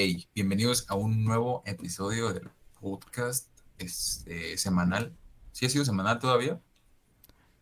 Hey, 0.00 0.28
bienvenidos 0.32 0.88
a 0.88 0.94
un 0.94 1.24
nuevo 1.24 1.64
episodio 1.66 2.32
del 2.32 2.48
podcast 2.80 3.48
este, 3.78 4.56
semanal. 4.56 5.12
¿Sí 5.50 5.66
ha 5.66 5.68
sido 5.68 5.84
semanal 5.84 6.20
todavía? 6.20 6.60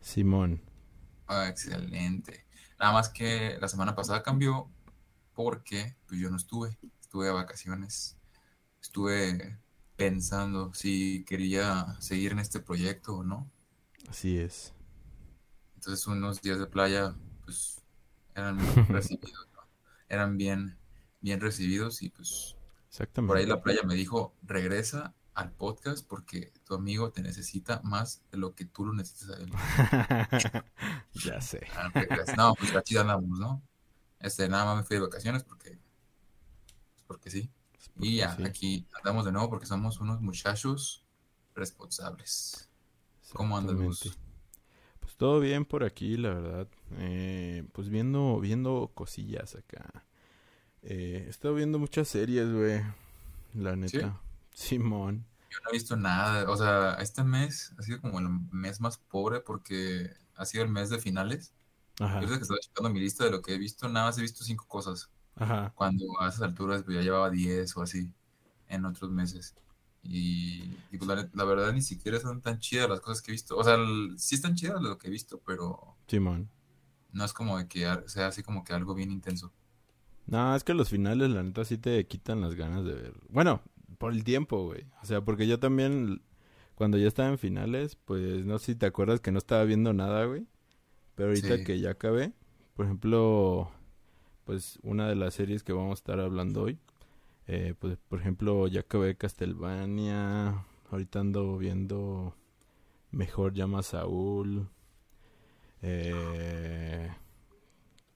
Simón. 0.02 0.60
Ah, 1.26 1.48
excelente. 1.48 2.44
Nada 2.78 2.92
más 2.92 3.08
que 3.08 3.56
la 3.58 3.68
semana 3.68 3.94
pasada 3.94 4.22
cambió 4.22 4.68
porque 5.32 5.96
pues, 6.06 6.20
yo 6.20 6.28
no 6.28 6.36
estuve. 6.36 6.76
Estuve 7.00 7.30
a 7.30 7.32
vacaciones. 7.32 8.18
Estuve 8.82 9.58
pensando 9.96 10.74
si 10.74 11.24
quería 11.24 11.96
seguir 12.00 12.32
en 12.32 12.40
este 12.40 12.60
proyecto 12.60 13.16
o 13.16 13.24
no. 13.24 13.50
Así 14.10 14.36
es. 14.36 14.74
Entonces 15.76 16.06
unos 16.06 16.42
días 16.42 16.58
de 16.58 16.66
playa 16.66 17.14
pues 17.46 17.80
eran 18.34 18.58
recibidos, 18.90 19.48
¿no? 19.54 19.62
Eran 20.10 20.36
bien, 20.36 20.76
bien 21.20 21.40
recibidos 21.40 22.02
y 22.02 22.10
pues 22.10 22.56
Exactamente. 22.88 23.28
por 23.28 23.36
ahí 23.38 23.46
la 23.46 23.62
playa 23.62 23.82
me 23.84 23.94
dijo, 23.94 24.34
regresa 24.42 25.14
al 25.34 25.52
podcast 25.52 26.06
porque 26.06 26.52
tu 26.64 26.74
amigo 26.74 27.10
te 27.10 27.22
necesita 27.22 27.80
más 27.84 28.22
de 28.30 28.38
lo 28.38 28.54
que 28.54 28.64
tú 28.64 28.86
lo 28.86 28.94
necesitas 28.94 29.36
a 29.36 29.42
él. 29.42 29.52
ya 31.12 31.40
sé. 31.40 31.66
Ah, 31.76 31.90
regresa. 31.92 32.34
No, 32.36 32.54
pues 32.54 32.72
la 32.72 32.82
chida 32.82 33.02
andamos, 33.02 33.38
¿no? 33.38 33.62
Este, 34.18 34.48
nada 34.48 34.64
más 34.64 34.78
me 34.78 34.84
fui 34.84 34.96
de 34.96 35.02
vacaciones 35.02 35.44
porque, 35.44 35.78
pues, 36.94 37.04
porque 37.06 37.30
sí. 37.30 37.50
Y 37.98 38.16
ya, 38.16 38.34
Sí, 38.34 38.44
aquí 38.44 38.86
andamos 38.94 39.24
de 39.26 39.32
nuevo 39.32 39.50
porque 39.50 39.66
somos 39.66 40.00
unos 40.00 40.20
muchachos 40.20 41.04
responsables. 41.54 42.68
¿Cómo 43.32 43.58
exactamente. 43.58 44.10
Pues 45.00 45.16
todo 45.16 45.40
bien 45.40 45.64
por 45.64 45.84
aquí, 45.84 46.16
la 46.16 46.30
verdad. 46.30 46.68
Eh, 46.98 47.64
pues 47.72 47.88
viendo, 47.90 48.40
viendo 48.40 48.90
cosillas 48.94 49.54
acá. 49.54 50.05
Eh, 50.88 51.24
he 51.26 51.30
estado 51.30 51.54
viendo 51.54 51.78
muchas 51.78 52.08
series, 52.08 52.50
güey. 52.52 52.80
La 53.54 53.74
neta. 53.74 54.20
Simón. 54.54 55.24
Yo 55.50 55.58
no 55.64 55.70
he 55.70 55.72
visto 55.72 55.96
nada, 55.96 56.48
o 56.50 56.56
sea, 56.56 56.94
este 57.00 57.24
mes 57.24 57.72
ha 57.78 57.82
sido 57.82 58.00
como 58.00 58.18
el 58.20 58.28
mes 58.52 58.80
más 58.80 58.98
pobre 58.98 59.40
porque 59.40 60.10
ha 60.36 60.44
sido 60.44 60.64
el 60.64 60.70
mes 60.70 60.90
de 60.90 60.98
finales. 60.98 61.52
Ajá. 61.98 62.20
Yo 62.20 62.28
que 62.28 62.34
estaba 62.34 62.60
checando 62.60 62.90
mi 62.90 63.00
lista 63.00 63.24
de 63.24 63.30
lo 63.30 63.40
que 63.42 63.54
he 63.54 63.58
visto, 63.58 63.88
nada 63.88 64.06
más 64.06 64.18
he 64.18 64.22
visto 64.22 64.44
cinco 64.44 64.66
cosas. 64.68 65.10
Ajá. 65.34 65.72
Cuando 65.74 66.04
a 66.20 66.28
esas 66.28 66.42
alturas 66.42 66.82
pues, 66.82 66.96
ya 66.96 67.02
llevaba 67.02 67.30
10 67.30 67.76
o 67.76 67.82
así 67.82 68.12
en 68.68 68.84
otros 68.84 69.10
meses. 69.10 69.54
Y, 70.02 70.76
y, 70.92 70.98
pues 70.98 71.08
la, 71.08 71.28
la 71.32 71.44
verdad 71.44 71.72
ni 71.72 71.82
siquiera 71.82 72.20
son 72.20 72.40
tan 72.42 72.60
chidas 72.60 72.88
las 72.88 73.00
cosas 73.00 73.22
que 73.22 73.30
he 73.30 73.34
visto. 73.34 73.56
O 73.56 73.64
sea, 73.64 73.74
el- 73.74 74.14
sí 74.18 74.34
están 74.36 74.54
chidas 74.54 74.80
lo 74.80 74.98
que 74.98 75.08
he 75.08 75.10
visto, 75.10 75.40
pero 75.44 75.96
Simón. 76.06 76.48
no 77.12 77.24
es 77.24 77.32
como 77.32 77.58
de 77.58 77.66
que 77.66 77.88
sea 78.06 78.28
así 78.28 78.42
como 78.42 78.62
que 78.62 78.72
algo 78.72 78.94
bien 78.94 79.10
intenso. 79.10 79.52
No, 80.26 80.54
es 80.56 80.64
que 80.64 80.74
los 80.74 80.88
finales, 80.90 81.30
la 81.30 81.42
neta, 81.42 81.64
sí 81.64 81.78
te 81.78 82.04
quitan 82.06 82.40
las 82.40 82.54
ganas 82.54 82.84
de 82.84 82.94
ver. 82.94 83.12
Bueno, 83.28 83.60
por 83.98 84.12
el 84.12 84.24
tiempo, 84.24 84.64
güey. 84.64 84.84
O 85.02 85.06
sea, 85.06 85.20
porque 85.20 85.46
yo 85.46 85.58
también, 85.60 86.20
cuando 86.74 86.98
ya 86.98 87.06
estaba 87.08 87.28
en 87.28 87.38
finales, 87.38 87.96
pues 88.04 88.44
no 88.44 88.58
sé 88.58 88.72
si 88.72 88.74
te 88.76 88.86
acuerdas 88.86 89.20
que 89.20 89.30
no 89.32 89.38
estaba 89.38 89.64
viendo 89.64 89.92
nada, 89.92 90.24
güey. 90.24 90.46
Pero 91.14 91.28
ahorita 91.30 91.58
Sí. 91.58 91.64
que 91.64 91.78
ya 91.80 91.90
acabé, 91.90 92.32
por 92.74 92.86
ejemplo, 92.86 93.70
pues 94.44 94.78
una 94.82 95.08
de 95.08 95.14
las 95.16 95.34
series 95.34 95.62
que 95.62 95.72
vamos 95.72 95.92
a 95.92 96.00
estar 96.00 96.20
hablando 96.20 96.62
hoy, 96.64 96.78
eh, 97.46 97.74
pues 97.78 97.96
por 98.08 98.20
ejemplo, 98.20 98.66
ya 98.68 98.80
acabé 98.80 99.16
Castlevania. 99.16 100.64
Ahorita 100.90 101.20
ando 101.20 101.56
viendo 101.58 102.34
Mejor 103.12 103.54
llama 103.54 103.78
a 103.78 103.82
Saúl. 103.82 104.68
Eh, 105.82 107.08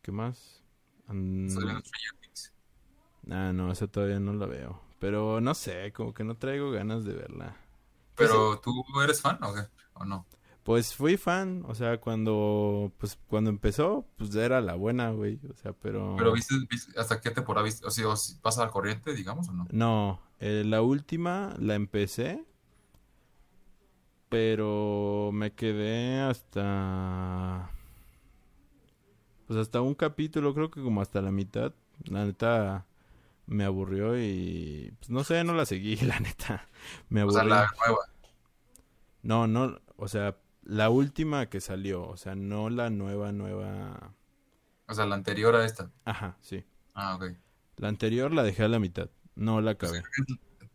¿Qué 0.03 0.13
más? 0.13 0.63
An- 1.11 1.21
¿Estás 1.47 1.65
viendo 1.65 1.83
Stranger 1.85 2.19
Things? 2.21 2.53
Ah, 3.31 3.53
no, 3.55 3.71
esa 3.73 3.87
todavía 3.87 4.21
no 4.21 4.33
la 4.35 4.47
veo. 4.47 4.81
Pero 4.99 5.41
no 5.41 5.55
sé, 5.55 5.93
como 5.93 6.13
que 6.15 6.25
no 6.25 6.37
traigo 6.37 6.71
ganas 6.71 7.05
de 7.05 7.15
verla. 7.15 7.57
Pues 8.17 8.31
¿Pero 8.31 8.61
tú 8.61 8.85
eres 9.03 9.21
fan 9.21 9.43
o 9.43 9.53
qué? 9.55 9.63
¿O 9.95 10.05
no? 10.05 10.27
Pues 10.63 10.95
fui 10.95 11.17
fan, 11.17 11.65
o 11.67 11.75
sea, 11.75 11.99
cuando 12.01 12.93
pues 12.99 13.19
cuando 13.29 13.51
empezó, 13.51 14.07
pues 14.17 14.35
era 14.35 14.61
la 14.61 14.75
buena, 14.75 15.11
güey, 15.11 15.41
o 15.51 15.55
sea, 15.57 15.73
pero 15.73 16.05
¿Pero 16.15 16.33
viste, 16.33 16.55
viste- 16.69 16.99
hasta 17.01 17.21
qué 17.21 17.31
temporada 17.31 17.65
viste? 17.65 17.87
O 17.87 17.91
sea, 17.91 18.09
o 18.09 18.17
si 18.17 18.35
pasa 18.37 18.63
al 18.63 18.71
corriente, 18.71 19.13
digamos, 19.15 19.49
o 19.49 19.53
no? 19.53 19.67
no, 19.71 20.21
eh, 20.41 20.63
la 20.67 20.83
última 20.83 21.55
la 21.59 21.75
empecé, 21.75 22.45
pero 24.29 25.31
me 25.33 25.53
quedé 25.55 26.21
hasta 26.21 27.71
pues 29.51 29.59
hasta 29.61 29.81
un 29.81 29.95
capítulo, 29.97 30.55
creo 30.55 30.71
que 30.71 30.81
como 30.83 31.01
hasta 31.03 31.21
la 31.23 31.33
mitad. 31.33 31.75
La 32.05 32.25
neta 32.25 32.87
me 33.47 33.65
aburrió 33.65 34.19
y 34.19 34.93
pues 35.01 35.11
no 35.11 35.25
sé, 35.25 35.45
no 35.45 35.55
la 35.55 35.67
seguí, 35.67 35.97
la 35.99 36.21
neta. 36.21 36.69
Me 37.11 37.23
O 37.25 37.33
sea, 37.33 37.45
aburrió. 37.45 37.45
la 37.45 37.67
nueva. 37.87 38.01
No, 39.23 39.47
no, 39.47 39.81
o 39.97 40.09
sea, 40.09 40.37
la 40.63 40.91
última 40.91 41.49
que 41.49 41.61
salió, 41.61 42.07
o 42.07 42.17
sea, 42.17 42.35
no 42.35 42.71
la 42.71 42.91
nueva, 42.91 43.33
nueva. 43.33 44.15
O 44.89 44.93
sea, 44.95 45.07
la 45.07 45.15
anterior 45.15 45.57
a 45.57 45.65
esta. 45.65 45.91
Ajá, 46.05 46.37
sí. 46.43 46.65
Ah, 46.95 47.15
ok. 47.17 47.25
La 47.79 47.89
anterior 47.89 48.31
la 48.33 48.45
dejé 48.45 48.63
a 48.63 48.69
la 48.69 48.79
mitad, 48.79 49.11
no 49.35 49.61
la 49.61 49.73
acabé. 49.73 50.07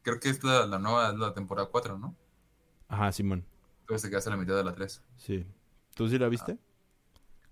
Creo 0.04 0.20
que 0.22 0.30
es 0.30 0.42
la, 0.44 0.66
la 0.68 0.80
nueva, 0.80 1.10
es 1.10 1.16
la 1.18 1.34
temporada 1.34 1.68
4, 1.70 1.98
¿no? 1.98 2.16
Ajá, 2.88 3.12
Simón, 3.12 3.46
Entonces 3.82 4.02
te 4.04 4.10
quedaste 4.10 4.30
a 4.30 4.34
la 4.34 4.38
mitad 4.38 4.56
de 4.58 4.64
la 4.66 4.74
3. 4.76 5.02
sí. 5.18 5.46
¿Tú 5.96 6.10
sí 6.10 6.18
la 6.20 6.28
viste? 6.30 6.58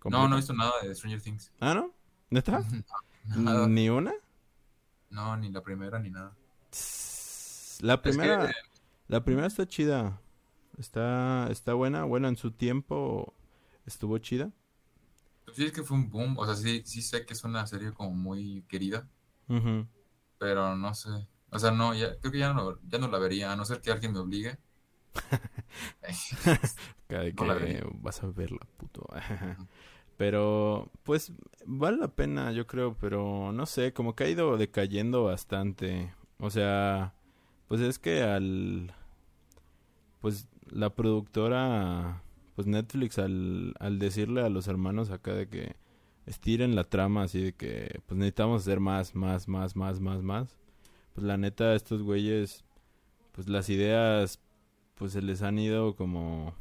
No, 0.07 0.27
no 0.27 0.35
he 0.35 0.39
visto 0.39 0.53
nada 0.53 0.73
de 0.81 0.93
Stranger 0.95 1.21
Things. 1.21 1.51
Ah, 1.59 1.73
¿no? 1.73 1.93
¿Neta? 2.29 2.63
Nada. 3.35 3.73
¿Ni 3.75 3.89
una? 3.89 4.13
No, 5.09 5.37
ni 5.37 5.49
la 5.49 5.63
primera 5.63 5.97
ni 5.99 6.09
nada. 6.09 6.37
La 7.79 8.01
Es 8.03 8.17
que, 8.17 8.29
primera, 8.29 8.49
eh, 8.49 8.53
la 9.07 9.23
primera 9.23 9.47
está 9.47 9.67
chida. 9.67 10.21
Está, 10.77 11.47
está 11.51 11.73
buena. 11.75 12.03
Bueno, 12.05 12.27
en 12.27 12.37
su 12.37 12.51
tiempo 12.51 13.33
estuvo 13.85 14.17
chida. 14.19 14.51
pues 15.45 15.57
sí, 15.57 15.65
es 15.65 15.71
que 15.71 15.83
fue 15.83 15.97
un 15.97 16.09
boom. 16.09 16.37
O 16.37 16.45
sea, 16.45 16.55
sí, 16.55 16.83
sí 16.85 17.01
sé 17.01 17.25
que 17.25 17.33
es 17.33 17.43
una 17.43 17.65
serie 17.67 17.93
como 17.93 18.11
muy 18.11 18.63
querida, 18.67 19.07
pero 20.37 20.75
no 20.75 20.93
sé. 20.93 21.09
O 21.51 21.59
sea, 21.59 21.71
no, 21.71 21.93
ya, 21.93 22.17
creo 22.19 22.31
que 22.31 22.39
ya 22.39 22.53
no, 22.53 22.79
ya 22.87 22.97
no 22.99 23.07
la 23.07 23.19
vería, 23.19 23.51
a 23.51 23.55
no 23.55 23.65
ser 23.65 23.81
que 23.81 23.91
alguien 23.91 24.13
me 24.13 24.19
obligue. 24.19 24.57
Cada 27.07 27.31
No 27.37 27.55
que 27.55 27.83
vas 28.01 28.23
a 28.23 28.27
verla, 28.27 28.59
puto. 28.77 29.05
Pero, 30.17 30.91
pues, 31.03 31.33
vale 31.65 31.97
la 31.97 32.07
pena, 32.09 32.51
yo 32.51 32.67
creo, 32.67 32.95
pero 32.99 33.51
no 33.51 33.65
sé, 33.65 33.93
como 33.93 34.15
que 34.15 34.25
ha 34.25 34.29
ido 34.29 34.57
decayendo 34.57 35.23
bastante. 35.23 36.13
O 36.39 36.49
sea, 36.49 37.13
pues 37.67 37.81
es 37.81 37.99
que 37.99 38.21
al, 38.21 38.93
pues 40.21 40.47
la 40.69 40.91
productora, 40.91 42.23
pues 42.55 42.67
Netflix 42.67 43.19
al, 43.19 43.73
al 43.79 43.99
decirle 43.99 44.41
a 44.41 44.49
los 44.49 44.67
hermanos 44.67 45.09
acá 45.11 45.33
de 45.33 45.47
que 45.47 45.75
estiren 46.25 46.75
la 46.75 46.85
trama 46.85 47.23
así 47.23 47.41
de 47.41 47.53
que, 47.53 48.01
pues 48.07 48.17
necesitamos 48.17 48.61
hacer 48.61 48.79
más, 48.79 49.15
más, 49.15 49.47
más, 49.47 49.75
más, 49.75 49.99
más, 49.99 50.21
más. 50.21 50.55
Pues 51.13 51.25
la 51.25 51.37
neta, 51.37 51.75
estos 51.75 52.01
güeyes, 52.03 52.63
pues 53.33 53.49
las 53.49 53.69
ideas, 53.69 54.39
pues 54.95 55.13
se 55.13 55.21
les 55.21 55.41
han 55.41 55.59
ido 55.59 55.95
como, 55.95 56.53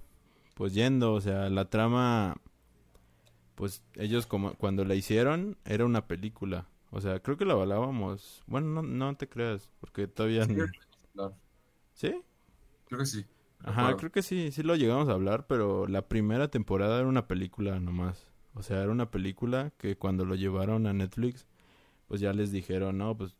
pues 0.55 0.75
yendo, 0.75 1.15
o 1.15 1.21
sea, 1.21 1.49
la 1.51 1.67
trama 1.67 2.37
pues 3.63 3.85
ellos 3.95 4.27
como 4.27 4.55
cuando 4.55 4.85
la 4.85 4.97
hicieron 4.97 5.57
era 5.65 5.85
una 5.85 6.09
película. 6.09 6.67
O 6.91 7.01
sea, 7.01 7.21
creo 7.21 7.37
que 7.37 7.45
la 7.45 7.55
hablábamos. 7.55 8.43
Bueno, 8.49 8.67
no, 8.67 8.83
no 8.83 9.17
te 9.17 9.29
creas, 9.29 9.71
porque 9.79 10.09
todavía 10.09 10.47
Sí, 10.47 10.57
no-. 11.15 11.33
¿Sí? 11.95 12.25
Creo 12.87 12.99
que 12.99 13.07
sí. 13.07 13.25
Ajá, 13.61 13.97
creo 13.97 14.11
que 14.11 14.23
sí, 14.23 14.51
sí 14.51 14.65
lo 14.65 14.75
llegamos 14.75 15.09
a 15.09 15.13
hablar, 15.13 15.47
pero 15.47 15.87
la 15.87 16.09
primera 16.09 16.49
temporada 16.49 16.99
era 16.99 17.07
una 17.07 17.29
película 17.29 17.79
nomás. 17.79 18.27
O 18.55 18.65
sea, 18.65 18.83
era 18.83 18.91
una 18.91 19.13
película 19.13 19.71
que 19.79 19.97
cuando 19.97 20.25
lo 20.25 20.35
llevaron 20.35 20.89
a 20.89 20.93
Netflix, 20.93 21.47
pues 22.09 22.21
ya 22.21 22.33
les 22.33 22.51
dijeron, 22.51 22.99
no, 22.99 23.17
pues 23.17 23.37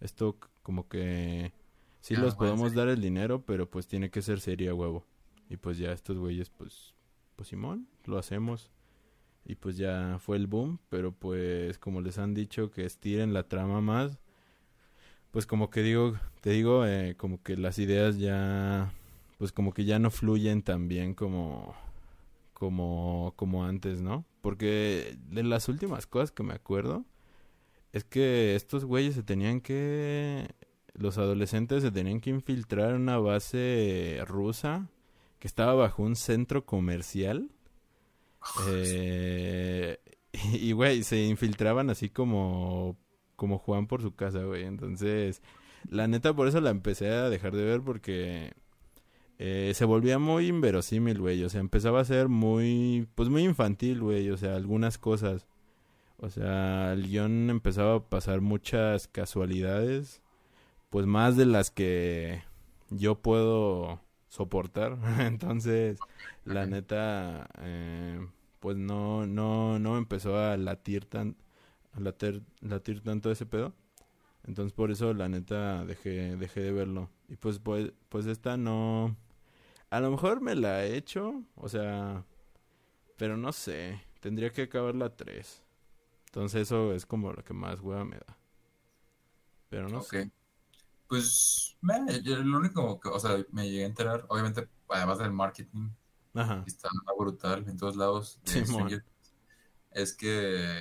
esto 0.00 0.36
como 0.64 0.88
que 0.88 1.52
sí 2.00 2.16
los 2.16 2.34
bueno, 2.34 2.54
podemos 2.54 2.72
sí. 2.72 2.76
dar 2.76 2.88
el 2.88 3.00
dinero, 3.00 3.44
pero 3.46 3.70
pues 3.70 3.86
tiene 3.86 4.10
que 4.10 4.20
ser 4.20 4.40
serie 4.40 4.70
a 4.70 4.74
huevo. 4.74 5.06
Y 5.48 5.58
pues 5.58 5.78
ya 5.78 5.92
estos 5.92 6.18
güeyes, 6.18 6.50
pues, 6.50 6.96
pues 7.36 7.50
Simón, 7.50 7.86
lo 8.04 8.18
hacemos. 8.18 8.72
Y 9.44 9.56
pues 9.56 9.76
ya 9.76 10.18
fue 10.20 10.36
el 10.36 10.46
boom, 10.46 10.78
pero 10.88 11.12
pues 11.12 11.78
como 11.78 12.00
les 12.00 12.18
han 12.18 12.34
dicho 12.34 12.70
que 12.70 12.84
estiren 12.84 13.32
la 13.32 13.44
trama 13.44 13.80
más, 13.80 14.18
pues 15.30 15.46
como 15.46 15.70
que 15.70 15.82
digo, 15.82 16.14
te 16.40 16.50
digo, 16.50 16.86
eh, 16.86 17.14
como 17.16 17.42
que 17.42 17.56
las 17.56 17.78
ideas 17.78 18.18
ya, 18.18 18.92
pues 19.38 19.52
como 19.52 19.72
que 19.72 19.84
ya 19.84 19.98
no 19.98 20.10
fluyen 20.10 20.62
tan 20.62 20.88
bien 20.88 21.14
como, 21.14 21.74
como, 22.52 23.32
como 23.36 23.64
antes, 23.64 24.00
¿no? 24.02 24.24
Porque 24.42 25.16
de 25.30 25.42
las 25.42 25.68
últimas 25.68 26.06
cosas 26.06 26.32
que 26.32 26.42
me 26.42 26.54
acuerdo 26.54 27.04
es 27.92 28.04
que 28.04 28.54
estos 28.54 28.84
güeyes 28.84 29.14
se 29.14 29.22
tenían 29.22 29.60
que, 29.60 30.48
los 30.94 31.18
adolescentes 31.18 31.82
se 31.82 31.90
tenían 31.90 32.20
que 32.20 32.30
infiltrar 32.30 32.90
en 32.90 33.02
una 33.02 33.18
base 33.18 34.22
rusa 34.26 34.88
que 35.38 35.48
estaba 35.48 35.74
bajo 35.74 36.02
un 36.02 36.16
centro 36.16 36.66
comercial. 36.66 37.50
Eh, 38.68 39.98
y, 40.52 40.72
güey, 40.72 41.02
se 41.02 41.24
infiltraban 41.24 41.90
así 41.90 42.08
como 42.08 42.96
como 43.36 43.58
Juan 43.58 43.86
por 43.86 44.02
su 44.02 44.14
casa, 44.14 44.44
güey. 44.44 44.64
Entonces, 44.64 45.40
la 45.88 46.06
neta, 46.08 46.34
por 46.34 46.46
eso 46.46 46.60
la 46.60 46.68
empecé 46.70 47.08
a 47.08 47.30
dejar 47.30 47.56
de 47.56 47.64
ver 47.64 47.80
porque 47.80 48.52
eh, 49.38 49.72
se 49.74 49.86
volvía 49.86 50.18
muy 50.18 50.48
inverosímil, 50.48 51.18
güey. 51.18 51.42
O 51.44 51.48
sea, 51.48 51.60
empezaba 51.60 52.00
a 52.00 52.04
ser 52.04 52.28
muy, 52.28 53.08
pues 53.14 53.30
muy 53.30 53.44
infantil, 53.44 54.00
güey. 54.00 54.30
O 54.30 54.36
sea, 54.36 54.56
algunas 54.56 54.98
cosas. 54.98 55.46
O 56.18 56.28
sea, 56.28 56.92
el 56.92 57.08
guion 57.08 57.48
empezaba 57.48 57.94
a 57.96 58.04
pasar 58.10 58.42
muchas 58.42 59.08
casualidades, 59.08 60.22
pues 60.90 61.06
más 61.06 61.36
de 61.38 61.46
las 61.46 61.70
que 61.70 62.42
yo 62.90 63.22
puedo 63.22 64.00
soportar. 64.30 64.96
Entonces, 65.20 65.98
la 66.46 66.64
neta, 66.64 67.50
eh, 67.58 68.26
pues 68.60 68.78
no, 68.78 69.26
no, 69.26 69.78
no 69.78 69.98
empezó 69.98 70.38
a 70.38 70.56
latir 70.56 71.04
tan, 71.04 71.36
a 71.92 72.00
latir, 72.00 72.42
latir 72.60 73.02
tanto 73.02 73.30
ese 73.30 73.44
pedo. 73.44 73.74
Entonces 74.44 74.72
por 74.72 74.90
eso 74.90 75.12
la 75.12 75.28
neta 75.28 75.84
dejé, 75.84 76.36
dejé 76.36 76.60
de 76.60 76.72
verlo. 76.72 77.10
Y 77.28 77.36
pues, 77.36 77.58
pues, 77.58 77.92
pues 78.08 78.24
esta 78.24 78.56
no... 78.56 79.14
A 79.90 80.00
lo 80.00 80.10
mejor 80.10 80.40
me 80.40 80.54
la 80.54 80.86
he 80.86 80.96
hecho, 80.96 81.42
o 81.56 81.68
sea... 81.68 82.24
Pero 83.16 83.36
no 83.36 83.52
sé, 83.52 84.00
tendría 84.20 84.50
que 84.50 84.62
acabar 84.62 84.94
la 84.94 85.14
3. 85.14 85.62
Entonces 86.26 86.62
eso 86.62 86.94
es 86.94 87.04
como 87.04 87.32
lo 87.32 87.44
que 87.44 87.52
más 87.52 87.80
hueva 87.80 88.04
me 88.04 88.16
da. 88.16 88.38
Pero 89.68 89.88
no 89.88 90.00
sé. 90.00 90.30
Pues, 91.10 91.76
me, 91.80 91.98
lo 92.22 92.58
único 92.58 93.00
que, 93.00 93.08
o 93.08 93.18
sea, 93.18 93.44
me 93.50 93.68
llegué 93.68 93.82
a 93.82 93.88
enterar, 93.88 94.26
obviamente, 94.28 94.68
además 94.88 95.18
del 95.18 95.32
marketing, 95.32 95.90
Ajá. 96.34 96.62
que 96.62 96.70
está 96.70 96.88
brutal 97.18 97.68
en 97.68 97.76
todos 97.76 97.96
lados, 97.96 98.38
es 99.90 100.14
que 100.14 100.78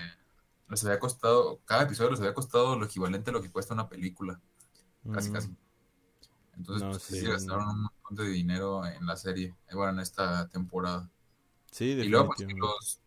les 0.70 0.86
había 0.86 1.00
costado, 1.00 1.62
cada 1.66 1.82
episodio 1.82 2.12
les 2.12 2.20
había 2.20 2.36
costado 2.36 2.78
lo 2.78 2.86
equivalente 2.86 3.32
a 3.32 3.34
lo 3.34 3.42
que 3.42 3.52
cuesta 3.52 3.74
una 3.74 3.90
película. 3.90 4.40
Casi, 5.12 5.32
mm. 5.32 5.34
casi. 5.34 5.58
Entonces, 6.56 6.88
pues, 6.88 7.02
sí, 7.02 7.26
gastaron 7.26 7.68
un 7.68 7.82
montón 7.82 8.16
de 8.18 8.32
dinero 8.32 8.86
en 8.86 9.08
la 9.08 9.18
serie, 9.18 9.56
eh, 9.68 9.76
bueno, 9.76 9.94
en 9.94 10.00
esta 10.02 10.48
temporada. 10.50 11.10
Sí, 11.72 11.86
Y 11.86 12.08
luego, 12.08 12.28
pues, 12.36 12.48
los, 12.56 13.02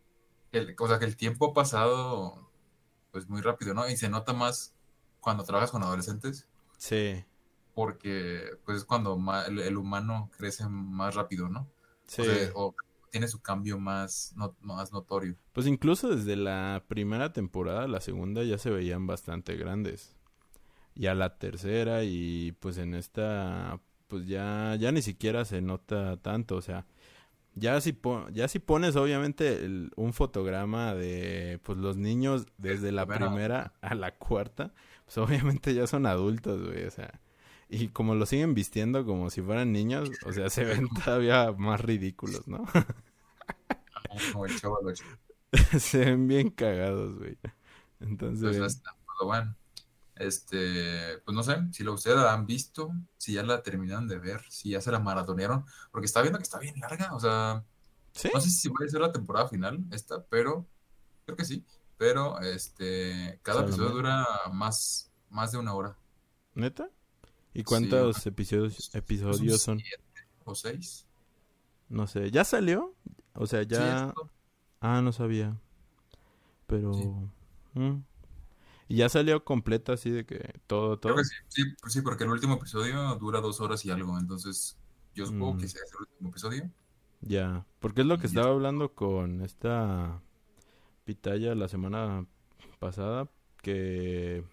el, 0.51 0.75
o 0.77 0.89
sea, 0.89 0.99
que 0.99 1.05
el 1.05 1.17
tiempo 1.17 1.53
ha 1.53 1.55
pasado, 1.55 2.51
pues, 3.13 3.29
muy 3.29 3.43
rápido, 3.43 3.75
¿no? 3.75 3.89
Y 3.89 3.97
se 3.97 4.09
nota 4.09 4.33
más 4.33 4.75
cuando 5.21 5.45
trabajas 5.45 5.71
con 5.71 5.85
adolescentes. 5.85 6.49
Sí. 6.83 7.25
Porque, 7.77 8.59
pues, 8.65 8.79
es 8.79 8.85
cuando 8.85 9.17
el, 9.47 9.77
humano 9.77 10.29
crece 10.37 10.69
más 10.69 11.15
rápido, 11.15 11.49
¿no? 11.49 11.71
Sí. 12.09 12.25
o 12.55 12.75
tiene 13.13 13.29
su 13.29 13.41
cambio 13.41 13.79
más, 13.79 14.35
más 14.61 14.93
notorio. 14.93 15.37
Pues 15.53 15.69
incluso 15.69 16.09
desde 16.09 16.35
la 16.35 16.83
primera 16.89 17.33
temporada, 17.33 17.87
la 17.87 18.01
segunda 18.01 18.43
ya 18.43 18.59
se 18.59 18.71
veían 18.71 19.07
bastante 19.07 19.55
grandes. 19.55 20.17
Y 20.97 21.07
a 21.07 21.15
la 21.15 21.39
tercera 21.39 22.03
y 22.03 22.53
pues 22.59 22.79
en 22.79 22.95
esta 22.95 23.81
pues 24.09 24.27
ya 24.27 24.77
ya 24.79 24.91
ni 24.93 25.03
siquiera 25.03 25.45
se 25.45 25.63
nota 25.63 26.17
tanto, 26.17 26.57
o 26.57 26.63
sea, 26.63 26.85
ya 27.55 27.81
si 27.81 27.97
ya 28.33 28.49
si 28.49 28.59
pones 28.59 28.97
obviamente 28.97 29.89
un 29.97 30.13
fotograma 30.13 30.95
de 30.95 31.61
pues 31.63 31.79
los 31.79 31.97
niños 31.97 32.47
desde 32.59 32.93
la 32.93 33.07
primera 33.07 33.73
a 33.81 33.95
la 33.95 34.17
cuarta, 34.17 34.75
pues 35.13 35.29
obviamente 35.29 35.75
ya 35.75 35.87
son 35.87 36.07
adultos, 36.07 36.63
güey, 36.63 36.85
o 36.85 36.91
sea, 36.91 37.21
y 37.69 37.89
como 37.89 38.15
lo 38.15 38.25
siguen 38.25 38.55
vistiendo 38.55 39.05
como 39.05 39.29
si 39.31 39.43
fueran 39.43 39.73
niños, 39.73 40.11
o 40.25 40.33
sea, 40.33 40.49
se 40.49 40.65
ven 40.65 40.89
todavía 41.05 41.53
más 41.53 41.81
ridículos, 41.81 42.49
¿no? 42.49 42.65
como 44.33 44.47
el 44.47 44.59
chaval 44.59 44.95
Se 45.81 45.99
ven 45.99 46.29
bien 46.29 46.51
cagados, 46.51 47.19
güey. 47.19 47.37
Entonces. 48.01 48.57
Pues 48.57 48.61
hasta, 48.61 48.95
pues, 49.05 49.19
bueno. 49.25 49.55
Este, 50.17 51.19
pues 51.25 51.35
no 51.35 51.43
sé, 51.43 51.57
si 51.73 51.83
lo 51.83 51.95
ustedes 51.95 52.17
la 52.17 52.33
han 52.33 52.47
visto, 52.47 52.93
si 53.17 53.33
ya 53.33 53.43
la 53.43 53.63
terminaron 53.63 54.07
de 54.09 54.19
ver, 54.19 54.43
si 54.51 54.71
ya 54.71 54.81
se 54.81 54.93
la 54.93 54.99
maratonearon, 54.99 55.65
porque 55.91 56.07
está 56.07 56.21
viendo 56.21 56.39
que 56.39 56.45
está 56.45 56.59
bien 56.59 56.79
larga, 56.79 57.15
o 57.15 57.21
sea, 57.21 57.65
no 58.33 58.41
sé 58.41 58.51
si 58.51 58.69
va 58.69 58.77
a 58.85 58.89
ser 58.89 59.01
la 59.01 59.11
temporada 59.11 59.49
final 59.49 59.83
esta, 59.91 60.23
pero 60.27 60.67
creo 61.25 61.37
que 61.37 61.47
sí, 61.47 61.65
pero 62.03 62.41
este, 62.41 63.39
cada 63.45 63.63
episodio 63.63 63.91
dura 63.91 64.27
más, 64.53 65.13
más 65.31 65.53
de 65.53 65.59
una 65.59 65.73
hora. 65.73 65.97
¿Neta? 66.53 66.91
¿Y 67.55 67.63
cuántos 67.63 68.27
episodios, 68.27 68.93
episodios 68.93 69.63
son? 69.63 69.81
¿O 70.45 70.57
seis? 70.57 71.07
No 71.89 72.09
sé, 72.09 72.33
¿ya 72.33 72.43
salió? 72.43 72.97
O 73.35 73.47
sea, 73.47 73.63
ya... 73.63 74.13
ah, 74.81 75.01
no 75.01 75.13
sabía. 75.13 75.57
Pero... 76.67 76.91
Mm. 77.75 78.03
Y 78.89 78.97
ya 78.97 79.09
salió 79.09 79.45
completa 79.45 79.93
así 79.93 80.11
de 80.11 80.27
que 80.27 80.59
todo, 80.67 80.99
todo. 80.99 81.15
Creo 81.15 81.25
que 81.25 81.31
sí, 81.47 81.63
sí, 81.87 82.03
porque 82.03 82.25
el 82.25 82.31
último 82.31 82.55
episodio 82.55 83.15
dura 83.15 83.41
dos 83.41 83.61
horas 83.61 83.85
y 83.85 83.93
algo, 83.93 84.19
entonces 84.19 84.77
yo 85.15 85.25
supongo 85.25 85.59
que 85.59 85.67
mm. 85.67 85.69
sea 85.69 85.83
el 85.89 86.01
último 86.01 86.31
episodio. 86.31 86.69
Ya, 87.21 87.65
porque 87.79 88.01
es 88.01 88.09
lo 88.09 88.19
que 88.19 88.27
estaba 88.27 88.51
hablando 88.51 88.93
con 88.93 89.41
esta 89.43 90.21
pitaya 91.05 91.55
la 91.55 91.69
semana 91.69 92.27
pasada, 92.79 93.29
que 93.63 94.45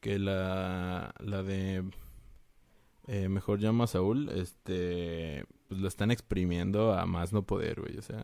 que 0.00 0.18
la, 0.18 1.14
la 1.18 1.42
de 1.42 1.82
eh, 3.06 3.28
Mejor 3.30 3.58
llama 3.58 3.84
a 3.84 3.86
Saúl, 3.86 4.28
este, 4.28 5.46
pues 5.66 5.80
lo 5.80 5.88
están 5.88 6.10
exprimiendo 6.10 6.92
a 6.92 7.06
más 7.06 7.32
no 7.32 7.44
poder, 7.44 7.80
güey, 7.80 7.96
o 7.96 8.02
sea... 8.02 8.22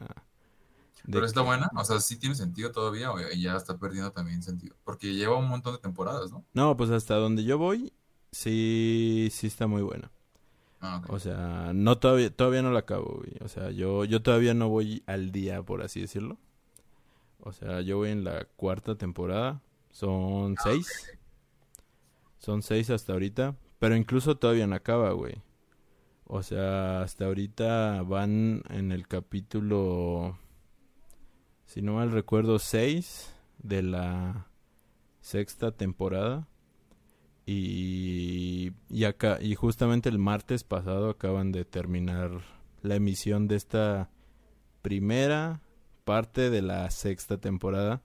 ¿Pero 1.11 1.25
está 1.25 1.41
buena? 1.41 1.71
O 1.75 1.85
sea, 1.85 1.99
¿sí 2.01 2.19
tiene 2.19 2.35
sentido 2.35 2.71
todavía 2.73 3.11
o 3.11 3.19
ya 3.19 3.57
está 3.57 3.79
perdiendo 3.79 4.13
también 4.13 4.43
sentido? 4.43 4.77
Porque 4.85 5.15
lleva 5.15 5.39
un 5.39 5.49
montón 5.49 5.73
de 5.75 5.81
temporadas, 5.81 6.31
¿no? 6.31 6.45
No, 6.53 6.77
pues 6.77 6.91
hasta 6.91 7.15
donde 7.15 7.45
yo 7.45 7.57
voy, 7.57 7.95
sí, 8.31 9.31
sí 9.33 9.47
está 9.47 9.67
muy 9.67 9.81
buena. 9.81 10.11
Ah, 10.81 11.03
o 11.09 11.19
sea, 11.19 11.73
no 11.75 11.99
todavía, 11.99 12.31
todavía 12.31 12.63
no 12.63 12.71
la 12.71 12.81
acabo, 12.81 13.19
güey. 13.19 13.33
O 13.43 13.49
sea, 13.49 13.71
yo, 13.71 14.05
yo 14.05 14.23
todavía 14.23 14.55
no 14.55 14.69
voy 14.69 15.03
al 15.07 15.31
día, 15.31 15.63
por 15.63 15.83
así 15.83 16.01
decirlo. 16.01 16.39
O 17.41 17.53
sea, 17.53 17.81
yo 17.81 17.99
voy 17.99 18.11
en 18.11 18.25
la 18.25 18.47
cuarta 18.57 18.97
temporada. 18.97 19.63
Son 19.91 20.55
ah, 20.59 20.63
seis. 20.63 21.19
Son 22.39 22.63
seis 22.63 22.91
hasta 22.91 23.13
ahorita. 23.13 23.57
Pero 23.79 23.97
incluso 23.97 24.37
todavía 24.37 24.67
no 24.67 24.75
acaba, 24.75 25.13
güey. 25.13 25.43
O 26.25 26.43
sea, 26.43 27.03
hasta 27.03 27.25
ahorita 27.25 28.03
van 28.03 28.63
en 28.71 28.93
el 28.93 29.09
capítulo, 29.09 30.39
si 31.67 31.83
no 31.83 31.95
mal 31.95 32.13
recuerdo, 32.13 32.61
seis 32.61 33.35
de 33.59 33.83
la 33.83 34.47
sexta 35.21 35.73
temporada. 35.73 36.47
Y, 37.53 39.05
acá, 39.05 39.39
y 39.41 39.57
justamente 39.57 40.09
el 40.09 40.21
martes 40.21 40.63
pasado 40.63 41.11
acaban 41.11 41.51
de 41.51 41.65
terminar 41.65 42.43
la 42.81 42.95
emisión 42.95 43.49
de 43.49 43.57
esta 43.57 44.09
primera 44.83 45.61
parte 46.05 46.49
de 46.49 46.63
la 46.63 46.89
sexta 46.91 47.39
temporada. 47.39 48.03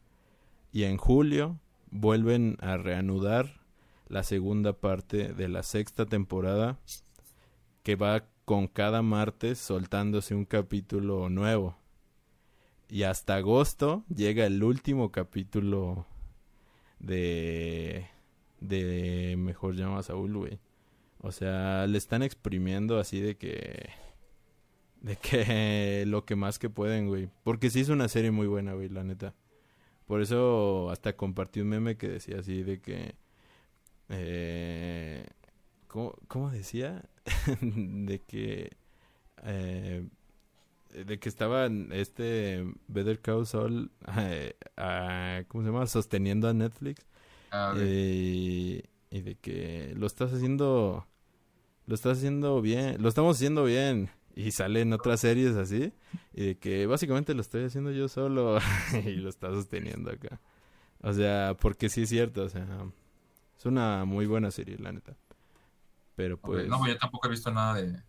Y 0.71 0.85
en 0.85 0.97
julio 0.97 1.59
vuelven 1.91 2.57
a 2.59 2.77
reanudar 2.77 3.61
la 4.07 4.23
segunda 4.23 4.73
parte 4.73 5.31
de 5.33 5.47
la 5.47 5.61
sexta 5.61 6.07
temporada 6.07 6.79
que 7.83 7.95
va 7.95 8.25
con 8.45 8.67
cada 8.67 9.03
martes 9.03 9.59
soltándose 9.59 10.33
un 10.33 10.45
capítulo 10.45 11.29
nuevo. 11.29 11.77
Y 12.89 13.03
hasta 13.03 13.35
agosto 13.35 14.05
llega 14.09 14.47
el 14.47 14.63
último 14.63 15.11
capítulo 15.11 16.07
de 16.97 18.07
de 18.65 19.35
Mejor 19.37 19.75
llama 19.75 19.99
a 19.99 20.03
Saúl, 20.03 20.37
güey. 20.37 20.59
O 21.19 21.31
sea, 21.31 21.87
le 21.87 21.97
están 21.97 22.23
exprimiendo 22.23 22.99
así 22.99 23.21
de 23.21 23.37
que 23.37 23.89
de 25.01 25.15
que 25.17 26.03
lo 26.07 26.25
que 26.25 26.35
más 26.35 26.59
que 26.59 26.69
pueden, 26.69 27.07
güey. 27.07 27.29
Porque 27.43 27.69
sí 27.69 27.81
es 27.81 27.89
una 27.89 28.07
serie 28.07 28.31
muy 28.31 28.47
buena, 28.47 28.73
güey, 28.73 28.89
la 28.89 29.03
neta. 29.03 29.33
Por 30.07 30.21
eso 30.21 30.89
hasta 30.91 31.15
compartí 31.15 31.61
un 31.61 31.69
meme 31.69 31.97
que 31.97 32.07
decía 32.07 32.39
así 32.39 32.63
de 32.63 32.79
que 32.81 33.15
eh, 34.09 35.25
¿cómo, 35.87 36.51
decía? 36.51 37.03
de 37.61 38.21
que 38.21 38.77
eh, 39.43 40.07
de 40.91 41.19
que 41.19 41.29
estaba 41.29 41.67
este 41.91 42.65
Better 42.87 43.19
Call 43.19 43.47
Saul 43.47 43.91
eh, 44.17 44.55
¿cómo 45.47 45.63
se 45.63 45.69
llama? 45.71 45.87
sosteniendo 45.87 46.47
a 46.47 46.53
Netflix 46.53 47.05
ah, 47.55 47.73
eh, 47.77 48.83
y 49.09 49.21
de 49.21 49.35
que 49.35 49.93
lo 49.95 50.07
estás 50.07 50.33
haciendo 50.33 51.07
lo 51.85 51.95
estás 51.95 52.17
haciendo 52.17 52.61
bien 52.61 53.01
lo 53.01 53.09
estamos 53.09 53.37
haciendo 53.37 53.63
bien 53.63 54.09
y 54.35 54.51
sale 54.51 54.81
en 54.81 54.91
otras 54.93 55.21
series 55.21 55.55
así 55.55 55.93
y 56.33 56.45
de 56.45 56.57
que 56.57 56.85
básicamente 56.85 57.33
lo 57.33 57.41
estoy 57.41 57.63
haciendo 57.63 57.91
yo 57.91 58.07
solo 58.07 58.57
y 59.05 59.15
lo 59.15 59.29
está 59.29 59.49
sosteniendo 59.49 60.11
acá 60.11 60.41
o 61.01 61.13
sea 61.13 61.55
porque 61.59 61.89
sí 61.89 62.03
es 62.03 62.09
cierto 62.09 62.43
o 62.43 62.49
sea 62.49 62.65
es 63.57 63.65
una 63.65 64.05
muy 64.05 64.25
buena 64.25 64.51
serie, 64.51 64.77
la 64.77 64.91
neta. 64.91 65.15
Pero 66.15 66.39
pues. 66.39 66.67
No, 66.67 66.85
yo 66.87 66.97
tampoco 66.97 67.27
he 67.27 67.31
visto 67.31 67.51
nada 67.51 67.75
de. 67.75 68.03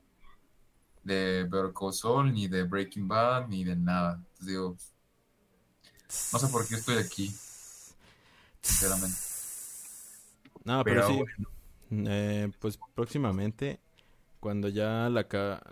De 1.03 1.45
Better 1.45 1.73
Call 1.73 2.33
ni 2.33 2.49
de 2.49 2.65
Breaking 2.65 3.07
Bad, 3.07 3.47
ni 3.49 3.63
de 3.63 3.77
nada. 3.77 4.15
Entonces 4.15 4.47
digo. 4.47 4.77
No 6.33 6.39
sé 6.39 6.49
por 6.49 6.67
qué 6.67 6.75
estoy 6.75 6.97
aquí. 6.99 7.35
sinceramente. 8.61 9.17
No, 10.67 10.83
pero, 10.85 11.07
sí. 11.07 11.23
Eh, 11.91 12.51
pues 12.59 12.79
próximamente, 12.95 13.81
cuando 14.41 14.69
ya 14.69 15.09
la, 15.09 15.27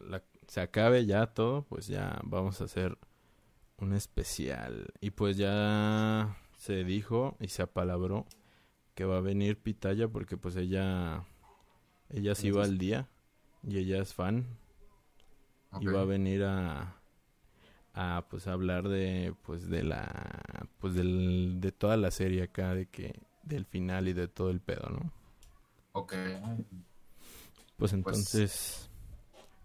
la, 0.09 0.23
se 0.47 0.61
acabe 0.61 1.05
ya 1.05 1.27
todo, 1.27 1.63
pues 1.63 1.89
ya 1.89 2.21
vamos 2.23 2.61
a 2.61 2.65
hacer 2.65 2.97
un 3.79 3.93
especial. 3.93 4.95
Y 5.01 5.11
pues 5.11 5.37
ya 5.37 6.37
se 6.57 6.85
dijo 6.85 7.37
y 7.41 7.49
se 7.49 7.63
apalabró 7.63 8.27
que 8.95 9.05
va 9.05 9.19
a 9.19 9.21
venir 9.21 9.59
Pitaya 9.59 10.09
porque 10.09 10.37
pues 10.37 10.55
ella 10.57 11.25
ella 12.11 12.37
sí 12.37 12.53
va 12.53 12.63
al 12.63 12.79
día 12.79 13.09
y 13.67 13.79
ella 13.79 14.01
es 14.01 14.15
fan 14.15 14.47
y 15.81 15.87
va 15.87 16.03
a 16.03 16.05
venir 16.05 16.45
a 16.45 17.01
a 17.93 18.27
pues 18.31 18.47
hablar 18.47 18.89
de 18.89 19.35
pues 19.43 19.69
de 19.69 19.83
la 19.83 20.69
pues 20.79 20.95
del, 20.95 21.61
de 21.61 21.73
toda 21.73 21.97
la 21.97 22.13
serie 22.13 22.45
acá 22.45 22.75
de 22.75 22.87
que 22.87 23.21
del 23.45 23.65
final 23.67 24.09
y 24.09 24.13
de 24.13 24.29
todo 24.29 24.51
el 24.51 24.61
pedo, 24.61 24.89
¿no? 24.91 25.13
Ok. 25.93 26.15
Pues, 26.15 26.67
pues 27.77 27.93
entonces 27.93 28.91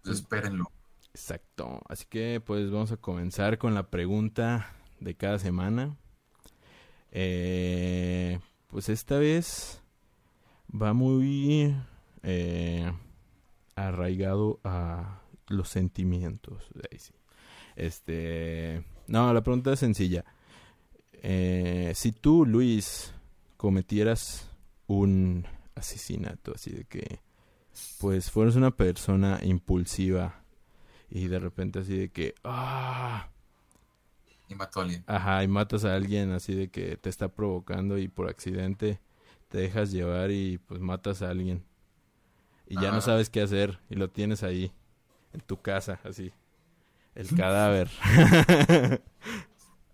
pues, 0.02 0.18
espérenlo. 0.18 0.70
Exacto. 1.12 1.80
Así 1.88 2.06
que 2.08 2.40
pues 2.44 2.70
vamos 2.70 2.92
a 2.92 2.96
comenzar 2.96 3.58
con 3.58 3.74
la 3.74 3.90
pregunta 3.90 4.72
de 5.00 5.14
cada 5.14 5.38
semana. 5.38 5.96
Eh, 7.12 8.38
pues 8.68 8.88
esta 8.88 9.18
vez 9.18 9.82
va 10.70 10.92
muy 10.92 11.74
eh, 12.22 12.92
arraigado 13.74 14.60
a 14.64 15.22
los 15.48 15.68
sentimientos. 15.68 16.64
Este, 17.76 18.84
no, 19.06 19.32
la 19.32 19.42
pregunta 19.42 19.72
es 19.72 19.80
sencilla. 19.80 20.24
Eh, 21.12 21.92
si 21.94 22.12
tú, 22.12 22.46
Luis, 22.46 23.12
cometieras 23.60 24.48
un 24.86 25.46
asesinato, 25.74 26.52
así 26.54 26.70
de 26.70 26.84
que, 26.86 27.20
pues, 28.00 28.30
fueras 28.30 28.56
una 28.56 28.70
persona 28.70 29.38
impulsiva 29.42 30.42
y 31.10 31.28
de 31.28 31.38
repente 31.38 31.80
así 31.80 31.94
de 31.94 32.08
que, 32.08 32.34
ah, 32.42 33.28
y 34.48 34.54
mató 34.54 34.80
a 34.80 34.84
alguien. 34.84 35.04
Ajá, 35.06 35.44
y 35.44 35.48
matas 35.48 35.84
a 35.84 35.94
alguien 35.94 36.32
así 36.32 36.54
de 36.54 36.70
que 36.70 36.96
te 36.96 37.10
está 37.10 37.28
provocando 37.28 37.98
y 37.98 38.08
por 38.08 38.30
accidente 38.30 38.98
te 39.50 39.58
dejas 39.58 39.92
llevar 39.92 40.30
y 40.30 40.56
pues 40.56 40.80
matas 40.80 41.20
a 41.20 41.28
alguien. 41.28 41.62
Y 42.66 42.80
ya 42.80 42.92
no 42.92 43.02
sabes 43.02 43.28
qué 43.28 43.42
hacer 43.42 43.78
y 43.90 43.96
lo 43.96 44.08
tienes 44.08 44.42
ahí, 44.42 44.72
en 45.34 45.42
tu 45.42 45.60
casa, 45.60 46.00
así. 46.04 46.32
El 47.14 47.28
cadáver. 47.36 47.90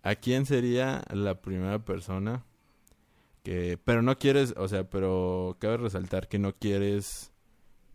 ¿A 0.04 0.14
quién 0.14 0.46
sería 0.46 1.02
la 1.10 1.40
primera 1.40 1.84
persona 1.84 2.44
que... 3.46 3.78
Pero 3.84 4.02
no 4.02 4.18
quieres, 4.18 4.54
o 4.56 4.66
sea, 4.66 4.90
pero 4.90 5.56
cabe 5.60 5.76
resaltar 5.76 6.26
que 6.26 6.40
no 6.40 6.52
quieres 6.52 7.32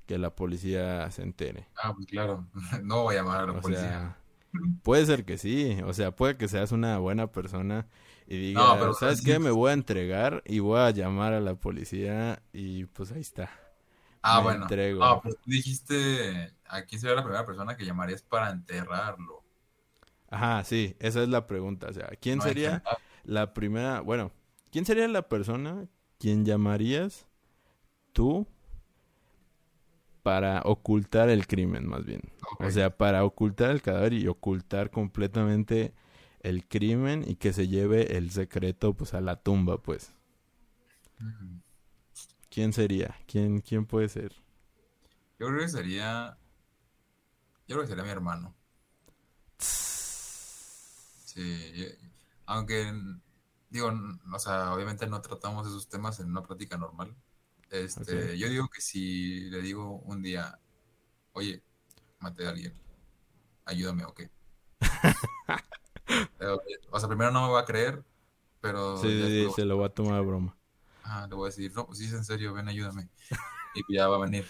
que 0.05 0.17
la 0.17 0.33
policía 0.33 1.11
se 1.11 1.23
entere. 1.23 1.67
Ah, 1.75 1.93
pues 1.93 2.07
claro, 2.07 2.47
no 2.83 3.03
voy 3.03 3.15
a 3.15 3.19
llamar 3.19 3.41
a 3.41 3.47
la 3.47 3.61
policía. 3.61 4.17
Puede 4.81 5.05
ser 5.05 5.25
que 5.25 5.37
sí, 5.37 5.77
o 5.85 5.93
sea, 5.93 6.15
puede 6.15 6.37
que 6.37 6.47
seas 6.47 6.71
una 6.71 6.97
buena 6.99 7.31
persona 7.31 7.87
y 8.27 8.37
digas, 8.37 8.77
pero, 8.79 8.93
¿sabes 8.93 9.21
qué? 9.21 9.39
Me 9.39 9.51
voy 9.51 9.71
a 9.71 9.73
entregar 9.73 10.41
y 10.45 10.59
voy 10.59 10.79
a 10.79 10.89
llamar 10.91 11.33
a 11.33 11.41
la 11.41 11.55
policía 11.55 12.41
y 12.53 12.85
pues 12.85 13.11
ahí 13.11 13.21
está. 13.21 13.49
Ah, 14.21 14.39
bueno. 14.39 14.63
Entrego. 14.63 15.03
Ah, 15.03 15.21
pues 15.21 15.35
tú 15.35 15.49
dijiste, 15.49 16.53
aquí 16.67 16.97
sería 16.97 17.15
la 17.15 17.23
primera 17.23 17.45
persona 17.45 17.75
que 17.75 17.85
llamarías 17.85 18.21
para 18.21 18.51
enterrarlo. 18.51 19.43
Ajá, 20.29 20.63
sí, 20.63 20.95
esa 20.99 21.23
es 21.23 21.29
la 21.29 21.45
pregunta. 21.45 21.87
O 21.89 21.93
sea, 21.93 22.09
¿quién 22.19 22.41
sería 22.41 22.83
la 23.23 23.53
primera, 23.53 24.01
bueno, 24.01 24.31
¿quién 24.71 24.85
sería 24.85 25.07
la 25.07 25.27
persona 25.27 25.87
quien 26.17 26.45
llamarías 26.45 27.27
tú 28.13 28.47
para 30.21 30.61
ocultar 30.65 31.29
el 31.29 31.47
crimen, 31.47 31.87
más 31.87 32.05
bien. 32.05 32.21
O 32.59 32.69
sea, 32.69 32.95
para 32.95 33.25
ocultar 33.25 33.71
el 33.71 33.81
cadáver 33.81 34.13
y 34.13 34.27
ocultar 34.27 34.91
completamente 34.91 35.93
el 36.41 36.67
crimen 36.67 37.23
y 37.27 37.35
que 37.35 37.53
se 37.53 37.67
lleve 37.67 38.17
el 38.17 38.31
secreto 38.31 38.93
pues 38.93 39.13
a 39.13 39.21
la 39.21 39.37
tumba, 39.37 39.81
pues. 39.81 40.13
¿Quién 42.49 42.73
sería? 42.73 43.15
¿Quién, 43.27 43.61
quién 43.61 43.85
puede 43.85 44.09
ser? 44.09 44.33
Yo 45.39 45.47
creo 45.47 45.59
que 45.59 45.69
sería. 45.69 46.37
Yo 47.67 47.75
creo 47.75 47.81
que 47.81 47.87
sería 47.87 48.03
mi 48.03 48.09
hermano. 48.09 48.55
Sí, 49.57 51.87
aunque 52.45 52.91
digo, 53.71 53.91
o 54.31 54.39
sea, 54.39 54.73
obviamente 54.73 55.07
no 55.07 55.21
tratamos 55.21 55.65
esos 55.65 55.87
temas 55.87 56.19
en 56.19 56.29
una 56.29 56.43
plática 56.43 56.77
normal. 56.77 57.15
Este, 57.71 58.37
Yo 58.37 58.49
digo 58.49 58.67
que 58.67 58.81
si 58.81 59.49
le 59.49 59.61
digo 59.61 59.99
un 59.99 60.21
día, 60.21 60.59
oye, 61.31 61.63
maté 62.19 62.45
a 62.45 62.49
alguien, 62.49 62.73
ayúdame, 63.65 64.03
ok. 64.03 64.23
o 66.91 66.99
sea, 66.99 67.07
primero 67.07 67.31
no 67.31 67.47
me 67.47 67.53
va 67.53 67.61
a 67.61 67.65
creer, 67.65 68.03
pero... 68.59 68.97
Sí, 68.97 69.47
se 69.55 69.63
lo 69.63 69.77
va 69.77 69.87
a 69.87 69.93
tomar 69.93 70.15
a 70.15 70.21
broma. 70.21 70.57
Ah, 71.03 71.25
le 71.29 71.35
voy 71.35 71.45
a 71.45 71.49
decir, 71.49 71.73
no, 71.73 71.87
pues 71.87 71.99
sí, 71.99 72.05
es 72.05 72.13
en 72.13 72.25
serio, 72.25 72.53
ven, 72.53 72.67
ayúdame. 72.67 73.07
y 73.73 73.95
ya 73.95 74.09
va 74.09 74.17
a 74.17 74.19
venir. 74.19 74.45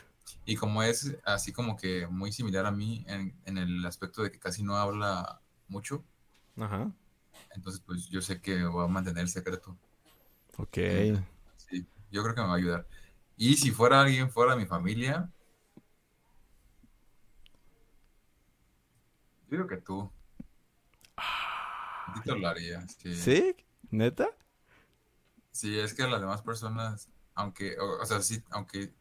Y 0.45 0.55
como 0.55 0.81
es 0.81 1.15
así 1.23 1.53
como 1.53 1.77
que 1.77 2.07
muy 2.07 2.31
similar 2.31 2.65
a 2.65 2.71
mí 2.71 3.05
en, 3.07 3.39
en 3.45 3.59
el 3.59 3.85
aspecto 3.85 4.23
de 4.23 4.31
que 4.31 4.39
casi 4.39 4.63
no 4.63 4.77
habla 4.77 5.41
mucho, 5.67 6.03
Ajá. 6.57 6.91
Entonces 7.55 7.81
pues 7.85 8.07
yo 8.09 8.21
sé 8.21 8.41
que 8.41 8.63
va 8.63 8.85
a 8.85 8.87
mantener 8.87 9.23
el 9.23 9.29
secreto. 9.29 9.77
Ok. 10.57 10.77
Sí, 11.57 11.85
yo 12.11 12.23
creo 12.23 12.35
que 12.35 12.41
me 12.41 12.47
va 12.47 12.53
a 12.53 12.57
ayudar. 12.57 12.87
Y 13.37 13.55
si 13.57 13.71
fuera 13.71 14.01
alguien 14.01 14.29
fuera 14.29 14.53
de 14.53 14.61
mi 14.61 14.67
familia, 14.67 15.29
yo 19.47 19.57
digo 19.57 19.67
que 19.67 19.77
tú. 19.77 20.11
Ah, 21.17 22.21
te 22.23 22.35
lo 22.37 22.47
haría. 22.47 22.85
Sí. 22.87 23.55
¿Neta? 23.89 24.29
Sí, 25.51 25.77
es 25.77 25.93
que 25.93 26.07
las 26.07 26.21
demás 26.21 26.41
personas, 26.41 27.09
aunque, 27.33 27.77
o, 27.79 28.05
sea, 28.05 28.21
sí, 28.21 28.41
aunque 28.51 28.93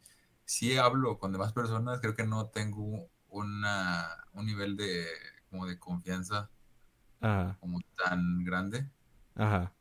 sí 0.44 0.76
hablo 0.76 1.18
con 1.18 1.32
demás 1.32 1.52
personas, 1.52 2.00
creo 2.00 2.14
que 2.14 2.26
no 2.26 2.46
tengo 2.46 3.08
una, 3.28 4.24
un 4.32 4.46
nivel 4.46 4.76
de, 4.76 5.06
como 5.48 5.66
de 5.66 5.78
confianza 5.78 6.50
como 7.20 7.80
tan 7.96 8.44
grande. 8.44 8.90
Ajá. 9.34 9.72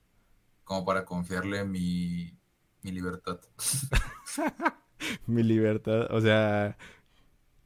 Como 0.63 0.86
para 0.86 1.05
confiarle 1.05 1.63
mi, 1.65 2.38
mi 2.81 2.91
libertad. 2.91 3.39
Mi 5.25 5.43
libertad, 5.43 6.08
o 6.12 6.19
sea, 6.19 6.77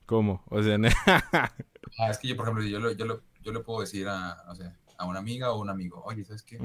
¿cómo? 0.05 0.43
O 0.49 0.61
sea, 0.61 0.77
ah, 1.07 2.09
es 2.09 2.19
que 2.19 2.27
yo, 2.27 2.37
por 2.37 2.45
ejemplo, 2.45 2.63
yo, 2.63 2.91
yo, 2.91 3.21
yo 3.41 3.51
le 3.51 3.59
puedo 3.59 3.81
decir 3.81 4.07
a, 4.07 4.43
o 4.49 4.55
sea, 4.55 4.77
a 4.97 5.05
una 5.05 5.19
amiga 5.19 5.51
o 5.51 5.59
un 5.59 5.69
amigo, 5.69 6.01
oye, 6.05 6.23
¿sabes 6.23 6.43
qué? 6.43 6.59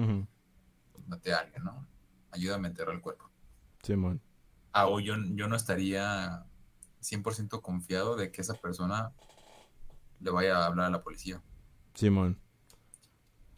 Mate 1.06 1.32
a 1.32 1.38
alguien, 1.38 1.64
¿no? 1.64 1.86
Ayúdame 2.30 2.68
a 2.68 2.70
enterrar 2.70 2.94
el 2.94 3.00
cuerpo. 3.00 3.30
Simón. 3.82 4.20
Ah, 4.72 4.88
o 4.88 5.00
yo, 5.00 5.14
yo 5.30 5.48
no 5.48 5.56
estaría 5.56 6.44
100% 7.00 7.62
confiado 7.62 8.16
de 8.16 8.30
que 8.30 8.42
esa 8.42 8.54
persona 8.54 9.12
le 10.20 10.30
vaya 10.30 10.58
a 10.58 10.66
hablar 10.66 10.86
a 10.86 10.90
la 10.90 11.02
policía. 11.02 11.42
Simón. 11.94 12.38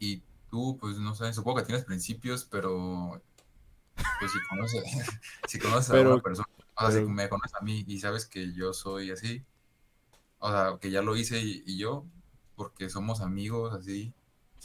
Y 0.01 0.23
tú, 0.49 0.79
pues 0.81 0.97
no 0.97 1.13
sé, 1.13 1.31
supongo 1.31 1.59
que 1.59 1.65
tienes 1.67 1.85
principios, 1.85 2.43
pero 2.43 3.21
pues 4.19 4.31
si 4.31 4.39
conoces, 4.49 4.83
si 5.47 5.59
conoces 5.59 5.91
a 5.91 6.01
una 6.01 6.19
persona, 6.19 6.49
o 6.75 6.81
sea, 6.81 6.99
si 6.99 7.05
me 7.05 7.29
conoces 7.29 7.53
a 7.53 7.63
mí 7.63 7.85
y 7.87 7.99
sabes 7.99 8.25
que 8.25 8.51
yo 8.51 8.73
soy 8.73 9.11
así, 9.11 9.45
o 10.39 10.49
sea, 10.49 10.79
que 10.81 10.89
ya 10.89 11.03
lo 11.03 11.15
hice 11.15 11.39
y, 11.39 11.77
yo, 11.77 12.03
porque 12.55 12.89
somos 12.89 13.21
amigos 13.21 13.75
así, 13.75 14.11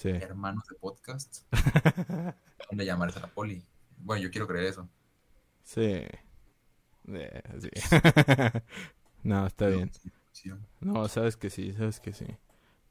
hermanos 0.05 0.65
de 0.71 0.77
podcast, 0.77 1.43
¿dónde 2.71 2.87
llamarse 2.87 3.19
a 3.19 3.23
la 3.23 3.29
poli? 3.29 3.63
Bueno, 3.99 4.23
yo 4.23 4.31
quiero 4.31 4.47
creer 4.47 4.69
eso. 4.69 4.89
Sí. 5.65 6.03
Sí. 7.05 7.69
no, 9.23 9.47
está 9.47 9.67
bien. 9.67 9.91
No, 10.81 11.07
sabes 11.09 11.37
que 11.37 11.51
sí, 11.51 11.75
sabes 11.75 12.01
que 12.01 12.15
sí. 12.15 12.25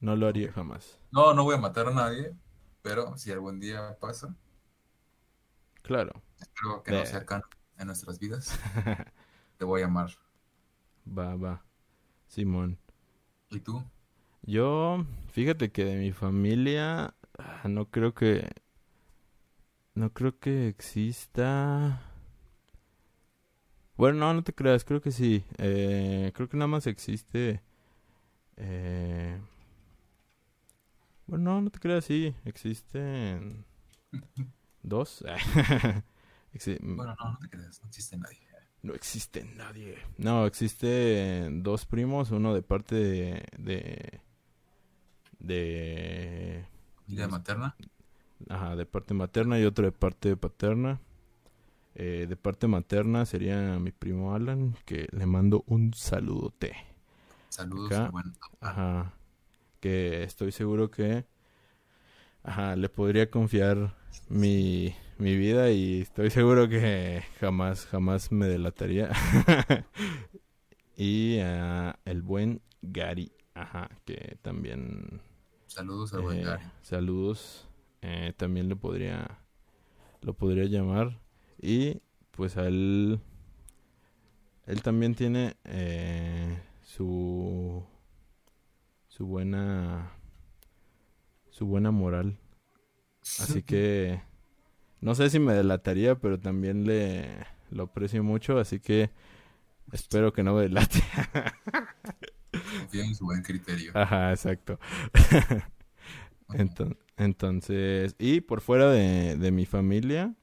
No 0.00 0.16
lo 0.16 0.26
haría 0.26 0.52
jamás. 0.52 0.98
No, 1.10 1.34
no 1.34 1.44
voy 1.44 1.54
a 1.56 1.58
matar 1.58 1.88
a 1.88 1.90
nadie, 1.92 2.34
pero 2.82 3.16
si 3.18 3.32
algún 3.32 3.60
día 3.60 3.96
pasa, 4.00 4.34
Claro. 5.86 6.20
Espero 6.40 6.82
que 6.82 6.90
no 6.90 7.06
sea 7.06 7.20
acá 7.20 7.42
en 7.78 7.86
nuestras 7.86 8.18
vidas. 8.18 8.58
Te 9.56 9.64
voy 9.64 9.82
a 9.82 9.84
llamar. 9.84 10.10
Va, 11.06 11.36
va. 11.36 11.64
Simón. 12.26 12.78
¿Y 13.50 13.60
tú? 13.60 13.84
Yo, 14.42 15.06
fíjate 15.28 15.70
que 15.70 15.84
de 15.84 15.96
mi 15.96 16.10
familia, 16.12 17.14
ah, 17.38 17.68
no 17.68 17.88
creo 17.88 18.14
que... 18.14 18.50
No 19.94 20.12
creo 20.12 20.38
que 20.38 20.68
exista... 20.68 22.02
Bueno, 23.96 24.18
no, 24.18 24.34
no 24.34 24.42
te 24.42 24.52
creas, 24.52 24.84
creo 24.84 25.00
que 25.00 25.12
sí. 25.12 25.44
Eh, 25.58 26.32
creo 26.34 26.48
que 26.48 26.56
nada 26.56 26.68
más 26.68 26.86
existe... 26.88 27.62
Eh... 28.56 29.40
Bueno, 31.26 31.44
no, 31.54 31.60
no 31.62 31.70
te 31.70 31.78
creas, 31.80 32.04
sí. 32.04 32.34
Existen... 32.44 33.64
dos. 34.82 35.22
Exi- 36.54 36.78
Bueno, 36.94 37.14
no, 37.18 37.32
no 37.32 37.38
te 37.38 37.48
creas, 37.48 37.80
no 37.82 37.88
existe 37.88 38.16
nadie. 38.16 38.40
No 38.82 38.94
existe 38.94 39.44
nadie. 39.44 39.98
No, 40.18 40.46
existe 40.46 41.48
dos 41.50 41.84
primos, 41.86 42.30
uno 42.30 42.54
de 42.54 42.62
parte 42.62 42.94
de... 42.94 43.44
de... 43.58 44.20
de 45.38 46.66
¿Vida 47.06 47.26
materna? 47.28 47.76
Ajá, 48.48 48.76
de 48.76 48.86
parte 48.86 49.14
materna 49.14 49.58
y 49.58 49.64
otro 49.64 49.84
de 49.84 49.92
parte 49.92 50.36
paterna. 50.36 51.00
Eh, 51.96 52.26
de 52.28 52.36
parte 52.36 52.68
materna 52.68 53.26
sería 53.26 53.78
mi 53.80 53.92
primo 53.92 54.34
Alan, 54.34 54.76
que 54.86 55.08
le 55.12 55.26
mando 55.26 55.64
un 55.68 55.94
saludote. 55.94 56.76
Saludos, 57.48 58.00
Acá. 58.00 58.06
bueno. 58.06 58.32
Ajá, 58.60 59.14
que 59.80 60.22
estoy 60.24 60.52
seguro 60.52 60.90
que, 60.90 61.26
ajá, 62.42 62.76
le 62.76 62.88
podría 62.88 63.30
confiar 63.30 63.94
mi, 64.28 64.94
mi 65.18 65.36
vida 65.36 65.70
y 65.70 66.02
estoy 66.02 66.30
seguro 66.30 66.68
que 66.68 67.22
jamás, 67.40 67.86
jamás 67.86 68.32
me 68.32 68.46
delataría. 68.46 69.10
y 70.96 71.38
ah, 71.40 71.98
el 72.04 72.22
buen 72.22 72.60
Gary, 72.82 73.32
ajá, 73.54 73.88
que 74.04 74.38
también 74.42 75.20
Saludos 75.68 76.12
al 76.12 76.22
buen 76.22 76.40
eh, 76.40 76.42
Gary. 76.42 76.72
saludos. 76.82 77.68
eh, 78.02 78.32
también 78.36 78.68
le 78.68 78.76
podría, 78.76 79.40
lo 80.22 80.34
podría 80.34 80.64
llamar. 80.66 81.20
Y 81.60 82.02
pues 82.32 82.56
a 82.56 82.66
él, 82.68 83.20
él 84.66 84.82
también 84.82 85.14
tiene 85.14 85.56
eh, 85.64 86.58
su, 86.82 87.84
su 89.16 89.26
buena, 89.26 90.12
su 91.50 91.66
buena 91.66 91.90
moral. 91.90 92.38
Así 93.40 93.62
que 93.62 94.20
no 95.00 95.14
sé 95.14 95.30
si 95.30 95.38
me 95.38 95.54
delataría, 95.54 96.16
pero 96.18 96.38
también 96.38 96.84
le 96.86 97.46
lo 97.70 97.84
aprecio 97.84 98.22
mucho. 98.22 98.58
Así 98.58 98.80
que 98.80 99.10
espero 99.92 100.32
que 100.32 100.42
no 100.42 100.54
me 100.54 100.62
delate. 100.62 101.02
Confío 102.78 103.02
en 103.02 103.14
su 103.14 103.24
buen 103.24 103.42
criterio. 103.42 103.92
Ajá, 103.94 104.30
exacto. 104.30 104.78
Bueno, 106.48 106.64
Enton- 106.64 106.98
entonces, 107.16 108.14
y 108.18 108.40
por 108.40 108.60
fuera 108.60 108.90
de, 108.90 109.36
de 109.36 109.50
mi 109.50 109.66
familia, 109.66 110.34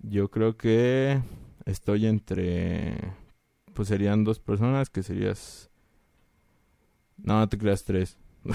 yo 0.00 0.30
creo 0.30 0.56
que 0.56 1.22
estoy 1.66 2.06
entre, 2.06 2.98
pues 3.74 3.88
serían 3.88 4.24
dos 4.24 4.40
personas, 4.40 4.90
que 4.90 5.02
serías, 5.02 5.67
no, 7.18 7.38
no 7.40 7.48
te 7.48 7.58
creas 7.58 7.84
tres. 7.84 8.16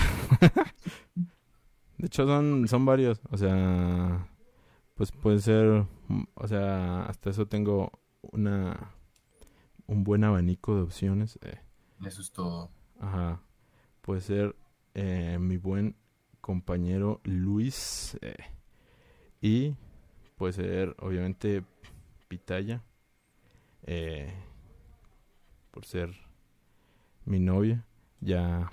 De 1.97 2.07
hecho, 2.07 2.25
son, 2.25 2.67
son 2.67 2.85
varios, 2.85 3.21
o 3.29 3.37
sea, 3.37 4.27
pues 4.95 5.11
puede 5.11 5.39
ser, 5.39 5.85
o 6.33 6.47
sea, 6.47 7.05
hasta 7.05 7.29
eso 7.29 7.47
tengo 7.47 7.91
una, 8.21 8.91
un 9.87 10.03
buen 10.03 10.23
abanico 10.23 10.75
de 10.75 10.81
opciones. 10.81 11.39
eh. 11.43 11.59
Eso 12.05 12.21
es 12.21 12.31
todo. 12.31 12.69
Ajá. 12.99 13.41
Puede 14.01 14.21
ser 14.21 14.55
eh, 14.95 15.37
mi 15.39 15.57
buen 15.57 15.95
compañero 16.41 17.21
Luis. 17.23 18.17
eh, 18.21 18.35
y 19.41 19.75
puede 20.35 20.53
ser, 20.53 20.95
obviamente, 20.99 21.63
Pitaya. 22.27 22.83
eh, 23.83 24.33
por 25.71 25.85
ser 25.85 26.11
mi 27.25 27.39
novia. 27.39 27.85
Ya. 28.23 28.69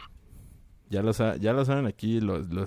Ya 0.89 1.03
lo, 1.03 1.13
ya 1.13 1.53
lo 1.53 1.65
saben 1.65 1.87
aquí, 1.87 2.21
lo, 2.21 2.39
lo, 2.39 2.65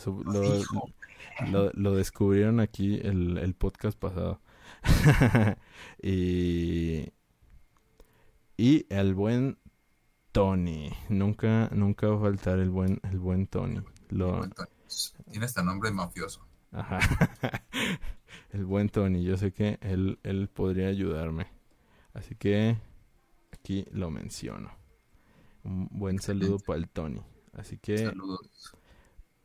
lo- 1.51 1.71
lo, 1.73 1.95
descubrieron 1.95 2.59
aquí 2.59 2.95
el, 3.03 3.37
el 3.37 3.53
podcast 3.53 3.97
pasado. 3.99 4.39
y, 6.01 7.11
y 8.57 8.85
el 8.89 9.13
buen 9.13 9.57
Tony. 10.31 10.91
Nunca, 11.09 11.69
nunca 11.73 12.07
va 12.07 12.15
a 12.17 12.21
faltar 12.21 12.59
el 12.59 12.69
buen, 12.69 12.99
el 13.03 13.19
buen 13.19 13.47
Tony. 13.47 13.81
Lo, 14.09 14.41
Tony. 14.49 14.69
Tiene 15.31 15.45
hasta 15.45 15.63
nombre 15.63 15.91
mafioso. 15.91 16.45
ajá. 16.71 16.99
el 18.51 18.65
buen 18.65 18.89
Tony. 18.89 19.23
Yo 19.23 19.37
sé 19.37 19.51
que 19.51 19.79
él, 19.81 20.19
él 20.23 20.47
podría 20.49 20.87
ayudarme. 20.87 21.47
Así 22.13 22.35
que 22.35 22.77
aquí 23.51 23.85
lo 23.91 24.11
menciono. 24.11 24.71
Un 25.63 25.87
buen 25.91 26.19
saludo 26.19 26.59
para 26.59 26.79
el 26.79 26.89
Tony. 26.89 27.21
Así 27.53 27.77
que 27.77 27.97
Saludos. 27.99 28.75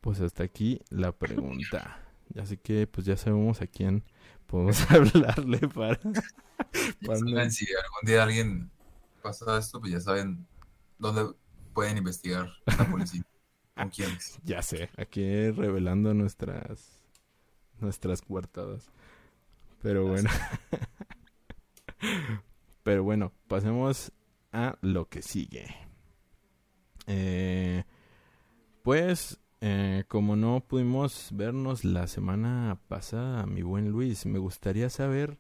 pues 0.00 0.20
hasta 0.20 0.42
aquí 0.42 0.81
la 0.90 1.12
pregunta. 1.12 2.04
Así 2.37 2.57
que 2.57 2.87
pues 2.87 3.07
ya 3.07 3.16
sabemos 3.16 3.61
a 3.62 3.66
quién 3.66 4.04
podemos 4.46 4.78
hablarle 4.90 5.61
para... 5.68 6.00
Saben, 7.02 7.52
si 7.52 7.66
algún 7.66 8.07
día 8.07 8.22
alguien 8.22 8.70
pasa 9.22 9.59
esto, 9.59 9.81
pues 9.81 9.92
ya 9.92 10.00
saben 10.00 10.46
dónde 10.98 11.33
pueden 11.72 11.96
investigar 11.98 12.50
la 12.66 12.90
policía. 12.90 13.22
¿Con 13.76 13.90
quiénes? 13.90 14.40
Ya 14.42 14.61
sé, 14.62 14.90
aquí 14.96 15.50
revelando 15.52 16.12
nuestras 16.14 16.98
nuestras 17.78 18.22
coartadas. 18.22 18.90
Pero 19.81 20.09
bueno. 20.09 20.31
Pero 22.83 23.04
bueno, 23.04 23.33
pasemos 23.46 24.12
a 24.50 24.76
lo 24.81 25.09
que 25.09 25.22
sigue. 25.22 25.88
Eh, 27.08 27.84
pues, 28.82 29.40
eh, 29.60 30.04
como 30.08 30.36
no 30.36 30.60
pudimos 30.60 31.30
vernos 31.32 31.84
la 31.84 32.06
semana 32.06 32.78
pasada, 32.86 33.44
mi 33.46 33.62
buen 33.62 33.90
Luis, 33.90 34.26
me 34.26 34.38
gustaría 34.38 34.90
saber 34.90 35.38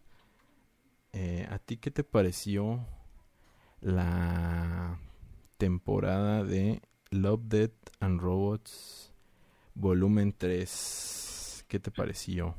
eh, 1.12 1.46
a 1.50 1.58
ti 1.58 1.76
qué 1.76 1.90
te 1.90 2.02
pareció 2.02 2.84
la 3.80 4.98
temporada 5.56 6.42
de 6.42 6.82
Love, 7.10 7.42
Death 7.44 7.90
and 8.00 8.20
Robots 8.20 9.12
volumen 9.78 10.34
3. 10.36 11.64
¿Qué 11.68 11.78
te 11.78 11.90
pareció? 11.90 12.56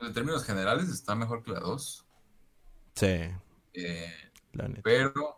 En 0.00 0.12
términos 0.12 0.44
generales 0.44 0.88
está 0.88 1.14
mejor 1.14 1.42
que 1.42 1.52
la 1.52 1.60
2. 1.60 2.04
Sí, 2.94 3.06
eh, 3.74 4.12
la 4.52 4.68
neta. 4.68 4.82
pero 4.82 5.37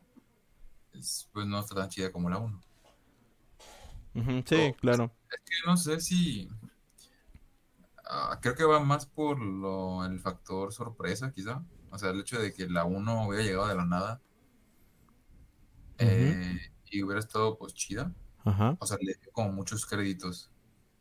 es- 1.01 1.29
pues 1.33 1.47
no 1.47 1.61
está 1.61 1.75
tan 1.75 1.89
chida 1.89 2.13
como 2.13 2.31
la 2.31 2.39
1. 2.39 2.61
Ujú, 4.15 4.43
sí, 4.47 4.75
claro. 4.81 5.13
Es 5.31 5.41
que 5.45 5.67
no 5.67 5.77
sé 5.77 6.01
si. 6.01 6.49
ah, 8.07 8.39
creo 8.41 8.55
que 8.55 8.65
va 8.65 8.81
más 8.81 9.07
por 9.07 9.41
lo, 9.41 10.05
el 10.05 10.21
factor 10.21 10.73
sorpresa, 10.73 11.33
quizá. 11.33 11.63
O 11.91 11.99
sea, 11.99 12.11
el 12.11 12.21
hecho 12.21 12.41
de 12.41 12.53
que 12.53 12.69
la 12.69 12.85
1 12.85 13.27
hubiera 13.27 13.45
llegado 13.45 13.69
de 13.69 13.75
la 13.75 13.85
nada. 13.85 14.21
eh, 15.99 16.59
y 16.91 17.03
hubiera 17.03 17.21
estado 17.21 17.57
pues 17.59 17.75
chida. 17.75 18.13
Ajá. 18.45 18.77
O 18.79 18.87
sea, 18.87 18.99
le 19.01 19.15
dio 19.15 19.33
como 19.33 19.53
muchos 19.53 19.87
créditos. 19.87 20.51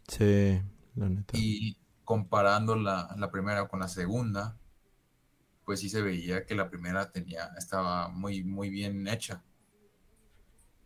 Sí, 0.08 0.62
la 0.96 1.10
neta. 1.10 1.34
Y 1.34 1.76
comparando 2.04 2.76
la, 2.76 3.16
la 3.18 3.32
primera 3.32 3.68
con 3.68 3.80
la 3.80 3.88
segunda, 3.88 4.56
pues 5.66 5.80
sí 5.80 5.90
se 5.90 6.02
veía 6.02 6.46
que 6.46 6.56
la 6.56 6.70
primera 6.70 7.12
tenía, 7.12 7.52
estaba 7.58 8.10
muy, 8.10 8.44
muy 8.44 8.70
bien 8.70 9.08
hecha. 9.08 9.44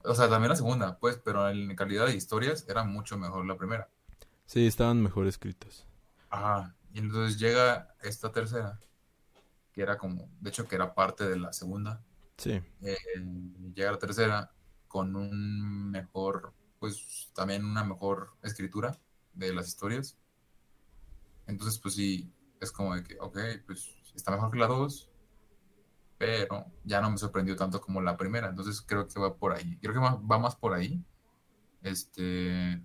O 0.03 0.13
sea, 0.15 0.29
también 0.29 0.49
la 0.49 0.55
segunda, 0.55 0.99
pues, 0.99 1.17
pero 1.23 1.49
en 1.49 1.75
calidad 1.75 2.05
de 2.07 2.15
historias 2.15 2.65
era 2.69 2.83
mucho 2.83 3.17
mejor 3.17 3.45
la 3.45 3.57
primera. 3.57 3.89
Sí, 4.45 4.65
estaban 4.67 5.01
mejor 5.03 5.27
escritos. 5.27 5.85
Ajá. 6.29 6.75
Y 6.93 6.99
entonces 6.99 7.39
llega 7.39 7.95
esta 8.01 8.31
tercera, 8.31 8.79
que 9.73 9.81
era 9.83 9.97
como, 9.97 10.29
de 10.41 10.49
hecho, 10.49 10.67
que 10.67 10.75
era 10.75 10.95
parte 10.95 11.27
de 11.29 11.37
la 11.37 11.53
segunda. 11.53 12.03
Sí, 12.37 12.61
Eh, 12.81 12.97
llega 13.75 13.91
la 13.93 13.99
tercera 13.99 14.51
con 14.87 15.15
un 15.15 15.91
mejor, 15.91 16.53
pues 16.79 17.31
también 17.35 17.65
una 17.65 17.83
mejor 17.85 18.37
escritura 18.43 18.99
de 19.33 19.53
las 19.53 19.67
historias. 19.67 20.17
Entonces, 21.47 21.79
pues 21.79 21.95
sí, 21.95 22.31
es 22.59 22.71
como 22.71 22.95
de 22.95 23.03
que, 23.03 23.17
ok, 23.19 23.37
pues 23.65 23.89
está 24.15 24.31
mejor 24.31 24.51
que 24.51 24.57
la 24.59 24.67
dos, 24.67 25.09
pero 26.17 26.65
ya 26.83 27.01
no 27.01 27.11
me 27.11 27.17
sorprendió 27.17 27.55
tanto 27.55 27.81
como 27.81 28.01
la 28.01 28.17
primera. 28.17 28.49
Entonces 28.49 28.81
creo 28.81 29.07
que 29.07 29.19
va 29.19 29.35
por 29.35 29.53
ahí. 29.53 29.77
Creo 29.81 29.93
que 29.93 29.99
va, 29.99 30.15
va 30.15 30.39
más 30.39 30.55
por 30.55 30.73
ahí. 30.73 31.03
Este, 31.81 32.81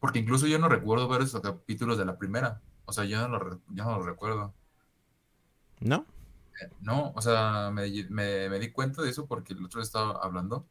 porque 0.00 0.18
incluso 0.18 0.46
yo 0.46 0.58
no 0.58 0.68
recuerdo 0.68 1.08
ver 1.08 1.22
esos 1.22 1.40
capítulos 1.40 1.98
de 1.98 2.04
la 2.04 2.18
primera. 2.18 2.60
O 2.86 2.92
sea, 2.92 3.04
yo 3.04 3.20
no 3.20 3.28
lo, 3.28 3.38
re- 3.38 3.58
yo 3.70 3.84
no 3.84 3.98
lo 3.98 4.02
recuerdo. 4.04 4.54
¿no? 5.80 6.06
Eh, 6.60 6.70
No, 6.80 7.12
o 7.14 7.20
sea, 7.22 7.70
me, 7.72 7.88
me, 8.10 8.48
me 8.48 8.58
di 8.58 8.70
cuenta 8.72 9.02
de 9.02 9.10
eso 9.10 9.26
porque 9.26 9.54
el 9.54 9.64
otro 9.64 9.80
día 9.80 9.84
estaba 9.84 10.18
hablando 10.22 10.66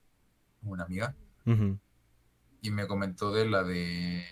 con 0.62 0.72
una 0.72 0.84
amiga 0.84 1.16
y 2.62 2.72
me 2.72 2.88
comentó 2.88 3.32
de 3.32 3.46
la 3.50 3.64
de 3.64 4.24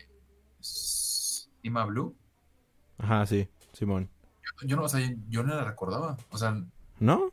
Sima 0.60 1.86
Blue. 1.86 2.16
Ajá, 2.98 3.26
sí, 3.26 3.50
Simón. 3.74 4.10
Yo, 4.62 4.68
yo 4.68 4.76
no, 4.78 4.84
o 4.84 4.90
sea, 4.90 5.02
yo 5.30 5.44
no 5.44 5.56
la 5.56 5.64
recordaba. 5.64 6.18
O 6.30 6.38
sea, 6.38 6.56
¿No? 7.00 7.30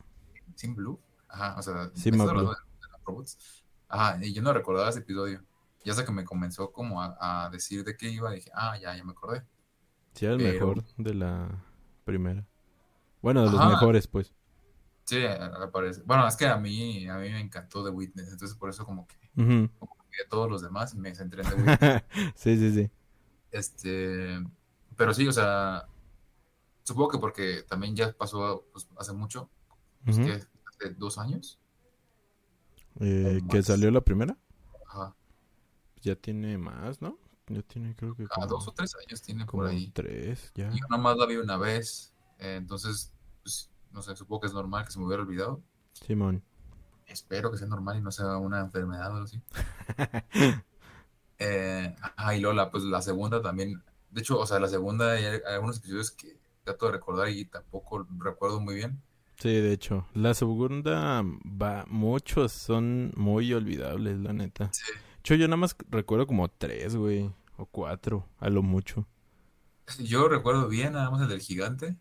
Sim 0.59 0.75
Blue. 0.75 0.99
Ajá, 1.29 1.55
o 1.57 1.61
sea, 1.61 1.89
Sima 1.93 2.25
me 2.25 2.31
Blue. 2.33 2.41
de, 2.41 2.47
de 2.47 2.87
los 2.91 3.03
robots. 3.05 3.63
Ajá, 3.87 4.19
y 4.21 4.33
yo 4.33 4.41
no 4.41 4.51
recordaba 4.51 4.89
ese 4.89 4.99
episodio. 4.99 5.41
Ya 5.85 5.93
hasta 5.93 6.03
que 6.03 6.11
me 6.11 6.25
comenzó 6.25 6.71
como 6.73 7.01
a, 7.01 7.45
a 7.45 7.49
decir 7.49 7.85
de 7.85 7.95
qué 7.95 8.09
iba, 8.09 8.31
dije, 8.31 8.51
ah, 8.53 8.77
ya, 8.77 8.95
ya 8.95 9.03
me 9.05 9.11
acordé. 9.13 9.45
Sí, 10.13 10.25
era 10.25 10.33
el 10.35 10.41
Pero- 10.41 10.53
mejor 10.75 10.83
de 10.97 11.13
la 11.13 11.63
primera. 12.03 12.45
Bueno, 13.21 13.43
de 13.45 13.51
los 13.51 13.59
Ajá. 13.61 13.69
mejores, 13.69 14.07
pues. 14.07 14.33
Sí, 15.05 15.25
aparece. 15.25 16.01
Bueno, 16.05 16.27
es 16.27 16.35
que 16.35 16.45
a 16.47 16.57
mí, 16.57 17.07
a 17.07 17.15
mí 17.17 17.29
me 17.29 17.39
encantó 17.39 17.83
The 17.83 17.89
Witness, 17.91 18.31
entonces 18.33 18.57
por 18.57 18.69
eso 18.69 18.85
como 18.85 19.07
que 19.07 19.15
Ujú. 19.37 19.69
como 19.79 19.95
que 20.11 20.23
a 20.25 20.29
todos 20.29 20.49
los 20.51 20.61
demás 20.61 20.93
y 20.93 20.97
me 20.97 21.15
centré 21.15 21.41
en 21.43 21.49
The 21.49 21.55
Witness. 22.11 22.33
sí, 22.35 22.57
sí, 22.57 22.73
sí. 22.73 22.91
Este, 23.51 24.39
pero 24.97 25.13
sí, 25.13 25.27
o 25.27 25.31
sea, 25.33 25.87
supongo 26.83 27.09
que 27.09 27.17
porque 27.17 27.63
también 27.67 27.95
ya 27.95 28.11
pasó 28.11 28.65
pues, 28.71 28.87
hace 28.97 29.13
mucho, 29.13 29.49
Ujú. 30.07 30.23
que 30.25 30.31
hace 30.33 30.93
dos 30.97 31.17
años. 31.17 31.59
Eh, 32.99 33.41
¿Que 33.49 33.63
salió 33.63 33.91
la 33.91 34.01
primera? 34.01 34.37
Ajá. 34.87 35.15
Ya 36.01 36.15
tiene 36.15 36.57
más, 36.57 37.01
¿no? 37.01 37.17
Ya 37.47 37.61
tiene 37.63 37.95
creo 37.95 38.15
que 38.15 38.23
A 38.23 38.27
como, 38.27 38.47
dos 38.47 38.67
o 38.67 38.71
tres 38.71 38.95
años 39.05 39.21
tiene 39.21 39.45
como 39.45 39.63
por 39.63 39.71
ahí. 39.71 39.89
tres, 39.91 40.51
ya. 40.55 40.69
Y 40.71 40.79
yo 40.79 40.85
nomás 40.89 41.17
la 41.17 41.25
vi 41.25 41.35
una 41.37 41.57
vez, 41.57 42.13
eh, 42.37 42.55
entonces, 42.57 43.11
pues, 43.43 43.69
no 43.91 44.01
sé, 44.01 44.15
supongo 44.15 44.41
que 44.41 44.47
es 44.47 44.53
normal 44.53 44.85
que 44.85 44.91
se 44.91 44.99
me 44.99 45.05
hubiera 45.05 45.23
olvidado. 45.23 45.61
Simón. 45.93 46.43
Espero 47.05 47.51
que 47.51 47.57
sea 47.57 47.67
normal 47.67 47.97
y 47.97 48.01
no 48.01 48.11
sea 48.11 48.37
una 48.37 48.59
enfermedad 48.59 49.11
o 49.11 49.13
algo 49.15 49.23
así. 49.25 49.41
Eh, 51.41 51.95
ajá, 52.01 52.35
y 52.35 52.41
Lola, 52.41 52.69
pues 52.69 52.83
la 52.83 53.01
segunda 53.01 53.41
también. 53.41 53.81
De 54.11 54.19
hecho, 54.19 54.37
o 54.37 54.45
sea, 54.45 54.59
la 54.59 54.67
segunda 54.67 55.13
hay, 55.13 55.23
hay 55.23 55.39
algunos 55.53 55.77
episodios 55.77 56.11
que 56.11 56.37
trato 56.65 56.87
de 56.87 56.91
recordar 56.91 57.29
y 57.29 57.45
tampoco 57.45 58.05
recuerdo 58.17 58.59
muy 58.59 58.75
bien. 58.75 59.01
Sí, 59.39 59.49
de 59.49 59.71
hecho. 59.73 60.05
La 60.13 60.33
segunda 60.33 61.23
va, 61.23 61.85
muchos 61.87 62.51
son 62.51 63.11
muy 63.15 63.53
olvidables, 63.53 64.19
la 64.19 64.33
neta. 64.33 64.69
Sí. 64.73 64.91
De 64.91 65.19
hecho, 65.19 65.35
yo 65.35 65.47
nada 65.47 65.57
más 65.57 65.75
recuerdo 65.89 66.27
como 66.27 66.49
tres, 66.49 66.95
güey. 66.95 67.31
O 67.57 67.65
cuatro, 67.65 68.25
a 68.37 68.49
lo 68.49 68.63
mucho. 68.63 69.05
Yo 69.99 70.29
recuerdo 70.29 70.67
bien 70.69 70.93
nada 70.93 71.09
más 71.09 71.21
el 71.21 71.27
del 71.29 71.41
gigante, 71.41 71.97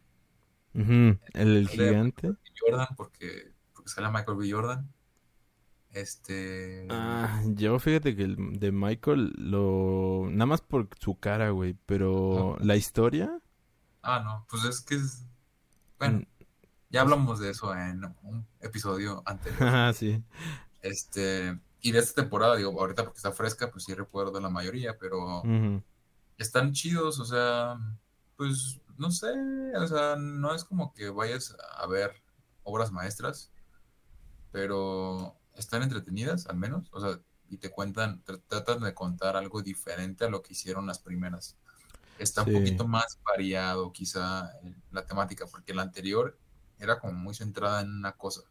Ujú, 0.75 1.19
El, 1.35 1.57
el 1.57 1.69
Sale 1.69 1.89
gigante. 1.89 2.33
Jordan, 2.61 2.89
porque, 2.97 3.53
porque 3.73 3.91
sale 3.91 4.09
Michael 4.11 4.37
B. 4.37 4.51
Jordan. 4.51 4.93
Este. 5.91 6.87
Ah, 6.91 7.43
yo 7.47 7.79
fíjate 7.79 8.15
que 8.15 8.23
el 8.25 8.61
de 8.61 8.71
Michael 8.71 9.33
lo... 9.37 10.29
Nada 10.31 10.47
más 10.47 10.61
por 10.61 10.89
su 11.01 11.19
cara, 11.19 11.51
güey. 11.51 11.75
Pero 11.87 12.57
la 12.61 12.77
historia... 12.77 13.41
Ah, 14.03 14.21
no, 14.23 14.47
pues 14.49 14.65
es 14.65 14.81
que 14.83 14.95
es. 14.97 15.25
Bueno, 15.99 16.19
mm, 16.21 16.38
ya 16.91 17.01
hablamos 17.03 17.39
de 17.41 17.51
eso 17.51 17.75
en 17.75 18.05
un 18.23 18.47
episodio 18.61 19.23
anterior. 19.27 19.63
Ajá, 19.63 19.93
sí. 19.93 20.23
Este. 20.83 21.59
Y 21.81 21.93
de 21.93 22.01
esta 22.01 22.23
temporada, 22.23 22.57
digo, 22.57 22.79
ahorita 22.81 23.05
porque 23.05 23.19
está 23.19 23.31
fresca, 23.31 23.71
pues 23.71 23.85
sí 23.85 23.95
recuerdo 23.95 24.41
la 24.41 24.51
mayoría, 24.51 24.99
pero 24.99 25.43
están 26.37 26.73
chidos, 26.73 27.21
o 27.21 27.25
sea, 27.25 27.79
pues 28.37 28.81
no 28.97 29.13
sé, 29.13 29.33
o 29.77 29.87
sea, 29.87 30.17
no 30.17 30.55
es 30.55 30.65
como 30.65 30.93
que 30.93 31.09
vayas 31.09 31.57
a 31.77 31.87
ver 31.87 32.13
obras 32.65 32.91
maestras, 32.91 33.53
pero 34.51 35.37
están 35.55 35.85
entretenidas 35.85 36.47
al 36.49 36.57
menos, 36.57 36.89
o 36.93 37.01
sea, 37.01 37.21
y 37.49 37.59
te 37.59 37.71
cuentan, 37.71 38.25
tr- 38.25 38.43
tratan 38.49 38.81
de 38.81 38.93
contar 38.93 39.37
algo 39.37 39.63
diferente 39.63 40.25
a 40.25 40.31
lo 40.31 40.43
que 40.43 40.55
hicieron 40.55 40.85
las 40.87 40.99
primeras. 40.99 41.57
Está 42.19 42.43
un 42.43 42.53
poquito 42.53 42.89
más 42.89 43.21
variado 43.25 43.93
quizá 43.93 44.51
en 44.63 44.83
la 44.91 45.07
temática, 45.07 45.47
porque 45.47 45.73
la 45.75 45.83
anterior 45.83 46.37
era 46.81 46.99
como 47.01 47.15
muy 47.15 47.35
centrada 47.35 47.81
en 47.83 47.91
una 47.93 48.13
cosa. 48.13 48.43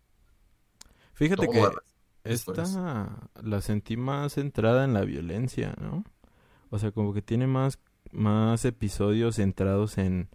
Fíjate 1.13 1.49
que 1.49 1.79
esta 2.23 3.29
la 3.41 3.61
sentí 3.61 3.97
más 3.97 4.33
centrada 4.33 4.83
en 4.83 4.93
la 4.93 5.01
violencia, 5.01 5.73
¿no? 5.79 6.03
O 6.69 6.79
sea, 6.79 6.91
como 6.91 7.13
que 7.13 7.21
tiene 7.21 7.47
más, 7.47 7.79
más 8.11 8.65
episodios 8.65 9.35
centrados 9.37 9.97
en 9.97 10.29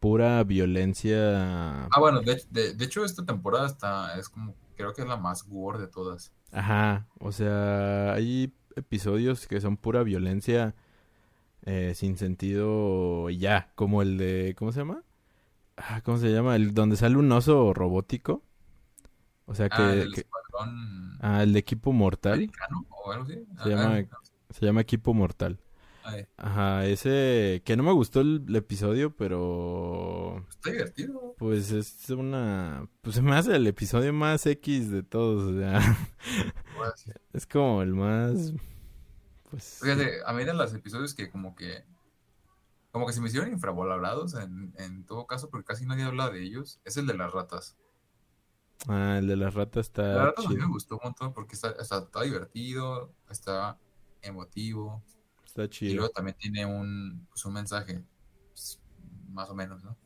pura 0.00 0.42
violencia. 0.44 1.86
Ah, 1.86 2.00
bueno, 2.00 2.20
de, 2.20 2.42
de- 2.50 2.74
de 2.74 2.84
hecho 2.84 3.04
esta 3.04 3.24
temporada 3.24 3.66
está, 3.66 4.18
es 4.18 4.28
como, 4.28 4.54
creo 4.76 4.94
que 4.94 5.02
es 5.02 5.08
la 5.08 5.16
más 5.16 5.42
gore 5.44 5.78
de 5.78 5.88
todas. 5.88 6.32
Ajá, 6.52 7.06
o 7.18 7.32
sea, 7.32 8.12
hay 8.14 8.54
episodios 8.76 9.46
que 9.46 9.60
son 9.60 9.76
pura 9.76 10.02
violencia 10.02 10.74
eh, 11.64 11.94
sin 11.96 12.16
sentido 12.18 13.30
y 13.30 13.38
ya, 13.38 13.72
como 13.76 14.02
el 14.02 14.18
de, 14.18 14.54
¿cómo 14.58 14.72
se 14.72 14.80
llama? 14.80 15.04
Ah, 15.80 16.00
¿cómo 16.02 16.18
se 16.18 16.32
llama? 16.32 16.56
El 16.56 16.74
donde 16.74 16.96
sale 16.96 17.16
un 17.16 17.30
oso 17.32 17.72
robótico. 17.72 18.42
O 19.46 19.54
sea 19.54 19.68
que, 19.68 19.80
Ah, 19.82 19.94
el 19.94 20.12
que- 20.12 20.20
escuadrón 20.22 21.16
ah, 21.20 21.42
el 21.42 21.52
de 21.52 21.58
equipo 21.60 21.92
mortal, 21.92 22.50
o 22.90 23.12
algo 23.12 23.24
así. 23.24 23.34
Se 23.34 23.62
Ah, 23.62 23.68
llama- 23.68 23.96
ah, 24.10 24.18
se 24.50 24.66
llama 24.66 24.80
equipo 24.82 25.14
mortal. 25.14 25.58
ah, 26.04 26.18
eh, 26.18 26.28
Ajá, 26.36 26.86
ese 26.86 27.62
que 27.64 27.76
no 27.76 27.82
me 27.82 27.92
gustó 27.92 28.20
el, 28.20 28.44
el 28.48 28.56
episodio, 28.56 29.14
pero 29.16 30.44
Está 30.50 30.70
divertido. 30.72 31.34
pues 31.38 31.70
es 31.70 32.10
una, 32.10 32.86
pues 33.02 33.16
se 33.16 33.22
me 33.22 33.34
hace 33.36 33.54
el 33.56 33.66
episodio 33.66 34.12
más 34.12 34.44
X 34.46 34.90
de 34.90 35.02
todos, 35.02 35.52
o 35.54 35.58
sea, 35.58 35.78
es 37.32 37.46
como 37.46 37.82
el 37.82 37.94
más, 37.94 38.52
pues, 39.50 39.80
Fíjate, 39.82 40.18
a 40.26 40.32
mí 40.32 40.44
de 40.44 40.54
los 40.54 40.74
episodios 40.74 41.14
que 41.14 41.30
como 41.30 41.54
que 41.56 41.84
como 42.90 43.06
que 43.06 43.12
se 43.12 43.20
me 43.20 43.28
hicieron 43.28 43.50
infravalorados 43.52 44.34
en, 44.34 44.74
en 44.78 45.04
todo 45.04 45.26
caso, 45.26 45.50
porque 45.50 45.66
casi 45.66 45.86
nadie 45.86 46.04
habla 46.04 46.30
de 46.30 46.42
ellos, 46.42 46.80
es 46.84 46.96
el 46.96 47.06
de 47.06 47.14
las 47.14 47.32
ratas. 47.32 47.76
ah, 48.88 49.16
el 49.18 49.26
de 49.26 49.36
las 49.36 49.54
ratas 49.54 49.88
El 49.88 49.94
de 49.94 50.02
las 50.02 50.16
está 50.16 50.24
ratas 50.26 50.46
a 50.46 50.48
mí 50.48 50.54
me 50.54 50.60
chido, 50.62 50.72
gustó 50.72 50.94
un 50.96 51.00
montón 51.04 51.32
porque 51.34 51.54
está, 51.54 51.70
está, 51.72 51.98
está 51.98 52.22
divertido, 52.22 53.12
está 53.28 53.78
emotivo, 54.22 55.02
está 55.44 55.64
y 55.64 55.68
chido. 55.68 55.94
luego 55.96 56.10
también 56.10 56.36
tiene 56.38 56.64
un, 56.66 57.26
pues, 57.30 57.44
un 57.44 57.52
mensaje, 57.54 58.02
pues, 58.50 58.80
más 59.30 59.48
o 59.50 59.54
menos, 59.54 59.82
¿no? 59.84 59.96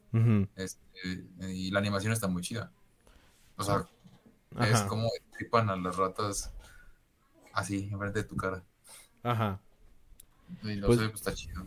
Este, 0.56 1.26
y 1.40 1.70
la 1.70 1.78
animación 1.78 2.12
está 2.12 2.28
muy 2.28 2.42
chida. 2.42 2.70
O 3.56 3.62
sea, 3.62 3.86
es 4.60 4.80
Ajá, 4.80 4.86
como 4.88 5.08
tripan 5.38 5.70
a 5.70 5.76
las 5.76 5.96
ratas 5.96 6.52
así, 7.54 7.88
enfrente 7.90 8.22
de 8.22 8.28
tu 8.28 8.36
cara. 8.36 8.62
ajá. 9.22 9.60
Y 10.62 10.76
no 10.76 10.86
Pues- 10.88 10.98
sé, 10.98 11.04
pues 11.08 11.20
está 11.20 11.32
chido. 11.34 11.64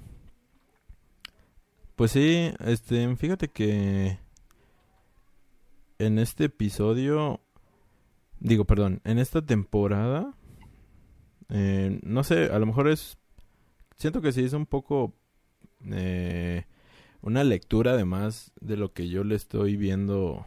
Pues 1.95 2.11
sí, 2.11 2.51
este, 2.59 3.15
fíjate 3.15 3.47
que 3.47 4.19
en 5.97 6.19
este 6.19 6.45
episodio, 6.45 7.39
digo, 8.41 8.65
perdón, 8.65 8.99
en 9.05 9.17
esta 9.17 9.41
temporada, 9.41 10.33
eh, 11.47 12.01
no 12.03 12.25
sé, 12.25 12.47
a 12.51 12.59
lo 12.59 12.65
mejor 12.65 12.89
es, 12.89 13.17
siento 13.95 14.21
que 14.21 14.33
sí 14.33 14.43
es 14.43 14.51
un 14.51 14.65
poco 14.65 15.13
eh, 15.85 16.65
una 17.21 17.45
lectura 17.45 17.91
además 17.91 18.51
de 18.59 18.75
lo 18.75 18.91
que 18.91 19.07
yo 19.07 19.23
le 19.23 19.35
estoy 19.35 19.77
viendo 19.77 20.45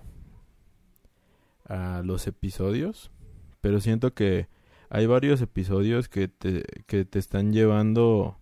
a 1.65 2.03
los 2.05 2.27
episodios, 2.27 3.11
pero 3.63 3.81
siento 3.81 4.13
que 4.13 4.49
hay 4.91 5.07
varios 5.07 5.41
episodios 5.41 6.11
que 6.11 6.29
te, 6.29 6.63
que 6.87 7.07
te 7.07 7.19
están 7.19 7.55
llevando 7.55 8.37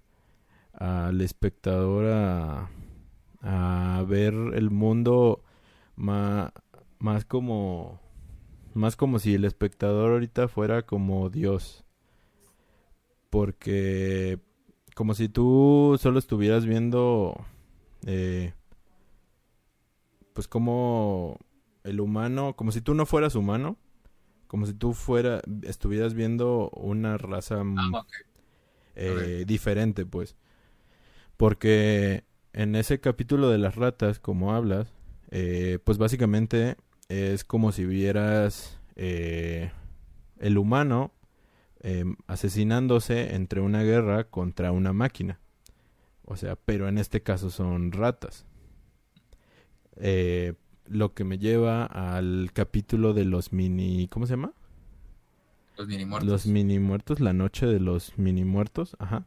al 0.72 1.20
espectador 1.20 2.06
a, 2.06 2.70
a 3.48 4.04
ver 4.08 4.34
el 4.54 4.70
mundo 4.70 5.42
ma- 5.96 6.52
más 6.98 7.24
como 7.24 8.00
más 8.74 8.96
como 8.96 9.18
si 9.20 9.34
el 9.34 9.44
espectador 9.44 10.12
ahorita 10.12 10.48
fuera 10.48 10.82
como 10.84 11.30
Dios. 11.30 11.84
Porque 13.30 14.38
como 14.94 15.14
si 15.14 15.28
tú 15.28 15.96
solo 16.00 16.18
estuvieras 16.18 16.64
viendo 16.66 17.36
eh, 18.06 18.54
pues 20.32 20.48
como 20.48 21.38
el 21.84 22.00
humano 22.00 22.54
como 22.56 22.72
si 22.72 22.80
tú 22.80 22.94
no 22.94 23.06
fueras 23.06 23.34
humano 23.34 23.76
como 24.46 24.66
si 24.66 24.74
tú 24.74 24.92
fuera 24.94 25.42
estuvieras 25.62 26.14
viendo 26.14 26.70
una 26.70 27.18
raza 27.18 27.62
Ah, 27.64 28.04
eh, 28.94 29.44
diferente, 29.46 30.06
pues. 30.06 30.36
Porque 31.36 32.24
en 32.56 32.74
ese 32.74 32.98
capítulo 33.00 33.50
de 33.50 33.58
las 33.58 33.76
ratas, 33.76 34.18
como 34.18 34.54
hablas, 34.54 34.88
eh, 35.30 35.78
pues 35.84 35.98
básicamente 35.98 36.76
es 37.08 37.44
como 37.44 37.70
si 37.70 37.84
vieras 37.84 38.80
eh, 38.96 39.70
el 40.40 40.56
humano 40.58 41.12
eh, 41.80 42.04
asesinándose 42.26 43.34
entre 43.34 43.60
una 43.60 43.82
guerra 43.82 44.24
contra 44.24 44.72
una 44.72 44.92
máquina. 44.94 45.38
O 46.24 46.36
sea, 46.36 46.56
pero 46.56 46.88
en 46.88 46.98
este 46.98 47.22
caso 47.22 47.50
son 47.50 47.92
ratas. 47.92 48.46
Eh, 49.96 50.54
lo 50.86 51.12
que 51.12 51.24
me 51.24 51.38
lleva 51.38 51.84
al 51.84 52.50
capítulo 52.54 53.12
de 53.12 53.26
los 53.26 53.52
mini... 53.52 54.08
¿Cómo 54.08 54.26
se 54.26 54.32
llama? 54.32 54.52
Los 55.76 55.88
mini 55.88 56.06
muertos. 56.06 56.28
Los 56.28 56.46
mini 56.46 56.78
muertos, 56.78 57.20
la 57.20 57.34
noche 57.34 57.66
de 57.66 57.80
los 57.80 58.16
mini 58.16 58.44
muertos, 58.44 58.96
ajá. 58.98 59.26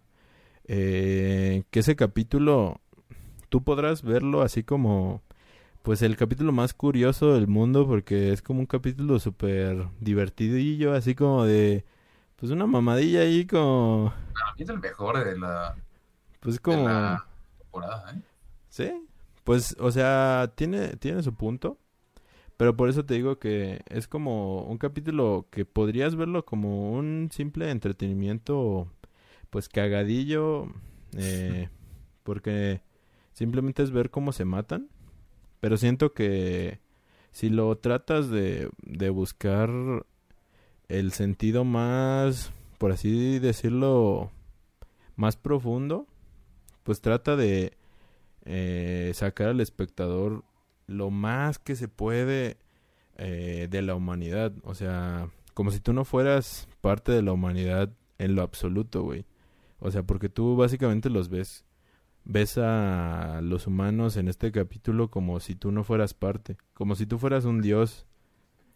Eh, 0.66 1.64
que 1.72 1.80
ese 1.80 1.96
capítulo, 1.96 2.82
tú 3.50 3.64
podrás 3.64 4.04
verlo 4.04 4.42
así 4.42 4.64
como, 4.64 5.22
pues 5.84 6.02
el 6.04 6.18
capítulo 6.18 6.52
más 6.54 6.74
curioso 6.74 7.34
del 7.34 7.48
mundo, 7.48 7.88
porque 7.88 8.32
es 8.34 8.42
como 8.42 8.62
un 8.62 8.68
capítulo 8.68 9.20
súper 9.20 9.88
divertidillo, 10.02 10.94
así 10.94 11.16
como 11.16 11.46
de, 11.46 11.86
pues 12.38 12.52
una 12.52 12.68
mamadilla 12.68 13.22
ahí 13.22 13.46
como, 13.48 14.14
Para 14.34 14.54
mí 14.56 14.64
es 14.64 14.70
el 14.70 14.80
mejor 14.80 15.24
de 15.24 15.38
la, 15.38 15.76
pues 16.40 16.56
de 16.56 16.62
como, 16.62 16.88
la 16.88 17.26
temporada, 17.58 18.12
¿eh? 18.14 18.22
sí, 18.70 18.92
Pues, 19.44 19.76
o 19.80 19.92
sea, 19.92 20.52
tiene, 20.56 20.96
tiene 20.98 21.24
su 21.24 21.34
punto. 21.36 21.78
Pero 22.58 22.76
por 22.78 22.90
eso 22.90 23.06
te 23.06 23.16
digo 23.16 23.40
que 23.40 23.82
es 23.90 24.08
como 24.08 24.64
un 24.64 24.78
capítulo 24.78 25.48
que 25.52 25.66
podrías 25.66 26.16
verlo 26.16 26.46
como 26.46 26.92
un 26.94 27.30
simple 27.32 27.72
entretenimiento, 27.72 28.92
pues 29.50 29.70
cagadillo, 29.70 30.68
eh, 31.18 31.70
porque 32.24 32.82
simplemente 33.40 33.84
es 33.84 33.92
ver 33.92 34.10
cómo 34.10 34.34
se 34.34 34.44
matan. 34.44 34.90
Pero 35.62 35.78
siento 35.78 36.14
que 36.14 36.82
si 37.32 37.48
lo 37.48 37.78
tratas 37.78 38.30
de, 38.30 38.70
de 38.82 39.10
buscar 39.10 39.70
el 40.90 41.14
sentido 41.14 41.64
más, 41.64 42.52
por 42.78 42.92
así 42.92 43.40
decirlo, 43.40 44.30
más 45.16 45.38
profundo, 45.38 46.06
pues 46.84 47.00
trata 47.00 47.38
de 47.38 47.78
eh, 48.44 49.14
sacar 49.16 49.48
al 49.48 49.62
espectador 49.62 50.44
lo 50.88 51.10
más 51.10 51.60
que 51.60 51.78
se 51.78 51.88
puede 51.88 52.58
eh, 53.18 53.68
de 53.70 53.82
la 53.82 53.96
humanidad. 53.96 54.52
O 54.64 54.76
sea, 54.76 55.30
como 55.54 55.72
si 55.72 55.80
tú 55.80 55.94
no 55.94 56.04
fueras 56.04 56.68
parte 56.82 57.14
de 57.14 57.22
la 57.22 57.32
humanidad 57.32 57.90
en 58.18 58.36
lo 58.36 58.42
absoluto, 58.42 59.02
güey. 59.04 59.24
O 59.80 59.92
sea, 59.92 60.04
porque 60.04 60.28
tú 60.28 60.58
básicamente 60.58 61.10
los 61.10 61.30
ves. 61.30 61.64
Ves 62.26 62.58
a 62.58 63.42
los 63.42 63.66
humanos 63.68 64.18
en 64.18 64.28
este 64.28 64.52
capítulo 64.52 65.10
como 65.10 65.40
si 65.40 65.56
tú 65.56 65.72
no 65.72 65.84
fueras 65.84 66.14
parte. 66.14 66.58
Como 66.74 66.96
si 66.96 67.06
tú 67.06 67.18
fueras 67.18 67.46
un 67.46 67.62
dios. 67.62 68.06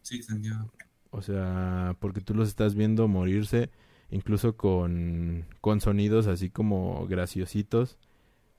Sí, 0.01 0.17
entendido. 0.17 0.71
O 1.12 1.21
sea, 1.21 1.95
porque 1.99 2.21
tú 2.21 2.34
los 2.34 2.47
estás 2.47 2.73
viendo 2.73 3.08
morirse, 3.08 3.69
incluso 4.10 4.58
con, 4.58 5.45
con 5.62 5.82
sonidos 5.82 6.25
así 6.27 6.49
como 6.49 7.06
graciositos. 7.08 7.97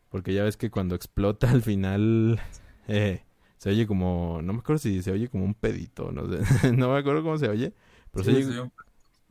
Porque 0.09 0.33
ya 0.33 0.45
ves 0.45 0.57
que 0.57 0.71
cuando 0.71 0.95
explota 0.95 1.51
al 1.51 1.63
final, 1.63 2.41
eh, 2.87 3.25
se 3.59 3.71
oye 3.71 3.87
como, 3.87 4.41
no 4.43 4.53
me 4.53 4.61
acuerdo 4.61 4.79
si 4.79 5.03
se 5.03 5.11
oye 5.11 5.29
como 5.29 5.45
un 5.45 5.55
pedito, 5.55 6.13
no 6.13 6.29
sé, 6.29 6.73
no 6.77 6.93
me 6.93 6.99
acuerdo 6.99 7.23
cómo 7.23 7.39
se 7.39 7.49
oye, 7.49 7.73
pero 8.13 8.25
se, 8.25 8.31
oye, 8.31 8.71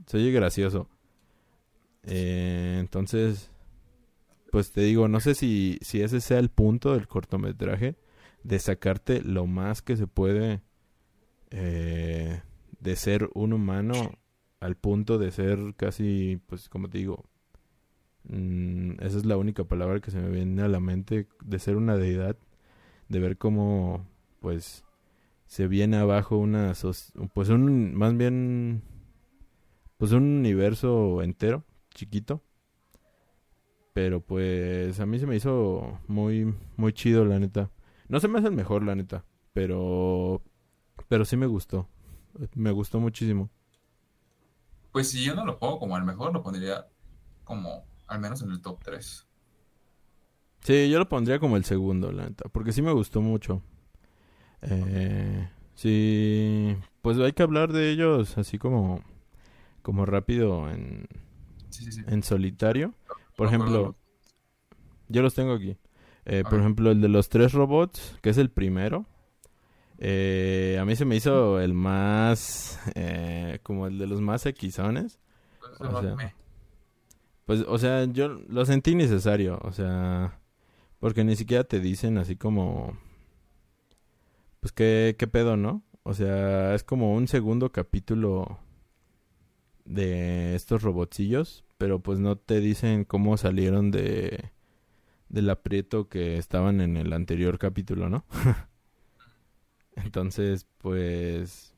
se, 0.08 0.18
oye, 0.18 0.32
gracioso. 0.32 0.90
Eh, 2.04 2.78
entonces, 2.80 3.50
pues 4.54 4.72
te 4.72 4.82
digo, 4.82 5.08
no 5.08 5.20
sé 5.20 5.34
si, 5.34 5.80
si 5.82 6.04
ese 6.04 6.22
sea 6.22 6.38
el 6.38 6.50
punto 6.50 6.94
del 6.94 7.08
cortometraje, 7.08 7.96
de 8.44 8.60
sacarte 8.60 9.24
lo 9.24 9.48
más 9.48 9.82
que 9.82 9.98
se 9.98 10.06
puede 10.06 10.62
eh, 11.50 12.44
de 12.80 12.96
ser 12.96 13.32
un 13.34 13.54
humano 13.54 14.12
al 14.60 14.76
punto 14.76 15.18
de 15.18 15.32
ser 15.32 15.58
casi, 15.76 16.40
pues 16.46 16.70
como 16.70 16.88
te 16.88 17.00
digo, 17.00 17.26
mm, 18.26 18.92
esa 19.00 19.18
es 19.18 19.26
la 19.26 19.38
única 19.38 19.64
palabra 19.64 20.02
que 20.02 20.12
se 20.12 20.20
me 20.20 20.30
viene 20.30 20.62
a 20.62 20.68
la 20.68 20.80
mente, 20.80 21.28
de 21.44 21.58
ser 21.58 21.76
una 21.76 21.98
deidad, 21.98 22.38
de 23.10 23.20
ver 23.20 23.40
cómo 23.40 24.06
pues 24.40 24.84
se 25.48 25.68
viene 25.68 25.98
abajo 25.98 26.38
una 26.38 26.74
pues 27.34 27.50
un 27.50 27.96
más 27.96 28.16
bien 28.16 28.84
pues 29.98 30.12
un 30.12 30.22
universo 30.22 31.24
entero 31.24 31.64
chiquito 31.96 32.44
pero 33.94 34.22
pues 34.22 35.00
a 35.00 35.06
mí 35.06 35.20
se 35.20 35.28
me 35.28 35.36
hizo 35.36 36.00
muy 36.08 36.54
muy 36.78 36.94
chido 36.94 37.26
la 37.26 37.40
neta. 37.40 37.72
No 38.10 38.20
se 38.20 38.28
me 38.28 38.40
hace 38.40 38.48
el 38.50 38.56
mejor 38.56 38.84
la 38.84 38.96
neta 38.96 39.26
pero 39.54 40.42
pero 41.08 41.26
sí 41.26 41.38
me 41.38 41.48
gustó. 41.48 41.88
Me 42.56 42.72
gustó 42.72 43.00
muchísimo. 43.00 43.50
Pues 44.94 45.10
si 45.12 45.24
yo 45.26 45.36
no 45.36 45.46
lo 45.46 45.60
pongo 45.60 45.78
como 45.80 45.98
el 45.98 46.06
mejor 46.06 46.32
lo 46.32 46.42
pondría 46.42 46.88
como 47.44 47.86
al 48.08 48.20
menos 48.22 48.42
en 48.44 48.52
el 48.52 48.62
top 48.62 48.80
3 48.84 49.28
sí 50.62 50.90
yo 50.90 51.00
lo 51.00 51.10
pondría 51.10 51.40
como 51.40 51.58
el 51.58 51.66
segundo 51.66 52.12
la 52.12 52.26
neta 52.28 52.50
porque 52.50 52.72
sí 52.72 52.82
me 52.82 52.92
gustó 52.92 53.22
mucho. 53.22 53.62
Eh, 54.62 55.50
sí, 55.76 56.76
pues 57.02 57.18
hay 57.20 57.34
que 57.34 57.44
hablar 57.44 57.74
de 57.74 57.92
ellos 57.92 58.38
así 58.38 58.58
como, 58.58 59.02
como 59.84 60.06
rápido 60.06 60.70
en, 60.72 61.08
en 62.08 62.24
solitario. 62.24 62.94
Por 63.36 63.48
ejemplo, 63.48 63.96
yo 65.10 65.22
los 65.22 65.34
tengo 65.34 65.54
aquí. 65.54 65.78
Eh, 66.26 66.44
por 66.50 66.60
ejemplo, 66.60 66.92
el 66.92 67.02
de 67.02 67.10
los 67.10 67.30
tres 67.30 67.54
robots, 67.54 68.18
que 68.22 68.30
es 68.30 68.38
el 68.38 68.50
primero. 68.50 69.06
Eh, 69.98 70.78
a 70.80 70.86
mí 70.86 70.96
se 70.96 71.06
me 71.06 71.16
hizo 71.16 71.60
el 71.60 71.74
más, 71.74 72.80
eh, 72.96 73.60
como 73.64 73.88
el 73.88 73.98
de 73.98 74.08
los 74.08 74.22
más 74.22 74.46
equizones. 74.46 75.20
Pues, 75.60 75.94
o 75.94 76.02
sea, 76.02 76.36
pues, 77.46 77.66
o 77.68 77.78
sea, 77.78 78.06
yo 78.06 78.30
lo 78.30 78.66
sentí 78.66 78.96
necesario, 78.96 79.60
o 79.64 79.72
sea, 79.72 80.40
porque 81.00 81.24
ni 81.24 81.36
siquiera 81.36 81.64
te 81.64 81.80
dicen 81.80 82.18
así 82.18 82.36
como 82.36 82.98
pues 84.64 84.72
qué, 84.72 85.16
qué 85.20 85.28
pedo, 85.28 85.58
¿no? 85.58 85.84
O 86.04 86.14
sea, 86.14 86.74
es 86.74 86.84
como 86.84 87.14
un 87.14 87.28
segundo 87.28 87.72
capítulo 87.74 88.60
de 89.84 90.56
estos 90.56 90.82
robotcillos, 90.84 91.66
pero 91.84 92.00
pues 92.00 92.18
no 92.18 92.38
te 92.38 92.62
dicen 92.62 93.04
cómo 93.04 93.36
salieron 93.36 93.92
de 93.92 94.54
del 95.28 95.50
aprieto 95.50 96.08
que 96.08 96.38
estaban 96.38 96.80
en 96.80 96.96
el 96.96 97.12
anterior 97.12 97.60
capítulo, 97.60 98.08
¿no? 98.08 98.24
Entonces, 99.98 100.66
pues 100.78 101.76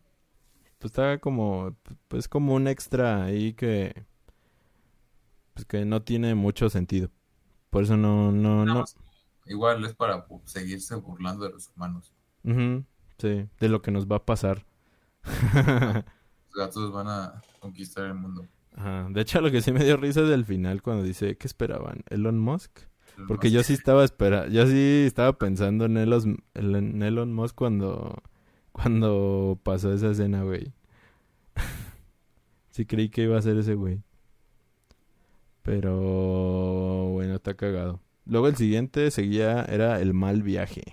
pues 0.77 0.91
está 0.91 1.17
como 1.17 1.75
pues 2.07 2.27
como 2.27 2.53
un 2.53 2.67
extra 2.67 3.23
ahí 3.23 3.53
que 3.53 4.05
pues 5.55 5.65
que 5.65 5.85
no 5.85 6.03
tiene 6.03 6.35
mucho 6.35 6.69
sentido. 6.69 7.09
Por 7.71 7.81
eso 7.81 7.97
no 7.97 8.31
no 8.31 8.63
no, 8.63 8.85
igual 9.47 9.83
es 9.85 9.95
para 9.95 10.27
seguirse 10.43 10.93
burlando 10.93 11.45
de 11.45 11.51
los 11.53 11.71
humanos 11.75 12.13
sí, 13.17 13.49
de 13.59 13.69
lo 13.69 13.81
que 13.81 13.89
nos 13.89 14.05
va 14.05 14.17
a 14.17 14.25
pasar. 14.25 14.67
Los 16.53 16.67
gatos 16.67 16.91
van 16.91 17.07
a 17.07 17.41
conquistar 17.59 18.05
el 18.05 18.13
mundo. 18.13 18.47
Ajá. 18.75 19.07
De 19.09 19.21
hecho, 19.21 19.41
lo 19.41 19.51
que 19.51 19.61
sí 19.61 19.71
me 19.71 19.83
dio 19.83 19.97
risa 19.97 20.21
es 20.21 20.29
del 20.29 20.45
final 20.45 20.81
cuando 20.81 21.03
dice, 21.03 21.38
¿qué 21.38 21.47
esperaban? 21.47 22.03
¿Elon 22.09 22.39
Musk? 22.39 22.79
Porque 23.27 23.49
yo 23.49 23.63
sí 23.63 23.73
estaba 23.73 24.03
espera, 24.03 24.47
yo 24.47 24.67
sí 24.67 25.03
estaba 25.07 25.38
pensando 25.38 25.85
en 25.85 25.95
Elon, 25.95 26.43
en 26.53 27.01
Elon 27.01 27.33
Musk 27.33 27.55
cuando, 27.55 28.21
cuando 28.73 29.57
pasó 29.63 29.93
esa 29.93 30.11
escena, 30.11 30.43
güey. 30.43 30.73
sí 32.71 32.85
creí 32.85 33.09
que 33.09 33.23
iba 33.23 33.38
a 33.38 33.41
ser 33.41 33.57
ese 33.57 33.75
güey. 33.75 34.01
Pero 35.61 37.09
bueno, 37.11 37.35
está 37.35 37.55
cagado. 37.55 38.01
Luego 38.25 38.47
el 38.47 38.55
siguiente 38.55 39.09
seguía, 39.11 39.63
era 39.63 40.01
el 40.01 40.13
mal 40.13 40.43
viaje. 40.43 40.83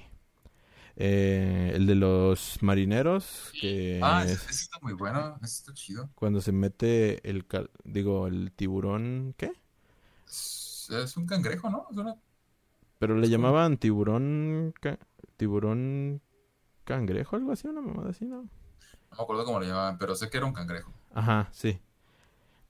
Eh, 0.96 1.72
el 1.74 1.86
de 1.86 1.94
los 1.94 2.62
marineros. 2.62 3.50
Que 3.60 4.00
ah, 4.02 4.24
ese, 4.24 4.50
está 4.50 4.78
muy 4.82 4.92
bueno, 4.92 5.36
ese 5.42 5.60
está 5.60 5.74
chido. 5.74 6.10
Cuando 6.14 6.40
se 6.40 6.52
mete 6.52 7.28
el, 7.28 7.46
digo, 7.84 8.26
el 8.26 8.52
tiburón, 8.52 9.34
¿qué? 9.36 9.52
Es, 10.26 11.16
un 11.16 11.26
cangrejo, 11.26 11.70
¿no? 11.70 11.86
Pero 12.98 13.16
le 13.16 13.28
llamaban 13.28 13.78
tiburón, 13.78 14.74
tiburón 15.36 16.20
cangrejo, 16.84 17.36
algo 17.36 17.52
así, 17.52 17.68
una 17.68 17.80
mamada 17.80 18.10
así, 18.10 18.26
¿no? 18.26 18.42
No 18.42 19.16
me 19.16 19.22
acuerdo 19.22 19.44
cómo 19.44 19.60
le 19.60 19.68
llamaban, 19.68 19.98
pero 19.98 20.14
sé 20.14 20.30
que 20.30 20.36
era 20.38 20.46
un 20.46 20.52
cangrejo. 20.52 20.92
Ajá, 21.14 21.48
sí. 21.52 21.80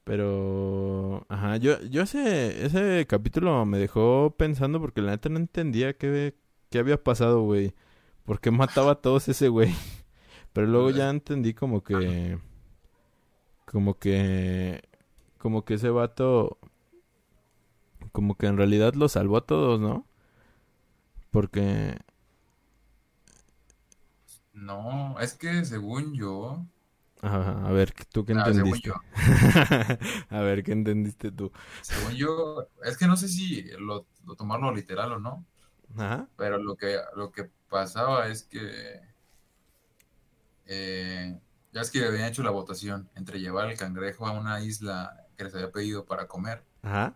Pero, 0.04 1.24
ajá, 1.28 1.56
yo, 1.58 1.80
yo 1.82 2.02
ese, 2.02 2.64
ese 2.64 3.06
capítulo 3.06 3.64
me 3.66 3.78
dejó 3.78 4.34
pensando 4.36 4.80
porque 4.80 5.00
la 5.00 5.12
neta 5.12 5.28
no 5.28 5.38
entendía 5.38 5.96
qué, 5.96 6.34
qué 6.70 6.78
había 6.78 7.02
pasado, 7.02 7.42
güey. 7.42 7.74
¿Por 8.32 8.40
qué 8.40 8.50
mataba 8.50 8.92
a 8.92 8.94
todos 8.94 9.28
ese 9.28 9.48
güey? 9.48 9.74
Pero 10.54 10.66
luego 10.66 10.88
ya 10.88 11.10
entendí 11.10 11.52
como 11.52 11.84
que... 11.84 12.38
Como 13.66 13.98
que... 13.98 14.88
Como 15.36 15.66
que 15.66 15.74
ese 15.74 15.90
vato... 15.90 16.56
Como 18.10 18.38
que 18.38 18.46
en 18.46 18.56
realidad 18.56 18.94
lo 18.94 19.10
salvó 19.10 19.36
a 19.36 19.44
todos, 19.44 19.78
¿no? 19.82 20.06
Porque... 21.30 21.98
No, 24.54 25.20
es 25.20 25.34
que 25.34 25.66
según 25.66 26.14
yo... 26.14 26.64
Ajá, 27.20 27.68
a 27.68 27.70
ver, 27.70 27.92
¿tú 28.10 28.24
qué 28.24 28.32
ah, 28.32 28.44
entendiste? 28.46 28.92
a 30.30 30.40
ver, 30.40 30.62
¿qué 30.62 30.72
entendiste 30.72 31.30
tú? 31.32 31.52
Según 31.82 32.14
yo, 32.14 32.66
es 32.82 32.96
que 32.96 33.06
no 33.06 33.18
sé 33.18 33.28
si 33.28 33.64
lo, 33.78 34.06
lo 34.24 34.36
tomarlo 34.36 34.72
literal 34.72 35.12
o 35.12 35.18
no. 35.18 35.44
Ajá. 35.96 36.28
Pero 36.36 36.58
lo 36.58 36.76
que, 36.76 36.98
lo 37.16 37.32
que 37.32 37.50
pasaba 37.68 38.28
es 38.28 38.42
que 38.44 39.00
eh, 40.66 41.38
ya 41.72 41.80
es 41.80 41.90
que 41.90 42.04
habían 42.04 42.28
hecho 42.28 42.42
la 42.42 42.50
votación 42.50 43.08
entre 43.14 43.40
llevar 43.40 43.70
el 43.70 43.78
cangrejo 43.78 44.26
a 44.26 44.32
una 44.32 44.60
isla 44.60 45.26
que 45.36 45.44
les 45.44 45.54
había 45.54 45.70
pedido 45.70 46.04
para 46.04 46.26
comer, 46.26 46.64
Ajá. 46.82 47.14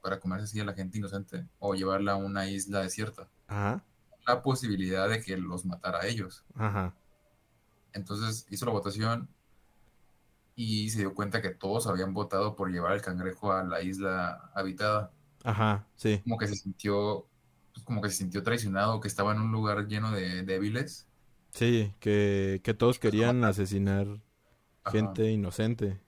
para 0.00 0.20
comerse 0.20 0.44
así 0.44 0.60
a 0.60 0.64
la 0.64 0.74
gente 0.74 0.98
inocente, 0.98 1.46
o 1.58 1.74
llevarla 1.74 2.12
a 2.12 2.16
una 2.16 2.48
isla 2.48 2.80
desierta. 2.80 3.28
Ajá. 3.48 3.84
La 4.26 4.42
posibilidad 4.42 5.08
de 5.08 5.20
que 5.22 5.36
los 5.36 5.64
matara 5.64 6.00
a 6.00 6.06
ellos. 6.06 6.44
Ajá. 6.54 6.94
Entonces 7.92 8.46
hizo 8.50 8.66
la 8.66 8.72
votación 8.72 9.28
y 10.54 10.90
se 10.90 11.00
dio 11.00 11.14
cuenta 11.14 11.42
que 11.42 11.50
todos 11.50 11.86
habían 11.86 12.14
votado 12.14 12.54
por 12.54 12.70
llevar 12.70 12.92
el 12.92 13.02
cangrejo 13.02 13.52
a 13.52 13.64
la 13.64 13.82
isla 13.82 14.50
habitada. 14.54 15.10
Ajá, 15.44 15.86
sí. 15.96 16.20
Como 16.22 16.38
que 16.38 16.46
se 16.46 16.54
sintió 16.54 17.26
pues, 17.72 17.84
como 17.84 18.00
que 18.00 18.10
se 18.10 18.16
sintió 18.16 18.42
traicionado, 18.42 19.00
que 19.00 19.08
estaba 19.08 19.32
en 19.32 19.40
un 19.40 19.52
lugar 19.52 19.86
lleno 19.86 20.10
de 20.12 20.42
débiles. 20.42 21.08
Sí, 21.50 21.94
que, 22.00 22.60
que 22.64 22.74
todos 22.74 22.98
querían 22.98 23.44
asesinar 23.44 24.06
gente 24.86 25.30
inocente. 25.30 26.00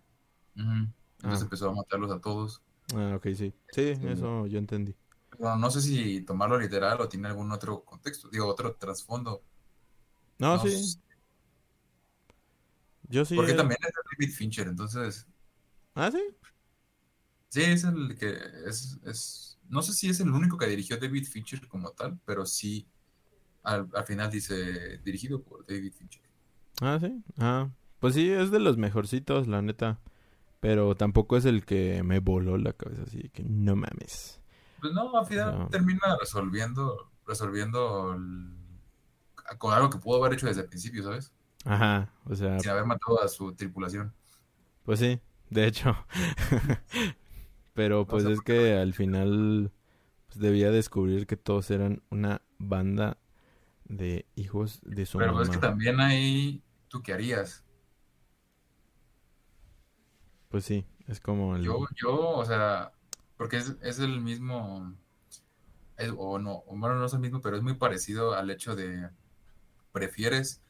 Entonces 0.57 1.40
ah. 1.40 1.44
empezó 1.44 1.68
a 1.68 1.74
matarlos 1.74 2.11
a 2.11 2.20
todos. 2.20 2.62
Ah, 2.94 3.14
ok, 3.16 3.29
sí. 3.35 3.55
Sí, 3.70 3.94
eso 4.03 4.46
yo 4.46 4.59
entendí. 4.59 4.94
Bueno, 5.38 5.57
no 5.57 5.70
sé 5.70 5.81
si 5.81 6.20
tomarlo 6.22 6.59
literal 6.59 7.00
o 7.00 7.09
tiene 7.09 7.29
algún 7.29 7.50
otro 7.50 7.85
contexto, 7.85 8.29
digo, 8.29 8.46
otro 8.46 8.77
trasfondo. 8.77 9.42
No, 10.38 10.59
sí. 10.59 10.98
Yo 13.09 13.24
sí. 13.24 13.37
Porque 13.37 13.55
también 13.55 13.79
es 13.83 13.92
David 14.18 14.35
Fincher, 14.35 14.68
entonces. 14.68 15.27
Ah, 15.94 16.11
sí. 16.11 16.22
Sí, 17.48 17.62
es 17.62 17.85
el 17.85 18.16
que 18.18 18.37
es, 18.66 18.98
es, 19.05 19.54
no 19.68 19.83
sé 19.83 19.92
si 19.92 20.09
es 20.09 20.20
el 20.20 20.31
único 20.31 20.57
que 20.57 20.66
dirigió 20.66 20.96
David 20.98 21.27
Fincher 21.27 21.66
como 21.68 21.90
tal, 21.90 22.18
pero 22.24 22.46
sí 22.46 22.87
al, 23.62 23.88
al 23.94 24.05
final 24.05 24.31
dice 24.31 24.98
dirigido 24.98 25.42
por 25.42 25.66
David 25.66 25.92
Fincher. 25.92 26.22
Ah, 26.81 26.98
sí. 27.00 27.22
Ah, 27.38 27.68
pues 27.98 28.14
sí, 28.14 28.31
es 28.31 28.50
de 28.50 28.61
los 28.61 28.77
mejorcitos, 28.77 29.46
la 29.48 29.62
neta. 29.62 29.98
Pero 30.61 30.94
tampoco 30.94 31.37
es 31.37 31.44
el 31.44 31.64
que 31.64 32.03
me 32.03 32.20
voló 32.20 32.57
la 32.57 32.72
cabeza, 32.72 33.03
así 33.03 33.29
que 33.31 33.44
no 33.44 33.77
mames. 33.77 34.40
Pues 34.81 34.92
no, 34.92 35.16
al 35.18 35.27
final 35.27 35.68
termina 35.70 36.16
resolviendo, 36.18 37.11
resolviendo 37.27 38.16
con 39.59 39.74
algo 39.74 39.90
que 39.90 39.98
pudo 39.98 40.22
haber 40.22 40.35
hecho 40.35 40.46
desde 40.46 40.62
el 40.62 40.68
principio, 40.68 41.03
¿sabes? 41.03 41.33
Ajá, 41.64 42.11
o 42.24 42.35
sea... 42.35 42.59
Sin 42.61 42.70
haber 42.70 42.85
matado 42.85 43.22
a 43.22 43.29
su 43.29 43.55
tripulación. 43.55 44.12
Pues 44.85 45.00
sí, 45.00 45.20
de 45.50 45.66
hecho. 45.66 45.96
Pero 47.75 48.07
pues 48.07 48.25
es 48.25 48.41
que 48.41 48.75
al 48.75 48.95
final 48.95 49.73
pues, 50.29 50.39
debía 50.39 50.71
descubrir 50.71 51.27
que 51.27 51.37
todos 51.37 51.71
eran 51.71 52.03
una 52.11 52.41
banda 52.59 53.19
de 53.85 54.27
hijos 54.37 54.81
de 54.85 55.05
su 55.07 55.19
Pero 55.19 55.43
es 55.43 55.51
que 55.51 55.59
también 55.59 56.01
ahí, 56.01 56.63
¿tú 56.89 57.03
qué 57.03 57.13
harías? 57.13 57.65
Pues 60.49 60.65
sí, 60.65 60.87
es 61.09 61.21
como 61.21 61.57
el... 61.57 61.65
Yo, 61.65 61.85
yo, 62.01 62.31
o 62.31 62.45
sea, 62.45 62.93
porque 63.37 63.57
es, 63.57 63.77
es 63.83 63.99
el 63.99 64.21
mismo, 64.21 64.95
o 66.17 66.39
no, 66.39 66.63
bueno, 66.69 66.95
no 66.95 67.07
es 67.07 67.13
el 67.13 67.19
mismo, 67.19 67.41
pero 67.41 67.57
es 67.57 67.63
muy 67.63 67.75
parecido 67.75 68.35
al 68.35 68.51
hecho 68.51 68.77
de, 68.77 69.11
prefieres 69.91 70.63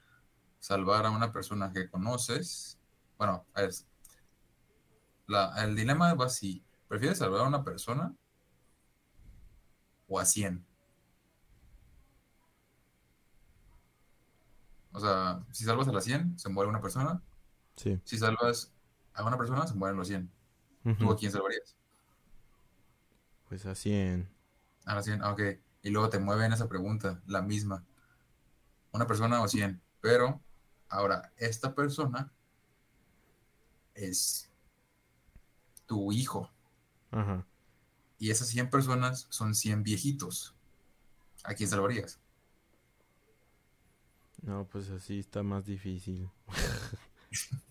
salvar 0.58 1.04
a 1.04 1.10
una 1.10 1.32
persona 1.32 1.72
que 1.72 1.90
conoces, 1.90 2.78
bueno, 3.18 3.46
es, 3.56 3.86
la, 5.26 5.62
el 5.64 5.76
dilema 5.76 6.14
va 6.14 6.26
así, 6.26 6.63
¿prefieres 6.88 7.18
salvar 7.18 7.42
a 7.42 7.48
una 7.48 7.64
persona 7.64 8.14
o 10.08 10.18
a 10.18 10.24
100? 10.24 10.64
O 14.92 15.00
sea, 15.00 15.44
si 15.50 15.64
salvas 15.64 15.88
a 15.88 15.92
las 15.92 16.04
100, 16.04 16.38
se 16.38 16.48
muere 16.48 16.70
una 16.70 16.80
persona. 16.80 17.20
Sí. 17.76 18.00
Si 18.04 18.16
salvas 18.16 18.72
a 19.12 19.24
una 19.24 19.36
persona, 19.36 19.66
se 19.66 19.74
mueren 19.74 19.96
los 19.96 20.06
100. 20.06 20.30
¿Tú 20.98 21.10
a 21.10 21.16
quién 21.16 21.32
salvarías? 21.32 21.74
Pues 23.48 23.66
a 23.66 23.74
100. 23.74 24.28
A 24.84 24.94
las 24.94 25.04
100, 25.04 25.22
ah, 25.22 25.32
ok. 25.32 25.40
Y 25.82 25.90
luego 25.90 26.10
te 26.10 26.18
mueven 26.18 26.52
esa 26.52 26.68
pregunta, 26.68 27.22
la 27.26 27.42
misma. 27.42 27.84
Una 28.92 29.06
persona 29.06 29.42
o 29.42 29.48
100. 29.48 29.82
Pero, 30.00 30.40
ahora, 30.88 31.32
esta 31.36 31.74
persona 31.74 32.32
es 33.94 34.50
tu 35.86 36.12
hijo. 36.12 36.50
Ajá. 37.14 37.46
Y 38.18 38.30
esas 38.30 38.48
100 38.48 38.70
personas 38.70 39.26
son 39.30 39.54
100 39.54 39.82
viejitos. 39.82 40.54
¿A 41.44 41.54
quién 41.54 41.68
salvarías? 41.68 42.18
No, 44.42 44.66
pues 44.70 44.90
así 44.90 45.20
está 45.20 45.42
más 45.42 45.64
difícil. 45.64 46.28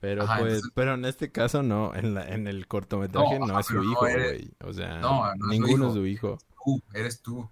pero 0.00 0.26
pues, 0.38 0.62
pero 0.74 0.94
en 0.94 1.04
este 1.04 1.30
caso 1.32 1.62
no, 1.62 1.94
en 1.94 2.14
la, 2.14 2.28
en 2.28 2.46
el 2.46 2.66
cortometraje 2.66 3.38
no, 3.38 3.58
es 3.58 3.66
su 3.66 3.82
hijo, 3.82 4.00
güey. 4.00 4.50
o 4.64 4.72
sea, 4.72 5.34
ninguno 5.48 5.88
es 5.88 5.94
su 5.94 6.06
hijo. 6.06 6.38
Tú, 6.64 6.82
eres 6.94 7.20
tú. 7.20 7.48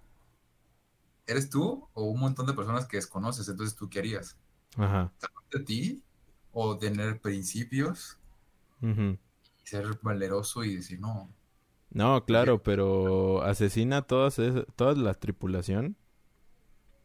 ¿Eres 1.27 1.51
tú 1.51 1.89
o 1.93 2.05
un 2.05 2.21
montón 2.21 2.47
de 2.47 2.53
personas 2.53 2.87
que 2.87 2.99
desconoces? 2.99 3.49
Entonces, 3.49 3.77
¿tú 3.77 3.91
qué 3.91 3.99
harías? 3.99 4.37
Ajá. 4.77 5.12
¿De 5.53 5.61
ti? 5.61 6.03
¿O 6.53 6.79
tener 6.79 7.21
principios? 7.21 8.19
Y 9.67 9.69
ser 9.69 9.99
valeroso 10.01 10.65
y 10.65 10.77
decir, 10.77 11.01
no. 11.01 11.29
No, 11.91 12.25
claro, 12.25 12.63
pero 12.63 13.43
asesina 13.43 13.99
a 13.99 14.03
todas, 14.03 14.41
toda 14.77 14.95
la 14.95 15.15
tripulación 15.15 15.97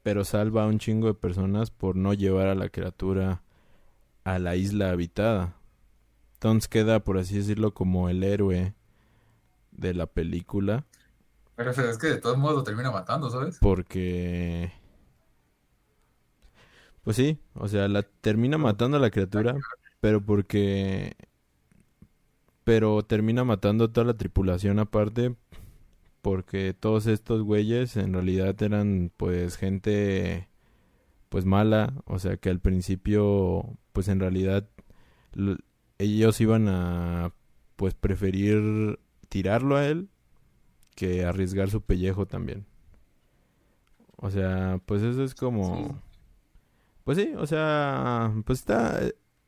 pero 0.03 0.25
salva 0.25 0.63
a 0.63 0.67
un 0.67 0.79
chingo 0.79 1.07
de 1.07 1.13
personas 1.13 1.71
por 1.71 1.95
no 1.95 2.13
llevar 2.13 2.47
a 2.47 2.55
la 2.55 2.69
criatura 2.69 3.43
a 4.23 4.39
la 4.39 4.55
isla 4.55 4.91
habitada. 4.91 5.55
Entonces 6.33 6.67
queda, 6.67 7.03
por 7.03 7.17
así 7.17 7.37
decirlo, 7.37 7.73
como 7.73 8.09
el 8.09 8.23
héroe 8.23 8.73
de 9.71 9.93
la 9.93 10.07
película. 10.07 10.85
Pero 11.55 11.71
es 11.71 11.97
que 11.97 12.07
de 12.07 12.17
todos 12.17 12.37
modos 12.37 12.57
lo 12.57 12.63
termina 12.63 12.91
matando, 12.91 13.29
¿sabes? 13.29 13.57
Porque... 13.61 14.71
Pues 17.03 17.17
sí, 17.17 17.39
o 17.55 17.67
sea, 17.67 17.87
la 17.87 18.03
termina 18.03 18.57
matando 18.57 18.97
a 18.97 18.99
la 18.99 19.11
criatura, 19.11 19.55
pero 19.99 20.23
porque... 20.23 21.15
Pero 22.71 23.03
termina 23.03 23.43
matando 23.43 23.83
a 23.83 23.91
toda 23.91 24.07
la 24.07 24.13
tripulación 24.13 24.79
aparte 24.79 25.35
porque 26.21 26.73
todos 26.73 27.05
estos 27.05 27.41
güeyes 27.41 27.97
en 27.97 28.13
realidad 28.13 28.55
eran 28.63 29.11
pues 29.17 29.57
gente 29.57 30.47
pues 31.27 31.43
mala, 31.43 31.93
o 32.05 32.17
sea 32.17 32.37
que 32.37 32.49
al 32.49 32.61
principio 32.61 33.77
pues 33.91 34.07
en 34.07 34.21
realidad 34.21 34.69
ellos 35.97 36.39
iban 36.39 36.69
a 36.69 37.33
pues 37.75 37.93
preferir 37.93 39.01
tirarlo 39.27 39.75
a 39.75 39.85
él 39.85 40.07
que 40.95 41.25
arriesgar 41.25 41.69
su 41.69 41.81
pellejo 41.81 42.25
también. 42.25 42.65
O 44.15 44.31
sea, 44.31 44.79
pues 44.85 45.01
eso 45.01 45.25
es 45.25 45.35
como 45.35 46.01
pues 47.03 47.17
sí, 47.17 47.33
o 47.35 47.45
sea, 47.45 48.33
pues 48.45 48.59
está 48.59 48.97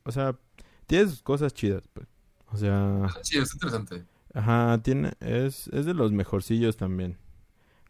o 0.04 0.12
sea, 0.12 0.38
tiene 0.86 1.08
sus 1.08 1.22
cosas 1.22 1.54
chidas, 1.54 1.88
pues. 1.88 2.13
O 2.54 2.56
sea, 2.56 3.08
sí, 3.22 3.36
es 3.36 3.52
interesante. 3.52 4.04
Ajá, 4.32 4.80
tiene, 4.80 5.12
es, 5.18 5.66
es 5.68 5.86
de 5.86 5.92
los 5.92 6.12
mejorcillos 6.12 6.76
también. 6.76 7.18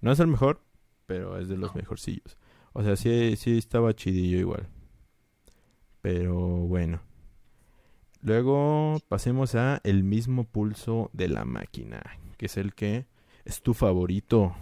No 0.00 0.10
es 0.10 0.20
el 0.20 0.26
mejor, 0.26 0.62
pero 1.04 1.38
es 1.38 1.48
de 1.48 1.58
los 1.58 1.74
mejorcillos. 1.74 2.38
O 2.72 2.82
sea, 2.82 2.96
sí, 2.96 3.36
sí 3.36 3.58
estaba 3.58 3.94
chidillo 3.94 4.38
igual. 4.38 4.70
Pero 6.00 6.34
bueno. 6.34 7.02
Luego 8.22 9.00
pasemos 9.10 9.54
a 9.54 9.82
el 9.84 10.02
mismo 10.02 10.44
pulso 10.44 11.10
de 11.12 11.28
la 11.28 11.44
máquina, 11.44 12.02
que 12.38 12.46
es 12.46 12.56
el 12.56 12.74
que 12.74 13.06
es 13.44 13.60
tu 13.60 13.74
favorito. 13.74 14.56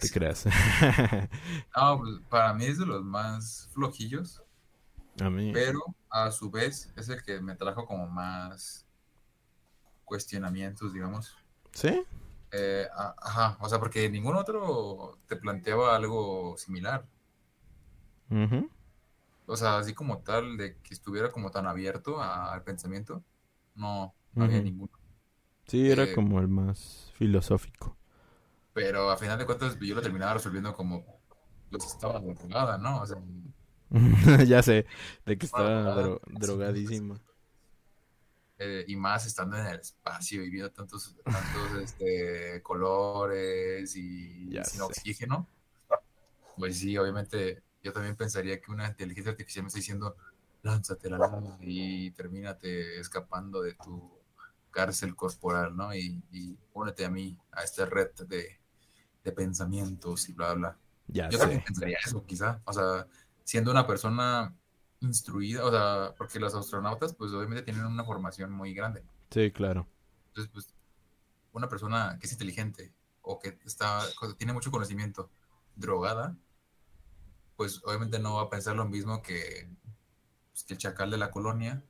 Te 0.00 0.10
creas. 0.10 0.46
no, 1.76 1.98
pues, 2.00 2.20
para 2.28 2.52
mí 2.52 2.64
es 2.64 2.78
de 2.78 2.86
los 2.86 3.04
más 3.04 3.68
flojillos. 3.72 4.42
A 5.20 5.30
mí. 5.30 5.52
Pero 5.52 5.80
a 6.10 6.30
su 6.30 6.50
vez 6.50 6.92
es 6.96 7.08
el 7.08 7.22
que 7.22 7.40
me 7.40 7.54
trajo 7.54 7.86
como 7.86 8.06
más 8.06 8.86
cuestionamientos, 10.04 10.92
digamos. 10.92 11.36
¿Sí? 11.72 12.02
Eh, 12.52 12.86
ajá, 13.18 13.58
o 13.60 13.68
sea, 13.68 13.78
porque 13.78 14.08
ningún 14.08 14.36
otro 14.36 15.18
te 15.26 15.36
planteaba 15.36 15.94
algo 15.94 16.56
similar. 16.56 17.06
O 19.46 19.56
sea, 19.56 19.78
así 19.78 19.94
como 19.94 20.18
tal, 20.18 20.56
de 20.56 20.76
que 20.78 20.94
estuviera 20.94 21.30
como 21.30 21.50
tan 21.50 21.66
abierto 21.66 22.20
al 22.20 22.62
pensamiento, 22.62 23.22
no, 23.74 24.14
no 24.34 24.44
había 24.44 24.60
ninguno. 24.60 24.92
Sí, 25.66 25.90
era 25.90 26.04
eh, 26.04 26.14
como 26.14 26.40
el 26.40 26.48
más 26.48 27.12
filosófico. 27.14 27.96
Pero 28.72 29.10
a 29.10 29.16
final 29.16 29.38
de 29.38 29.46
cuentas 29.46 29.78
yo 29.80 29.94
lo 29.94 30.02
terminaba 30.02 30.34
resolviendo 30.34 30.72
como 30.74 31.04
los 31.70 31.86
estaba 31.86 32.20
drogada, 32.20 32.78
¿no? 32.78 33.00
O 33.00 33.06
sea, 33.06 33.18
ya 34.46 34.62
sé, 34.62 34.86
de 35.24 35.38
que 35.38 35.46
estaba 35.46 36.18
drogadísima. 36.26 37.20
Eh, 38.58 38.86
y 38.88 38.96
más 38.96 39.26
estando 39.26 39.58
en 39.58 39.66
el 39.66 39.80
espacio 39.80 40.42
y 40.42 40.48
viendo 40.48 40.70
tantos, 40.70 41.14
tantos 41.22 41.82
este, 41.82 42.62
colores 42.62 43.94
y 43.96 44.50
sin 44.64 44.80
oxígeno, 44.80 45.46
pues 46.56 46.78
sí, 46.78 46.96
obviamente 46.96 47.62
yo 47.82 47.92
también 47.92 48.16
pensaría 48.16 48.60
que 48.60 48.72
una 48.72 48.88
inteligencia 48.88 49.32
artificial 49.32 49.64
me 49.64 49.68
está 49.68 49.78
diciendo, 49.78 50.16
lánzate 50.62 51.10
la 51.10 51.18
lana 51.18 51.58
y 51.60 52.10
termínate 52.12 52.98
escapando 52.98 53.60
de 53.60 53.74
tu 53.74 54.10
cárcel 54.70 55.14
corporal, 55.14 55.76
¿no? 55.76 55.94
Y, 55.94 56.22
y 56.32 56.56
únete 56.72 57.04
a 57.04 57.10
mí, 57.10 57.38
a 57.52 57.62
esta 57.62 57.84
red 57.84 58.10
de, 58.26 58.58
de 59.22 59.32
pensamientos 59.32 60.28
y 60.28 60.32
bla, 60.32 60.54
bla. 60.54 60.78
Ya 61.08 61.28
yo 61.28 61.38
también 61.38 61.62
pensaría 61.62 61.98
eso, 62.04 62.24
quizá. 62.24 62.60
O 62.64 62.72
sea, 62.72 63.06
siendo 63.46 63.70
una 63.70 63.86
persona 63.86 64.56
instruida, 64.98 65.64
o 65.64 65.70
sea, 65.70 66.14
porque 66.18 66.40
los 66.40 66.52
astronautas, 66.54 67.14
pues 67.14 67.30
obviamente 67.32 67.62
tienen 67.62 67.86
una 67.86 68.04
formación 68.04 68.50
muy 68.50 68.74
grande. 68.74 69.04
Sí, 69.30 69.52
claro. 69.52 69.86
Entonces, 70.28 70.50
pues, 70.52 70.74
una 71.52 71.68
persona 71.68 72.18
que 72.20 72.26
es 72.26 72.32
inteligente 72.32 72.92
o 73.22 73.38
que 73.38 73.56
está, 73.64 74.02
tiene 74.36 74.52
mucho 74.52 74.72
conocimiento 74.72 75.30
drogada, 75.76 76.36
pues 77.54 77.80
obviamente 77.84 78.18
no 78.18 78.34
va 78.34 78.42
a 78.42 78.50
pensar 78.50 78.74
lo 78.74 78.84
mismo 78.84 79.22
que, 79.22 79.70
pues, 80.50 80.64
que 80.64 80.74
el 80.74 80.80
chacal 80.80 81.12
de 81.12 81.16
la 81.16 81.30
colonia 81.30 81.84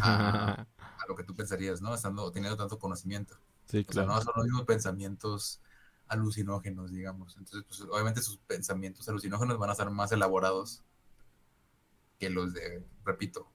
a, 0.00 0.66
lo 1.08 1.16
que 1.16 1.24
tú 1.24 1.34
pensarías, 1.34 1.82
¿no? 1.82 1.96
Estando, 1.96 2.30
teniendo 2.30 2.56
tanto 2.56 2.78
conocimiento. 2.78 3.36
Sí, 3.64 3.84
claro. 3.84 4.08
O 4.08 4.12
sea, 4.12 4.18
no 4.18 4.22
son 4.22 4.34
los 4.36 4.44
mismos 4.44 4.66
pensamientos 4.66 5.60
alucinógenos, 6.08 6.92
digamos. 6.92 7.36
Entonces, 7.36 7.64
pues 7.66 7.80
obviamente 7.82 8.22
sus 8.22 8.38
pensamientos 8.38 9.08
alucinógenos 9.08 9.58
van 9.58 9.70
a 9.70 9.72
estar 9.72 9.90
más 9.90 10.12
elaborados 10.12 10.82
que 12.18 12.30
los 12.30 12.54
de, 12.54 12.84
repito, 13.04 13.48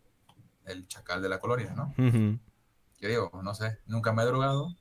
el 0.66 0.88
chacal 0.88 1.22
de 1.22 1.30
la 1.30 1.40
colonia, 1.40 1.74
¿no? 1.74 1.94
Yo 1.98 3.10
digo, 3.10 3.32
no 3.44 3.56
sé, 3.56 3.80
nunca 3.88 4.14
me 4.14 4.22
he 4.22 4.26
drogado, 4.26 4.76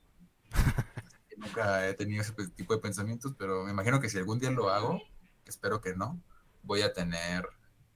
nunca 1.37 1.87
he 1.87 1.93
tenido 1.95 2.21
ese 2.21 2.33
tipo 2.49 2.75
de 2.75 2.81
pensamientos, 2.81 3.33
pero 3.37 3.63
me 3.63 3.71
imagino 3.71 3.99
que 3.99 4.09
si 4.09 4.19
algún 4.19 4.39
día 4.39 4.51
lo 4.51 4.69
hago, 4.69 5.01
espero 5.45 5.81
que 5.81 5.95
no, 5.95 6.21
voy 6.61 6.81
a 6.81 6.93
tener 6.93 7.47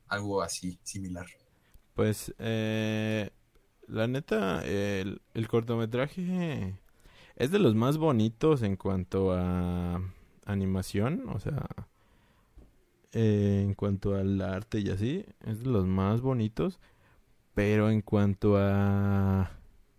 algo 0.08 0.42
así, 0.42 0.80
similar. 0.84 1.28
Pues, 1.94 2.34
eh, 2.40 3.30
la 3.88 4.08
neta, 4.08 4.66
el, 4.66 5.22
cortometraje 5.48 6.80
es 7.36 7.52
de 7.52 7.60
los 7.60 7.76
más 7.76 7.98
bonitos 7.98 8.62
en 8.62 8.76
cuanto 8.76 9.34
a 9.34 10.02
animación, 10.46 11.24
o 11.30 11.40
sea, 11.40 11.66
eh, 13.12 13.62
en 13.64 13.74
cuanto 13.74 14.16
al 14.16 14.42
arte 14.42 14.80
y 14.80 14.90
así, 14.90 15.26
es 15.46 15.60
de 15.60 15.70
los 15.70 15.86
más 15.86 16.22
bonitos, 16.22 16.80
pero 17.54 17.90
en 17.90 18.02
cuanto 18.02 18.58
a, 18.58 19.52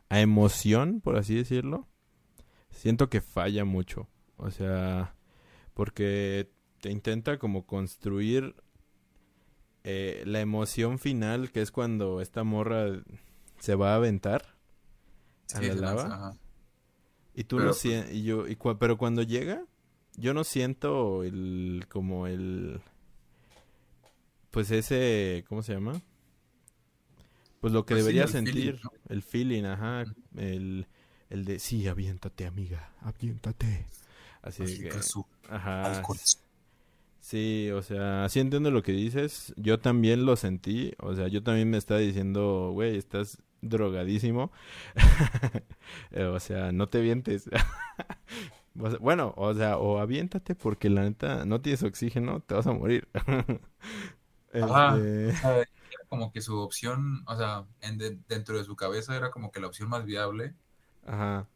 a 0.09 0.21
emoción, 0.21 1.01
por 1.01 1.17
así 1.17 1.35
decirlo, 1.35 1.87
siento 2.71 3.09
que 3.09 3.21
falla 3.21 3.65
mucho, 3.65 4.09
o 4.37 4.51
sea, 4.51 5.15
porque 5.75 6.51
te 6.81 6.91
intenta 6.91 7.39
como 7.39 7.67
construir 7.67 8.55
eh, 9.85 10.23
la 10.27 10.41
emoción 10.41 10.99
final, 10.99 11.53
que 11.53 11.63
es 11.63 11.71
cuando 11.71 12.21
esta 12.21 12.45
morra 12.45 13.03
se 13.59 13.75
va 13.75 13.93
a 13.93 13.97
aventar 13.97 14.57
a 15.55 15.63
la 15.63 15.75
lava. 15.75 16.37
Y 17.39 17.45
tú 17.45 17.61
no 17.61 17.75
sientes, 17.75 18.15
y 18.15 18.23
yo, 18.23 18.49
y 18.49 18.57
pero 18.81 18.97
cuando 18.97 19.23
llega, 19.23 19.63
yo 20.17 20.33
no 20.33 20.43
siento 20.43 21.23
el, 21.23 21.85
como 21.91 22.27
el, 22.27 22.81
pues 24.51 24.71
ese, 24.71 25.45
¿cómo 25.47 25.63
se 25.63 25.75
llama? 25.75 26.01
Pues 27.61 27.75
lo 27.75 27.85
que 27.85 27.93
pues 27.93 28.05
debería 28.05 28.27
sentir, 28.27 28.81
el 29.11 29.23
feeling, 29.23 29.65
ajá, 29.65 30.05
el, 30.37 30.87
el 31.29 31.45
de, 31.45 31.59
sí, 31.59 31.87
aviéntate, 31.87 32.47
amiga, 32.47 32.95
aviéntate. 33.03 33.85
Así, 34.41 34.79
que, 34.79 34.91
ajá. 35.51 36.03
Sí, 37.27 37.73
o 37.73 37.83
sea, 37.83 38.29
sí 38.29 38.39
entiendo 38.39 38.71
lo 38.71 38.85
que 38.85 38.93
dices. 38.93 39.53
Yo 39.57 39.81
también 39.81 40.25
lo 40.25 40.37
sentí. 40.37 40.95
O 41.01 41.13
sea, 41.17 41.27
yo 41.27 41.43
también 41.43 41.69
me 41.69 41.77
estaba 41.77 41.99
diciendo, 41.99 42.71
güey, 42.73 42.97
estás 42.97 43.43
drogadísimo. 43.63 44.53
o 46.33 46.39
sea, 46.39 46.71
no 46.71 46.87
te 46.87 47.01
vientes. 47.01 47.51
bueno, 49.01 49.35
o 49.37 49.53
sea, 49.55 49.77
o 49.77 49.99
aviéntate 49.99 50.55
porque 50.55 50.89
la 50.89 51.03
neta 51.03 51.45
no 51.45 51.61
tienes 51.61 51.83
oxígeno, 51.83 52.43
te 52.43 52.55
vas 52.55 52.69
a 52.69 52.73
morir. 52.73 53.09
Ajá. 54.55 54.97
Este 54.97 55.69
como 56.09 56.31
que 56.31 56.41
su 56.41 56.57
opción, 56.61 57.25
o 57.27 57.37
sea, 57.37 57.67
dentro 58.29 58.57
de 58.57 58.63
su 58.63 58.77
cabeza 58.77 59.17
era 59.17 59.33
como 59.33 59.51
que 59.51 59.59
la 59.59 59.67
opción 59.67 59.89
más 59.89 60.05
viable 60.05 60.55
Ajá. 61.05 61.49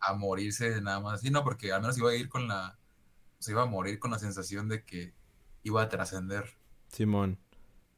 a 0.00 0.14
morirse 0.14 0.80
nada 0.80 1.00
más. 1.00 1.20
Sí, 1.20 1.30
no, 1.30 1.44
porque 1.44 1.70
al 1.70 1.82
menos 1.82 1.98
iba 1.98 2.08
a 2.08 2.14
ir 2.14 2.30
con 2.30 2.48
la, 2.48 2.78
se 3.38 3.52
iba 3.52 3.64
a 3.64 3.66
morir 3.66 3.98
con 3.98 4.10
la 4.10 4.18
sensación 4.18 4.70
de 4.70 4.84
que 4.84 5.17
iba 5.68 5.82
a 5.82 5.88
trascender. 5.88 6.44
Simón. 6.88 7.38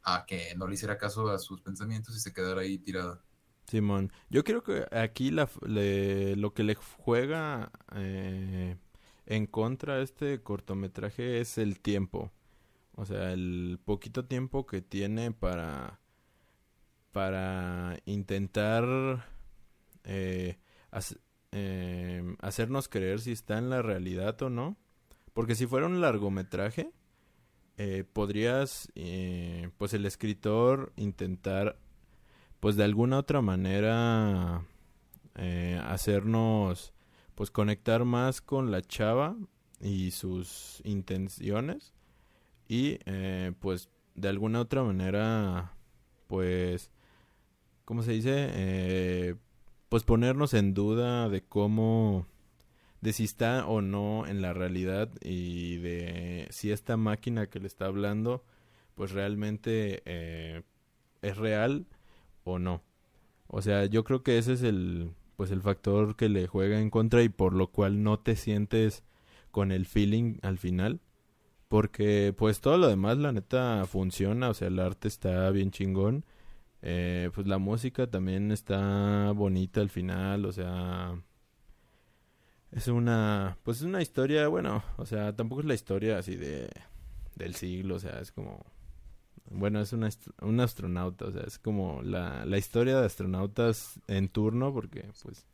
A 0.02 0.24
que 0.26 0.54
no 0.56 0.66
le 0.66 0.74
hiciera 0.74 0.98
caso 0.98 1.28
a 1.28 1.38
sus 1.38 1.60
pensamientos 1.60 2.16
y 2.16 2.20
se 2.20 2.32
quedara 2.32 2.62
ahí 2.62 2.78
tirada. 2.78 3.22
Simón, 3.66 4.12
yo 4.28 4.42
creo 4.42 4.62
que 4.62 4.84
aquí 4.90 5.30
la, 5.30 5.48
lo 5.62 6.54
que 6.54 6.64
le 6.64 6.74
juega 6.74 7.70
eh, 7.94 8.76
en 9.26 9.46
contra 9.46 9.94
a 9.94 10.00
este 10.00 10.42
cortometraje 10.42 11.40
es 11.40 11.56
el 11.58 11.80
tiempo. 11.80 12.32
O 12.96 13.04
sea, 13.04 13.32
el 13.32 13.78
poquito 13.84 14.24
tiempo 14.24 14.66
que 14.66 14.82
tiene 14.82 15.30
para, 15.30 16.00
para 17.12 17.98
intentar 18.06 19.24
eh, 20.02 20.58
eh, 21.52 22.36
hacernos 22.40 22.88
creer 22.88 23.20
si 23.20 23.32
está 23.32 23.58
en 23.58 23.70
la 23.70 23.82
realidad 23.82 24.40
o 24.42 24.50
no. 24.50 24.76
Porque 25.32 25.54
si 25.54 25.66
fuera 25.66 25.86
un 25.86 26.00
largometraje, 26.00 26.92
eh, 27.82 28.04
podrías, 28.04 28.90
eh, 28.94 29.70
pues 29.78 29.94
el 29.94 30.04
escritor 30.04 30.92
intentar, 30.96 31.78
pues 32.60 32.76
de 32.76 32.84
alguna 32.84 33.16
otra 33.16 33.40
manera, 33.40 34.66
eh, 35.36 35.80
hacernos, 35.86 36.92
pues 37.34 37.50
conectar 37.50 38.04
más 38.04 38.42
con 38.42 38.70
la 38.70 38.82
chava 38.82 39.34
y 39.80 40.10
sus 40.10 40.82
intenciones 40.84 41.94
y, 42.68 42.98
pues 43.60 43.88
de 44.14 44.28
alguna 44.28 44.60
otra 44.60 44.82
manera, 44.82 45.72
pues, 46.26 46.90
¿cómo 47.86 48.02
se 48.02 48.12
dice? 48.12 49.38
pues 49.88 50.04
ponernos 50.04 50.52
en 50.52 50.74
duda 50.74 51.30
de 51.30 51.42
cómo 51.42 52.26
de 53.00 53.12
si 53.12 53.24
está 53.24 53.66
o 53.66 53.80
no 53.80 54.26
en 54.26 54.42
la 54.42 54.52
realidad 54.52 55.10
y 55.22 55.76
de 55.78 56.46
si 56.50 56.70
esta 56.70 56.96
máquina 56.96 57.46
que 57.48 57.60
le 57.60 57.66
está 57.66 57.86
hablando 57.86 58.44
pues 58.94 59.12
realmente 59.12 60.02
eh, 60.04 60.62
es 61.22 61.36
real 61.36 61.86
o 62.44 62.58
no. 62.58 62.82
O 63.46 63.62
sea, 63.62 63.86
yo 63.86 64.04
creo 64.04 64.22
que 64.22 64.38
ese 64.38 64.52
es 64.54 64.62
el 64.62 65.12
pues 65.36 65.50
el 65.50 65.62
factor 65.62 66.16
que 66.16 66.28
le 66.28 66.46
juega 66.46 66.80
en 66.80 66.90
contra 66.90 67.22
y 67.22 67.30
por 67.30 67.54
lo 67.54 67.68
cual 67.68 68.02
no 68.02 68.18
te 68.20 68.36
sientes 68.36 69.04
con 69.50 69.72
el 69.72 69.86
feeling 69.86 70.38
al 70.42 70.58
final. 70.58 71.00
Porque 71.68 72.34
pues 72.36 72.60
todo 72.60 72.76
lo 72.78 72.88
demás 72.88 73.16
la 73.18 73.32
neta 73.32 73.86
funciona, 73.86 74.50
o 74.50 74.54
sea, 74.54 74.68
el 74.68 74.78
arte 74.78 75.08
está 75.08 75.50
bien 75.50 75.70
chingón. 75.70 76.24
Eh, 76.82 77.30
pues 77.34 77.46
la 77.46 77.58
música 77.58 78.06
también 78.06 78.52
está 78.52 79.32
bonita 79.32 79.80
al 79.80 79.90
final, 79.90 80.44
o 80.46 80.52
sea, 80.52 81.20
es 82.72 82.88
una, 82.88 83.58
pues 83.64 83.78
es 83.78 83.82
una 83.82 84.00
historia, 84.00 84.46
bueno, 84.48 84.84
o 84.96 85.06
sea, 85.06 85.34
tampoco 85.34 85.60
es 85.62 85.66
la 85.66 85.74
historia 85.74 86.18
así 86.18 86.36
de, 86.36 86.70
del 87.34 87.54
siglo, 87.54 87.96
o 87.96 87.98
sea, 87.98 88.20
es 88.20 88.30
como, 88.30 88.64
bueno, 89.50 89.80
es 89.80 89.92
una, 89.92 90.08
un 90.42 90.60
astronauta, 90.60 91.26
o 91.26 91.32
sea, 91.32 91.42
es 91.42 91.58
como 91.58 92.02
la, 92.02 92.44
la 92.46 92.58
historia 92.58 92.98
de 92.98 93.06
astronautas 93.06 93.98
en 94.06 94.28
turno, 94.28 94.72
porque 94.72 95.10
pues... 95.22 95.46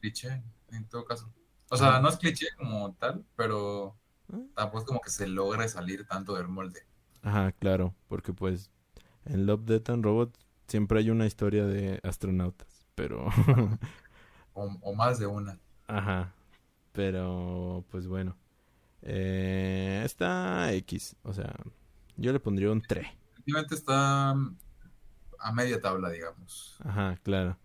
Cliché, 0.00 0.42
en 0.72 0.84
todo 0.88 1.04
caso. 1.04 1.32
O 1.70 1.76
sea, 1.76 2.00
no 2.00 2.08
es 2.08 2.16
cliché 2.16 2.46
como 2.56 2.94
tal, 2.94 3.24
pero 3.36 3.96
ah. 4.32 4.38
tampoco 4.54 4.78
es 4.78 4.84
como 4.84 5.00
que 5.00 5.10
se 5.10 5.26
logre 5.26 5.68
salir 5.68 6.06
tanto 6.06 6.34
del 6.34 6.48
molde. 6.48 6.80
Ajá, 7.22 7.52
claro, 7.52 7.94
porque 8.08 8.32
pues 8.32 8.70
en 9.24 9.46
Love, 9.46 9.64
Death 9.64 9.90
and 9.90 10.04
Robot 10.04 10.36
siempre 10.66 10.98
hay 10.98 11.10
una 11.10 11.26
historia 11.26 11.64
de 11.64 12.00
astronautas, 12.02 12.86
pero... 12.96 13.26
o 14.54 14.94
más 14.94 15.18
de 15.18 15.26
una. 15.26 15.58
Ajá, 15.86 16.34
pero, 16.96 17.84
pues 17.90 18.08
bueno. 18.08 18.36
Eh, 19.02 20.02
está 20.04 20.72
X. 20.72 21.14
O 21.22 21.32
sea, 21.32 21.54
yo 22.16 22.32
le 22.32 22.40
pondría 22.40 22.72
un 22.72 22.80
3. 22.80 23.06
Efectivamente 23.32 23.74
está 23.76 24.30
a 24.30 25.52
media 25.52 25.80
tabla, 25.80 26.10
digamos. 26.10 26.76
Ajá, 26.82 27.16
claro. 27.22 27.56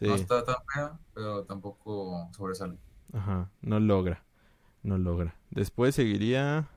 No 0.00 0.14
está 0.14 0.44
tan 0.44 0.56
fea, 0.72 0.98
pero 1.14 1.44
tampoco 1.44 2.28
sobresale. 2.32 2.78
Ajá, 3.12 3.50
no 3.60 3.78
logra. 3.78 4.24
No 4.82 4.96
logra. 4.96 5.36
Después 5.50 5.94
seguiría 5.94 6.68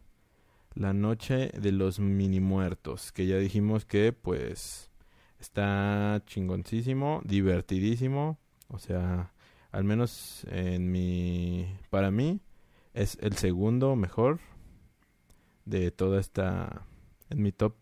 La 0.74 0.93
Noche 0.93 1.51
de 1.57 1.72
los 1.72 1.99
Mini 1.99 2.39
Muertos, 2.39 3.12
que 3.12 3.28
ya 3.28 3.38
dijimos 3.38 3.86
que, 3.86 4.12
pues, 4.12 4.91
está 5.39 6.22
chingoncísimo, 6.26 7.22
divertidísimo. 7.24 8.39
O 8.68 8.80
sea, 8.80 9.34
al 9.72 9.84
menos 9.84 10.45
en 10.49 10.91
mi 10.91 11.78
para 11.89 12.11
mí 12.11 12.41
es 12.93 13.17
el 13.22 13.38
segundo 13.38 13.95
mejor 13.95 14.39
de 15.65 15.91
toda 15.91 16.19
esta 16.19 16.86
en 17.30 17.41
mi 17.41 17.51
top 17.51 17.76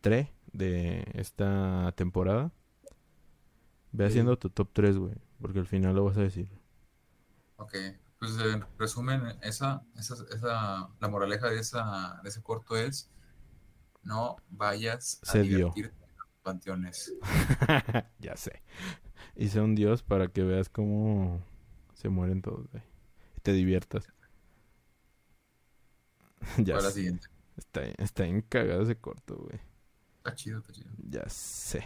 3 0.00 0.28
de 0.52 1.04
esta 1.14 1.92
temporada. 1.96 2.52
Ve 3.92 4.06
haciendo 4.06 4.38
tu 4.38 4.50
top 4.50 4.70
3, 4.72 4.98
güey, 4.98 5.14
porque 5.40 5.58
al 5.58 5.66
final 5.66 5.94
lo 5.94 6.04
vas 6.04 6.16
a 6.16 6.22
decir. 6.22 6.48
Ok, 7.56 7.74
pues 8.18 8.38
en 8.38 8.64
resumen, 8.78 9.22
esa, 9.42 9.82
esa, 9.96 10.14
esa, 10.34 10.88
la 11.00 11.08
moraleja 11.08 11.48
de, 11.48 11.58
esa, 11.58 12.20
de 12.22 12.28
ese 12.28 12.42
corto 12.42 12.76
es 12.76 13.10
no 14.02 14.36
vayas 14.48 15.20
a 15.26 15.38
divertirte 15.38 16.04
en 16.04 16.16
los 16.16 16.28
panteones. 16.42 17.14
ya 18.18 18.36
sé. 18.36 18.62
Hice 19.40 19.60
un 19.60 19.76
dios 19.76 20.02
para 20.02 20.26
que 20.26 20.42
veas 20.42 20.68
cómo 20.68 21.40
se 21.94 22.08
mueren 22.08 22.42
todos, 22.42 22.66
güey. 22.72 22.82
Y 23.36 23.40
te 23.40 23.52
diviertas. 23.52 24.12
ya 26.58 26.74
Para 26.74 26.86
la 26.86 26.90
siguiente. 26.90 27.28
Está, 27.56 27.84
está 27.84 28.24
bien 28.24 28.42
cagado 28.42 28.82
ese 28.82 28.96
corto, 28.96 29.36
güey. 29.36 29.60
Está 30.16 30.34
chido, 30.34 30.58
está 30.58 30.72
chido. 30.72 30.90
Ya 31.08 31.28
sé. 31.28 31.84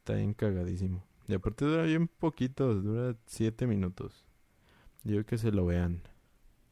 Está 0.00 0.12
bien 0.16 0.34
cagadísimo. 0.34 1.02
Y 1.28 1.32
aparte 1.32 1.64
dura 1.64 1.84
bien 1.84 2.08
poquito, 2.08 2.74
dura 2.74 3.16
siete 3.24 3.66
minutos. 3.66 4.26
Yo 5.02 5.24
que 5.24 5.38
se 5.38 5.50
lo 5.50 5.64
vean. 5.64 6.02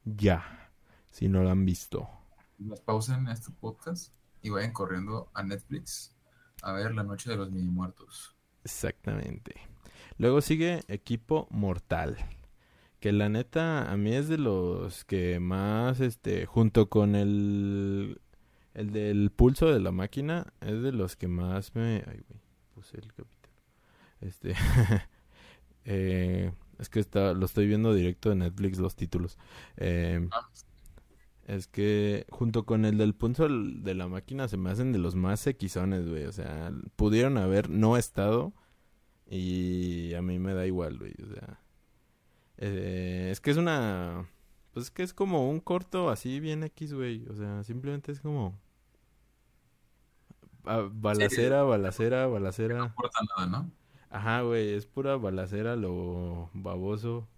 Ya. 0.04 0.70
Si 1.10 1.28
no 1.28 1.42
lo 1.42 1.48
han 1.48 1.64
visto. 1.64 2.10
Nos 2.58 2.82
pausen 2.82 3.26
este 3.28 3.50
podcast 3.52 4.12
y 4.42 4.50
vayan 4.50 4.72
corriendo 4.72 5.30
a 5.32 5.42
Netflix 5.42 6.14
a 6.62 6.72
ver 6.72 6.94
La 6.94 7.04
Noche 7.04 7.30
de 7.30 7.36
los 7.36 7.50
Mini 7.50 7.70
Muertos. 7.70 8.33
Exactamente. 8.64 9.54
Luego 10.18 10.40
sigue 10.40 10.80
Equipo 10.88 11.46
Mortal. 11.50 12.16
Que 13.00 13.12
la 13.12 13.28
neta, 13.28 13.90
a 13.90 13.96
mí 13.96 14.14
es 14.14 14.28
de 14.28 14.38
los 14.38 15.04
que 15.04 15.38
más, 15.40 16.00
este, 16.00 16.46
junto 16.46 16.88
con 16.88 17.14
el, 17.14 18.20
el 18.74 18.92
del 18.92 19.30
pulso 19.30 19.72
de 19.72 19.80
la 19.80 19.92
máquina, 19.92 20.52
es 20.62 20.82
de 20.82 20.92
los 20.92 21.16
que 21.16 21.28
más 21.28 21.74
me... 21.74 21.96
Ay, 22.06 22.22
güey, 22.28 22.40
puse 22.74 22.96
el 22.98 23.08
capítulo. 23.12 23.54
Este, 24.20 24.54
eh, 25.84 26.52
es 26.78 26.88
que 26.88 27.00
está, 27.00 27.34
lo 27.34 27.44
estoy 27.46 27.66
viendo 27.66 27.92
directo 27.94 28.30
de 28.30 28.36
Netflix 28.36 28.78
los 28.78 28.96
títulos. 28.96 29.38
Eh, 29.76 30.28
Ah, 30.30 30.48
es 31.46 31.66
que 31.68 32.26
junto 32.30 32.64
con 32.64 32.84
el 32.84 32.98
del 32.98 33.14
pulso 33.14 33.48
de 33.48 33.94
la 33.94 34.08
máquina 34.08 34.48
se 34.48 34.56
me 34.56 34.70
hacen 34.70 34.92
de 34.92 34.98
los 34.98 35.14
más 35.14 35.46
equizones, 35.46 36.08
güey. 36.08 36.24
O 36.24 36.32
sea, 36.32 36.72
pudieron 36.96 37.36
haber 37.38 37.70
no 37.70 37.96
estado 37.96 38.52
y 39.26 40.14
a 40.14 40.22
mí 40.22 40.38
me 40.38 40.54
da 40.54 40.66
igual, 40.66 40.98
güey. 40.98 41.14
O 41.22 41.34
sea, 41.34 41.60
eh, 42.58 43.28
es 43.30 43.40
que 43.40 43.50
es 43.50 43.56
una... 43.56 44.28
Pues 44.72 44.86
es 44.86 44.90
que 44.90 45.02
es 45.04 45.14
como 45.14 45.48
un 45.50 45.60
corto 45.60 46.10
así 46.10 46.40
bien 46.40 46.64
X, 46.64 46.94
güey. 46.94 47.26
O 47.28 47.34
sea, 47.36 47.62
simplemente 47.64 48.12
es 48.12 48.20
como... 48.20 48.58
ah, 50.64 50.88
balacera, 50.90 51.62
balacera, 51.62 52.26
no 52.26 52.32
balacera. 52.32 52.84
importa 52.84 53.18
nada, 53.36 53.50
¿no? 53.50 53.70
Ajá, 54.10 54.42
güey, 54.42 54.74
es 54.74 54.86
pura 54.86 55.16
balacera 55.16 55.76
lo 55.76 56.50
baboso. 56.54 57.28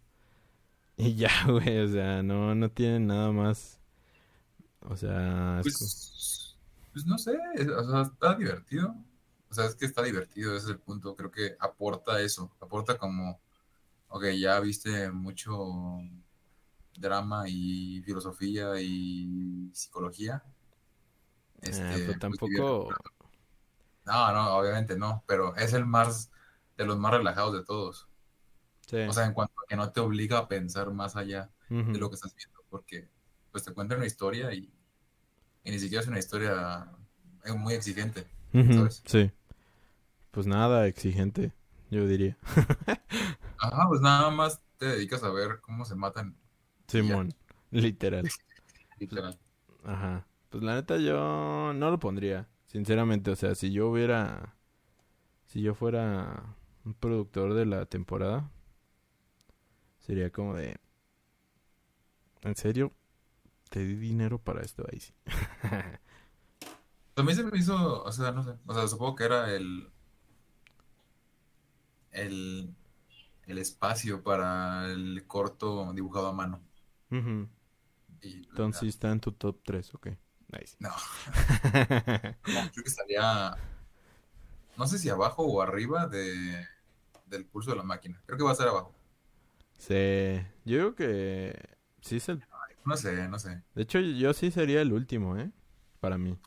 Y 0.97 1.15
ya, 1.15 1.31
güey, 1.49 1.79
o 1.81 1.89
sea, 1.89 2.23
no, 2.23 2.55
no 2.55 2.71
tiene 2.71 3.01
nada 3.01 3.33
más. 3.33 3.81
O 4.89 4.97
sea, 4.97 5.61
es 5.61 5.65
Pues, 5.65 6.57
pues 6.93 7.07
no 7.07 7.19
sé, 7.19 7.37
o 7.77 7.91
sea, 7.91 8.03
está 8.03 8.35
divertido. 8.35 8.95
O 9.51 9.55
sea, 9.55 9.67
es 9.67 9.75
que 9.75 9.87
está 9.87 10.03
divertido, 10.03 10.57
ese 10.57 10.67
es 10.67 10.71
el 10.71 10.79
punto. 10.79 11.15
Creo 11.17 11.31
que 11.31 11.57
aporta 11.61 12.21
eso, 12.21 12.53
aporta 12.61 12.99
como, 12.99 13.41
ok, 14.09 14.25
ya 14.39 14.59
viste 14.61 15.11
mucho 15.11 15.99
drama 16.99 17.45
y 17.49 18.03
filosofía 18.03 18.81
y 18.81 19.71
psicología. 19.73 20.43
eh, 21.63 21.71
Este, 21.71 21.83
pero 21.85 22.07
pues, 22.07 22.19
tampoco... 22.19 22.89
No, 24.05 24.33
no, 24.33 24.57
obviamente 24.57 24.97
no, 24.97 25.25
pero 25.27 25.57
es 25.57 25.73
el 25.73 25.85
más 25.85 26.31
de 26.77 26.87
los 26.87 26.99
más 26.99 27.13
relajados 27.13 27.55
de 27.55 27.65
todos. 27.65 28.09
Sí. 28.87 28.99
O 28.99 29.13
sea, 29.13 29.27
en 29.27 29.33
cuanto 29.33 29.55
a 29.61 29.67
que 29.69 29.77
no 29.77 29.91
te 29.91 30.01
obliga 30.01 30.39
a 30.39 30.49
pensar 30.49 30.93
más 30.93 31.17
allá 31.17 31.51
de 31.69 31.99
lo 31.99 32.09
que 32.09 32.15
estás 32.15 32.35
viendo, 32.37 32.61
porque 32.71 33.09
pues 33.51 33.65
te 33.65 33.73
cuenta 33.75 33.97
una 33.97 34.07
historia 34.07 34.53
y, 34.55 34.73
y 35.67 35.73
ni 35.73 35.81
siquiera 35.81 36.01
es 36.01 36.09
una 36.09 36.21
historia 36.21 36.89
eh, 37.45 37.53
muy 37.53 37.75
exigente, 37.75 38.25
¿sabes? 38.53 39.03
Sí. 39.05 39.33
Pues 40.31 40.47
nada, 40.47 40.87
exigente, 40.87 41.53
yo 41.91 42.07
diría. 42.07 42.39
Ajá, 43.59 43.89
pues 43.89 44.01
nada 44.01 44.31
más 44.31 44.63
te 44.79 44.87
dedicas 44.87 45.25
a 45.25 45.31
ver 45.31 45.61
cómo 45.61 45.85
se 45.85 45.97
matan, 45.97 46.37
Simón, 46.87 47.35
literal. 47.73 48.29
literal. 49.01 49.37
Ajá. 49.83 50.25
Pues 50.51 50.63
la 50.63 50.77
neta 50.77 50.99
yo 50.99 51.73
no 51.75 51.91
lo 51.91 51.99
pondría, 51.99 52.49
sinceramente. 52.67 53.33
O 53.33 53.37
sea, 53.37 53.57
si 53.57 53.73
yo 53.73 53.89
hubiera... 53.89 54.55
Si 55.47 55.63
yo 55.63 55.75
fuera 55.75 56.57
un 56.85 56.95
productor 56.95 57.55
de 57.55 57.67
la 57.67 57.87
temporada, 57.87 58.51
sería 59.99 60.31
como 60.31 60.55
de... 60.55 60.77
¿En 62.43 62.55
serio? 62.55 62.93
Te 63.77 63.85
di 63.85 63.95
dinero 63.95 64.39
para 64.39 64.63
esto 64.63 64.87
ahí 64.91 64.99
sí. 65.01 65.13
También 67.13 67.37
se 67.37 67.45
me 67.45 67.59
hizo, 67.59 68.05
o 68.05 68.11
sea, 68.11 68.33
no 68.33 68.43
sé, 68.43 68.55
o 68.65 68.73
sea, 68.73 68.89
supongo 68.89 69.17
que 69.17 69.25
era 69.25 69.55
el, 69.55 69.93
el, 72.11 72.75
el 73.45 73.59
espacio 73.59 74.23
para 74.23 74.87
el 74.87 75.27
corto 75.27 75.93
dibujado 75.93 76.29
a 76.29 76.33
mano. 76.33 76.63
Y, 77.11 77.19
pues, 77.19 78.49
Entonces 78.49 78.89
está 78.89 79.13
en 79.13 79.21
tu 79.21 79.33
top 79.33 79.61
3, 79.63 79.95
ok. 79.95 80.09
Nice. 80.49 80.79
no, 80.81 80.91
creo 82.73 82.73
que 82.73 82.81
estaría, 82.89 83.59
no 84.79 84.87
sé 84.87 84.99
si 84.99 85.11
abajo 85.11 85.43
o 85.43 85.61
arriba 85.61 86.07
de, 86.07 86.67
del 87.27 87.45
pulso 87.45 87.73
de 87.73 87.77
la 87.77 87.83
máquina. 87.83 88.23
Creo 88.25 88.39
que 88.39 88.45
va 88.45 88.51
a 88.51 88.55
estar 88.55 88.69
abajo. 88.69 88.95
Sí, 89.77 90.41
yo 90.65 90.79
creo 90.79 90.95
que 90.95 91.77
sí 92.01 92.17
es 92.17 92.31
el... 92.31 92.43
No 92.87 92.97
sé, 92.97 93.29
no 93.29 93.39
sé. 93.39 93.63
De 93.75 93.83
hecho, 93.83 93.99
yo 93.99 94.33
sí 94.33 94.53
sería 94.53 94.81
el 94.81 94.93
último, 94.93 95.37
¿eh? 95.37 95.51
Para 95.99 96.17
mí. 96.19 96.39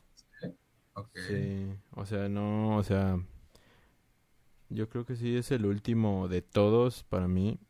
Ok. 0.94 1.18
Sí, 1.28 1.68
o 1.90 2.06
sea, 2.06 2.30
no, 2.30 2.78
o 2.78 2.82
sea, 2.82 3.22
yo 4.70 4.88
creo 4.88 5.04
que 5.04 5.16
sí 5.16 5.36
es 5.36 5.50
el 5.50 5.66
último 5.66 6.28
de 6.28 6.40
todos 6.40 7.04
para 7.04 7.28
mí. 7.28 7.60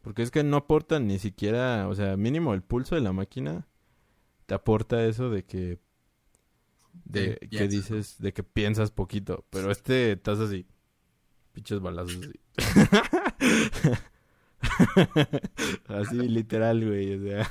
Porque 0.00 0.22
es 0.22 0.30
que 0.30 0.42
no 0.42 0.56
aportan 0.56 1.06
ni 1.06 1.18
siquiera, 1.18 1.86
o 1.86 1.94
sea, 1.94 2.16
mínimo 2.16 2.54
el 2.54 2.62
pulso 2.62 2.94
de 2.94 3.02
la 3.02 3.12
máquina 3.12 3.68
te 4.46 4.54
aporta 4.54 5.04
eso 5.04 5.30
de 5.30 5.44
que, 5.44 5.78
de 7.04 7.36
Que 7.40 7.48
que 7.48 7.68
dices, 7.68 8.18
de 8.18 8.32
que 8.32 8.42
piensas 8.42 8.90
poquito. 8.90 9.44
Pero 9.50 9.70
este 9.70 10.12
estás 10.12 10.40
así, 10.40 10.66
pinches 11.52 11.80
balazos 11.80 12.18
así. 12.26 12.40
Así 15.88 16.16
literal, 16.16 16.86
güey, 16.86 17.14
o 17.14 17.22
sea. 17.22 17.50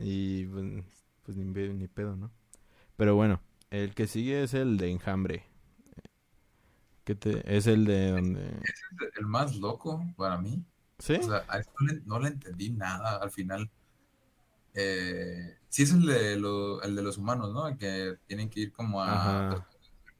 Y 0.00 0.44
pues, 0.46 0.64
pues 1.24 1.36
ni, 1.36 1.44
ni 1.44 1.88
pedo, 1.88 2.16
¿no? 2.16 2.30
Pero 2.96 3.14
bueno, 3.14 3.40
el 3.70 3.94
que 3.94 4.06
sigue 4.06 4.42
es 4.42 4.54
el 4.54 4.76
de 4.76 4.90
enjambre. 4.90 5.44
Que 7.04 7.14
te, 7.14 7.56
es 7.56 7.66
el 7.66 7.84
de 7.86 8.10
donde... 8.10 8.48
Es 8.48 8.82
el 9.18 9.26
más 9.26 9.56
loco 9.56 10.04
para 10.16 10.36
mí. 10.38 10.62
¿Sí? 10.98 11.14
O 11.14 11.22
sea, 11.22 11.44
a 11.48 11.58
esto 11.58 11.72
le- 11.86 12.02
no 12.04 12.18
le 12.18 12.28
entendí 12.28 12.70
nada 12.70 13.16
al 13.16 13.30
final. 13.30 13.70
Eh, 14.74 15.56
sí 15.68 15.82
es 15.84 15.92
el 15.92 16.04
de, 16.06 16.36
lo- 16.36 16.82
el 16.82 16.94
de 16.94 17.02
los 17.02 17.16
humanos, 17.18 17.52
¿no? 17.52 17.66
El 17.68 17.78
que 17.78 18.18
tienen 18.26 18.50
que 18.50 18.60
ir 18.60 18.72
como 18.72 19.02
a 19.02 19.48
Ajá. 19.50 19.66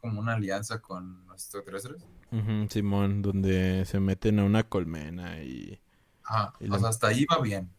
como 0.01 0.21
una 0.21 0.35
alianza 0.35 0.81
con 0.81 1.27
los 1.27 1.43
extraterrestres. 1.43 2.03
Ujú, 2.33 2.67
Simón, 2.71 3.23
donde 3.23 3.85
se 3.85 4.01
meten 4.01 4.39
a 4.39 4.45
una 4.45 4.69
colmena 4.69 5.43
y... 5.43 5.81
Ajá. 6.25 6.55
Y 6.61 6.67
O 6.69 6.73
la- 6.73 6.79
sea, 6.79 6.89
hasta 6.89 7.07
ahí 7.09 7.27
va 7.27 7.41
bien. 7.43 7.71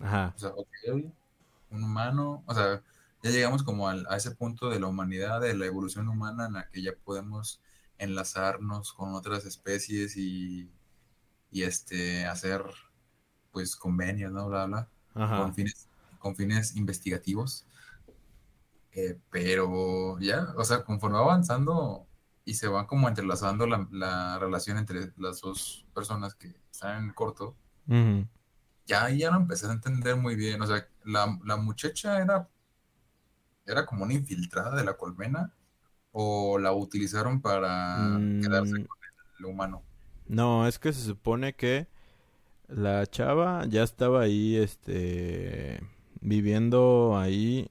Ajá. 0.00 0.32
O 0.36 0.38
sea, 0.38 0.50
ok, 0.50 0.68
un 1.72 1.84
humano, 1.84 2.44
o 2.46 2.54
sea, 2.54 2.82
ya 3.22 3.30
llegamos 3.30 3.62
como 3.62 3.88
al- 3.88 4.06
a 4.10 4.16
ese 4.16 4.32
punto 4.32 4.70
de 4.70 4.80
la 4.80 4.88
humanidad, 4.88 5.40
de 5.40 5.54
la 5.54 5.66
evolución 5.66 6.08
humana 6.08 6.46
en 6.46 6.54
la 6.54 6.68
que 6.70 6.82
ya 6.82 6.92
podemos 7.04 7.60
enlazarnos 7.98 8.92
con 8.92 9.14
otras 9.14 9.44
especies 9.46 10.16
y, 10.16 10.70
y 11.50 11.62
este, 11.64 12.26
hacer 12.26 12.64
pues 13.52 13.76
convenios, 13.76 14.32
¿no? 14.32 14.48
Bla, 14.48 14.66
bla, 14.66 14.88
Ajá. 15.14 15.36
con 15.42 15.54
fines, 15.54 15.88
con 16.18 16.36
fines 16.36 16.76
investigativos. 16.76 17.66
Eh, 18.92 19.18
pero 19.30 20.18
ya, 20.20 20.52
o 20.56 20.64
sea, 20.64 20.84
conforme 20.84 21.16
va 21.18 21.24
avanzando 21.24 22.06
y 22.44 22.54
se 22.54 22.68
va 22.68 22.86
como 22.86 23.08
entrelazando 23.08 23.66
la, 23.66 23.88
la 23.90 24.38
relación 24.38 24.76
entre 24.78 25.12
las 25.16 25.40
dos 25.40 25.86
personas 25.94 26.34
que 26.34 26.54
están 26.70 26.98
en 27.02 27.08
el 27.08 27.14
corto, 27.14 27.56
Ujú. 27.88 28.26
ya, 28.86 29.08
ya 29.10 29.30
lo 29.30 29.36
empecé 29.38 29.66
a 29.66 29.72
entender 29.72 30.16
muy 30.16 30.34
bien. 30.36 30.60
O 30.62 30.66
sea, 30.66 30.88
la, 31.04 31.38
la 31.44 31.56
muchacha 31.56 32.20
era, 32.22 32.48
era 33.66 33.84
como 33.86 34.04
una 34.04 34.14
infiltrada 34.14 34.76
de 34.76 34.84
la 34.84 34.96
colmena 34.96 35.52
o 36.12 36.58
la 36.58 36.72
utilizaron 36.74 37.40
para 37.42 38.24
quedarse 38.40 38.78
Mm, 38.78 38.86
con 38.86 38.98
el 39.40 39.46
humano. 39.46 39.84
No, 40.26 40.66
es 40.66 40.78
que 40.78 40.92
se 40.92 41.02
supone 41.04 41.54
que 41.54 41.86
la 42.68 43.06
chava 43.06 43.66
ya 43.68 43.82
estaba 43.84 44.22
ahí, 44.22 44.56
este, 44.56 45.80
viviendo 46.22 47.18
ahí. 47.18 47.70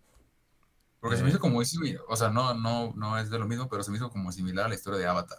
Porque 1.02 1.18
se 1.18 1.24
me 1.24 1.30
eh, 1.30 1.32
hizo 1.32 1.40
como 1.40 1.60
o 1.60 2.16
sea, 2.16 2.30
no, 2.30 2.54
no, 2.54 2.94
no 2.96 3.18
es 3.20 3.30
de 3.30 3.38
lo 3.40 3.46
mismo, 3.48 3.68
pero 3.70 3.84
se 3.84 3.92
me 3.92 3.98
hizo 3.98 4.10
como 4.10 4.32
similar 4.32 4.66
a 4.66 4.70
la 4.70 4.76
historia 4.76 5.00
de 5.00 5.08
Avatar. 5.08 5.38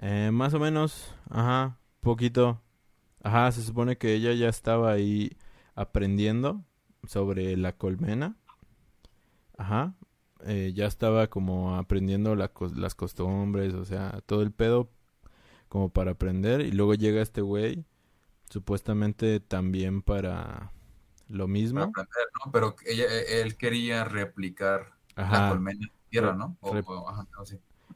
eh, 0.00 0.30
más 0.32 0.54
o 0.54 0.58
menos, 0.58 1.14
ajá, 1.30 1.78
poquito. 2.00 2.60
Ajá, 3.24 3.50
se 3.52 3.62
supone 3.62 3.98
que 3.98 4.14
ella 4.14 4.32
ya 4.34 4.48
estaba 4.48 4.92
ahí 4.92 5.36
aprendiendo 5.74 6.64
sobre 7.06 7.56
la 7.56 7.76
colmena. 7.76 8.36
Ajá, 9.56 9.94
eh, 10.44 10.72
ya 10.74 10.86
estaba 10.86 11.28
como 11.28 11.76
aprendiendo 11.76 12.34
la 12.36 12.50
las 12.76 12.94
costumbres, 12.94 13.74
o 13.74 13.84
sea, 13.84 14.20
todo 14.26 14.42
el 14.42 14.52
pedo 14.52 14.90
como 15.68 15.90
para 15.92 16.12
aprender. 16.12 16.62
Y 16.62 16.72
luego 16.72 16.94
llega 16.94 17.22
este 17.22 17.42
güey 17.42 17.84
supuestamente 18.50 19.40
también 19.40 20.02
para 20.02 20.72
lo 21.28 21.48
mismo. 21.48 21.86
Para 21.94 22.04
aprender, 22.04 22.26
¿no? 22.44 22.52
Pero 22.52 22.76
ella, 22.86 23.04
e, 23.06 23.40
él 23.42 23.56
quería 23.56 24.04
replicar 24.04 24.94
la 25.26 25.44
Ajá, 25.44 25.44
colmena 25.44 25.78
en 25.86 25.92
tierra, 26.10 26.34
¿no? 26.34 26.56
O, 26.60 26.70
Rep- 26.70 26.86
o- 26.86 27.08
ajá, 27.08 27.26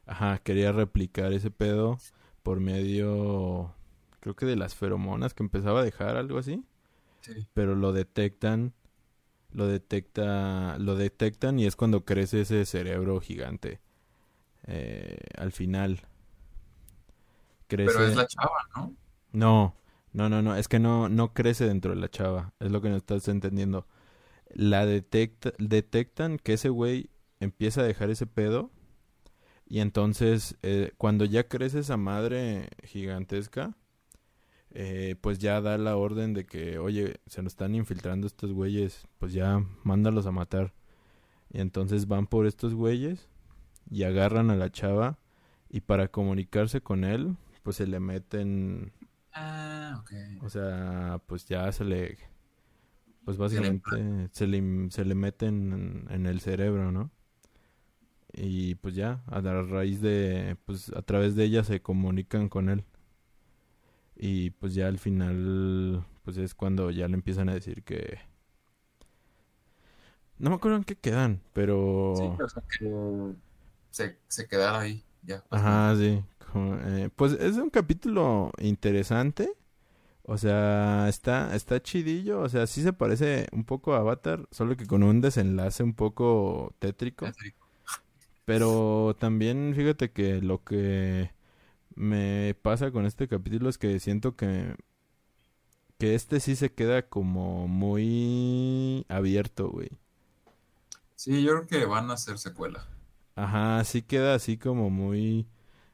ajá, 0.07 0.39
quería 0.43 0.73
replicar 0.73 1.33
ese 1.33 1.51
pedo 1.51 1.99
por 2.43 2.61
medio, 2.61 3.75
creo 4.21 4.35
que 4.35 4.47
de 4.47 4.57
las 4.57 4.75
feromonas 4.75 5.35
que 5.35 5.43
empezaba 5.43 5.81
a 5.81 5.85
dejar, 5.85 6.17
algo 6.17 6.39
así. 6.39 6.65
Sí. 7.21 7.47
Pero 7.55 7.75
lo 7.75 7.93
detectan, 7.93 8.75
lo 9.51 9.67
detecta, 9.67 10.79
lo 10.79 10.95
detectan 10.95 11.59
y 11.59 11.67
es 11.67 11.77
cuando 11.77 12.05
crece 12.05 12.43
ese 12.43 12.65
cerebro 12.65 13.21
gigante. 13.21 13.81
Eh, 14.67 15.19
al 15.37 15.53
final. 15.53 16.03
Crece. 17.67 17.93
Pero 17.93 18.07
es 18.07 18.17
la 18.17 18.27
chava, 18.27 18.69
¿no? 18.77 18.95
No, 19.33 19.75
no, 20.13 20.29
no, 20.29 20.43
no, 20.43 20.57
es 20.57 20.69
que 20.69 20.79
no, 20.79 21.09
no 21.09 21.33
crece 21.35 21.67
dentro 21.67 21.95
de 21.95 22.01
la 22.01 22.09
chava, 22.09 22.53
es 22.61 22.71
lo 22.71 22.81
que 22.81 22.89
no 22.89 22.97
estás 22.97 23.29
entendiendo. 23.29 23.87
La 24.49 24.87
detecta, 24.87 25.53
detectan 25.59 26.39
que 26.39 26.55
ese 26.55 26.71
güey 26.71 27.11
empieza 27.41 27.83
a 27.83 27.85
dejar 27.85 28.11
ese 28.11 28.27
pedo 28.27 28.71
y 29.67 29.81
entonces 29.81 30.57
eh, 30.63 30.93
cuando 30.97 31.25
ya 31.27 31.47
crece 31.47 31.81
esa 31.81 31.99
madre 31.99 32.71
gigantesca, 32.85 33.77
eh, 34.73 35.17
pues 35.21 35.39
ya 35.39 35.61
da 35.61 35.79
la 35.79 35.97
orden 35.97 36.35
de 36.35 36.45
que, 36.47 36.79
oye, 36.79 37.21
se 37.27 37.43
nos 37.43 37.53
están 37.53 37.75
infiltrando 37.75 38.27
estos 38.27 38.53
güeyes, 38.53 39.07
pues 39.19 39.33
ya 39.33 39.65
mándalos 39.85 40.27
a 40.27 40.33
matar. 40.33 40.75
Y 41.51 41.61
entonces 41.61 42.07
van 42.09 42.27
por 42.27 42.47
estos 42.47 42.75
güeyes 42.75 43.29
y 43.91 44.05
agarran 44.05 44.51
a 44.51 44.57
la 44.57 44.71
chava 44.71 45.19
y 45.71 45.81
para 45.81 46.09
comunicarse 46.09 46.81
con 46.83 47.05
él, 47.05 47.37
pues 47.63 47.77
se 47.77 47.87
le 47.87 48.01
meten 48.01 48.93
Ah, 49.33 49.97
ok. 50.01 50.13
o 50.43 50.49
sea, 50.51 51.21
pues 51.27 51.47
ya 51.47 51.71
se 51.73 51.85
le, 51.85 52.19
pues 53.25 53.37
básicamente 53.37 54.29
se 54.33 54.47
le, 54.47 54.91
se 54.91 55.05
le 55.05 55.15
meten 55.15 55.73
en, 55.73 56.07
en 56.11 56.27
el 56.27 56.41
cerebro, 56.41 56.91
¿no? 56.93 57.11
Y 58.33 58.75
pues 58.77 58.95
ya, 58.95 59.23
a 59.27 59.41
la 59.41 59.63
raíz 59.63 60.01
de, 60.01 60.57
pues 60.67 60.91
a 60.95 61.03
través 61.03 61.35
de 61.35 61.45
ella 61.45 61.65
se 61.65 61.81
comunican 61.81 62.49
con 62.49 62.69
él. 62.69 62.85
Y 64.21 64.51
pues 64.51 64.75
ya 64.75 64.89
al 64.89 64.99
final, 64.99 66.05
pues 66.25 66.37
es 66.39 66.55
cuando 66.55 66.91
ya 66.91 67.07
le 67.07 67.15
empiezan 67.15 67.49
a 67.49 67.55
decir 67.55 67.85
que... 67.85 68.19
No 70.39 70.51
me 70.51 70.57
acuerdo 70.57 70.77
en 70.77 70.85
qué 70.85 70.97
quedan, 70.97 71.41
pero... 71.53 72.15
Sí, 72.17 72.25
o 72.43 72.49
sea, 72.49 72.63
que 72.63 73.35
se, 73.91 74.19
se 74.27 74.49
quedara 74.49 74.81
ahí, 74.81 75.05
ya. 75.23 75.45
Ajá, 75.51 75.95
sí. 75.97 76.23
eh, 76.55 77.11
pues 77.15 77.33
es 77.33 77.57
un 77.57 77.71
capítulo 77.71 78.51
interesante. 78.59 79.53
O 80.23 80.37
sea, 80.37 81.09
está, 81.09 81.55
está 81.55 81.81
chidillo. 81.81 82.41
O 82.41 82.49
sea, 82.49 82.67
sí 82.67 82.83
se 82.83 82.93
parece 82.93 83.47
un 83.53 83.65
poco 83.65 83.95
a 83.95 83.99
Avatar, 83.99 84.47
solo 84.51 84.77
que 84.77 84.87
con 84.87 85.03
un 85.05 85.21
desenlace 85.21 85.83
un 85.83 85.95
poco 85.95 86.75
tétrico. 86.81 87.27
Sí. 87.33 87.53
Pero 88.45 89.17
también 89.19 89.75
fíjate 89.77 90.11
que 90.11 90.41
lo 90.41 90.65
que 90.65 91.31
me 91.99 92.55
pasa 92.63 92.93
con 92.93 93.07
este 93.07 93.27
capítulo 93.29 93.69
es 93.69 93.77
que 93.77 93.99
siento 94.01 94.37
que 94.37 94.77
que 95.99 96.15
este 96.15 96.39
sí 96.39 96.55
se 96.55 96.73
queda 96.73 97.03
como 97.09 97.67
muy 97.67 99.05
abierto, 99.09 99.69
güey. 99.71 99.91
Sí, 101.17 101.43
yo 101.43 101.65
creo 101.65 101.67
que 101.67 101.87
van 101.87 102.11
a 102.11 102.15
hacer 102.15 102.39
secuela. 102.39 102.87
Ajá, 103.35 103.83
sí 103.85 104.03
queda 104.03 104.35
así 104.35 104.59
como 104.59 104.91
muy 104.91 105.49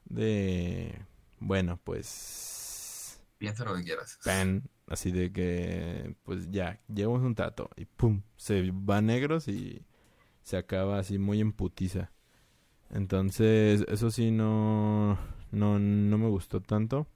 de 0.04 1.06
bueno, 1.40 1.80
pues 1.82 3.20
Piensa 3.38 3.64
lo 3.64 3.74
que 3.74 3.84
quieras. 3.84 4.18
pan, 4.24 4.68
así 4.86 5.10
de 5.10 5.32
que 5.32 6.14
pues 6.22 6.50
ya, 6.50 6.80
llevamos 6.88 7.22
un 7.22 7.34
tato 7.34 7.70
y 7.76 7.86
pum, 7.86 8.22
se 8.36 8.70
va 8.72 9.00
negros 9.00 9.48
y 9.48 9.86
se 10.42 10.58
acaba 10.58 10.98
así 10.98 11.18
muy 11.18 11.40
en 11.40 11.52
putiza. 11.52 12.12
Entonces, 12.90 13.84
eso 13.88 14.10
sí 14.10 14.30
no 14.30 15.18
no 15.54 15.78
no 15.78 16.18
me 16.18 16.28
gustó 16.28 16.60
tanto, 16.60 17.06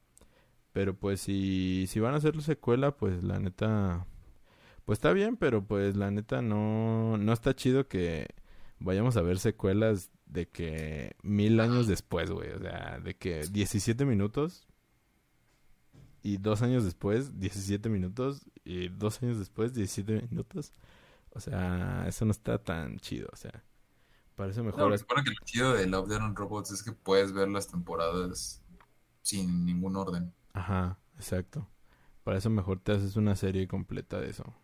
pero 0.73 0.95
pues 0.95 1.21
si 1.21 1.87
si 1.89 2.01
van 2.01 2.15
a 2.15 2.19
hacer 2.19 2.37
la 2.37 2.43
secuela, 2.43 2.97
pues 2.97 3.23
la 3.25 3.39
neta 3.41 4.07
pues 4.85 4.99
está 4.99 5.13
bien, 5.13 5.37
pero 5.37 5.65
pues 5.67 5.97
la 5.97 6.11
neta 6.11 6.43
no 6.43 7.19
no 7.19 7.33
está 7.33 7.55
chido 7.55 7.89
que 7.89 8.29
vayamos 8.81 9.17
a 9.17 9.23
ver 9.23 9.39
secuelas 9.39 10.11
de 10.27 10.49
que 10.49 11.17
mil 11.23 11.61
años 11.61 11.87
después, 11.87 12.31
güey, 12.31 12.51
o 12.53 12.61
sea, 12.61 13.01
de 13.01 13.17
que 13.17 13.47
17 13.51 14.05
minutos 14.05 14.69
y 16.23 16.37
dos 16.39 16.63
años 16.63 16.85
después, 16.85 17.39
17 17.39 17.89
minutos. 17.89 18.43
Y 18.65 18.89
dos 18.89 19.23
años 19.23 19.39
después, 19.39 19.73
17 19.73 20.29
minutos. 20.31 20.73
O 21.31 21.41
sea, 21.41 22.05
eso 22.07 22.25
no 22.25 22.33
está 22.33 22.59
tan 22.59 22.99
chido. 22.99 23.29
O 23.33 23.37
sea, 23.37 23.65
parece 24.39 24.63
No, 24.63 24.67
mejor. 24.67 24.93
se 24.93 24.99
supone 24.99 25.25
que 25.25 25.31
lo 25.31 25.37
chido 25.45 25.75
de 25.75 25.87
Love, 25.87 26.09
Death 26.09 26.23
and 26.23 26.39
Robots 26.39 26.71
es 26.71 26.83
que 26.83 26.93
puedes 26.93 27.33
ver 27.33 27.49
las 27.49 27.69
temporadas 27.69 28.63
sin 29.23 29.67
ningún 29.67 29.97
orden. 29.97 30.35
Ajá, 30.53 30.99
exacto. 31.17 31.67
Para 32.25 32.39
eso 32.39 32.51
mejor 32.51 32.81
te 32.81 32.93
haces 32.93 33.17
una 33.17 33.37
serie 33.37 33.69
completa 33.69 34.21
de 34.21 34.31
eso. 34.31 34.55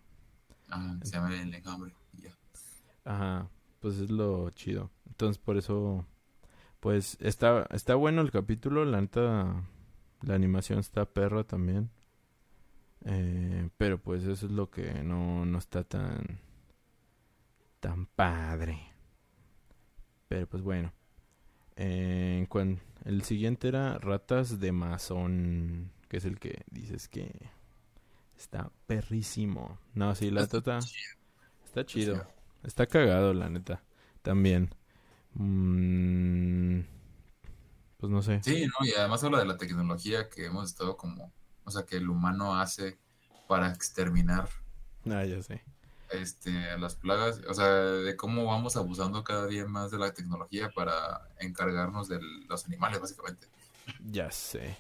Ah, 0.68 0.98
se 1.02 1.12
llama 1.12 1.34
El 1.34 1.54
Enjambre. 1.54 1.94
y 2.12 2.22
Ya. 2.22 2.36
Ajá, 3.04 3.48
pues 3.80 3.98
es 3.98 4.10
lo 4.10 4.50
chido. 4.50 4.90
Entonces, 5.06 5.38
por 5.38 5.56
eso, 5.56 6.06
pues 6.80 7.18
está, 7.20 7.66
está 7.72 7.94
bueno 7.96 8.22
el 8.22 8.30
capítulo. 8.32 8.84
La 8.84 9.00
neta, 9.00 9.64
la 10.22 10.34
animación 10.34 10.80
está 10.80 11.06
perra 11.06 11.44
también. 11.44 11.90
Eh, 13.04 13.68
pero 13.76 13.98
pues 13.98 14.24
eso 14.24 14.46
es 14.46 14.52
lo 14.52 14.70
que 14.70 15.02
no, 15.04 15.44
no 15.44 15.58
está 15.58 15.84
tan, 15.84 16.40
tan 17.80 18.06
padre. 18.06 18.93
Pero 20.34 20.48
pues 20.48 20.64
bueno. 20.64 20.92
Eh, 21.76 22.44
el 23.04 23.22
siguiente 23.22 23.68
era 23.68 23.98
Ratas 23.98 24.58
de 24.58 24.72
Masón, 24.72 25.92
que 26.08 26.16
es 26.16 26.24
el 26.24 26.40
que 26.40 26.64
dices 26.72 27.06
que 27.06 27.50
está 28.36 28.72
perrísimo. 28.88 29.78
No, 29.94 30.12
sí, 30.16 30.32
la 30.32 30.48
chido. 30.48 30.78
está 31.64 31.86
chido. 31.86 32.26
Está 32.64 32.86
cagado, 32.86 33.32
la 33.32 33.48
neta. 33.48 33.84
También. 34.22 34.74
Mm, 35.34 36.80
pues 37.98 38.10
no 38.10 38.20
sé. 38.20 38.42
Sí, 38.42 38.66
¿no? 38.66 38.84
Y 38.84 38.92
además 38.94 39.22
habla 39.22 39.38
de 39.38 39.46
la 39.46 39.56
tecnología 39.56 40.28
que 40.28 40.46
hemos 40.46 40.68
estado 40.68 40.96
como, 40.96 41.32
o 41.62 41.70
sea, 41.70 41.86
que 41.86 41.98
el 41.98 42.08
humano 42.08 42.58
hace 42.58 42.98
para 43.46 43.68
exterminar 43.68 44.48
Ah, 45.08 45.24
ya 45.24 45.40
sé. 45.42 45.62
Este, 46.16 46.78
las 46.78 46.96
plagas, 46.96 47.40
o 47.48 47.54
sea, 47.54 47.66
de 47.68 48.16
cómo 48.16 48.46
vamos 48.46 48.76
abusando 48.76 49.24
cada 49.24 49.46
día 49.46 49.66
más 49.66 49.90
de 49.90 49.98
la 49.98 50.14
tecnología 50.14 50.72
para 50.72 51.28
encargarnos 51.38 52.08
de 52.08 52.20
los 52.48 52.66
animales, 52.66 53.00
básicamente. 53.00 53.48
Ya 54.12 54.30
sé. 54.30 54.76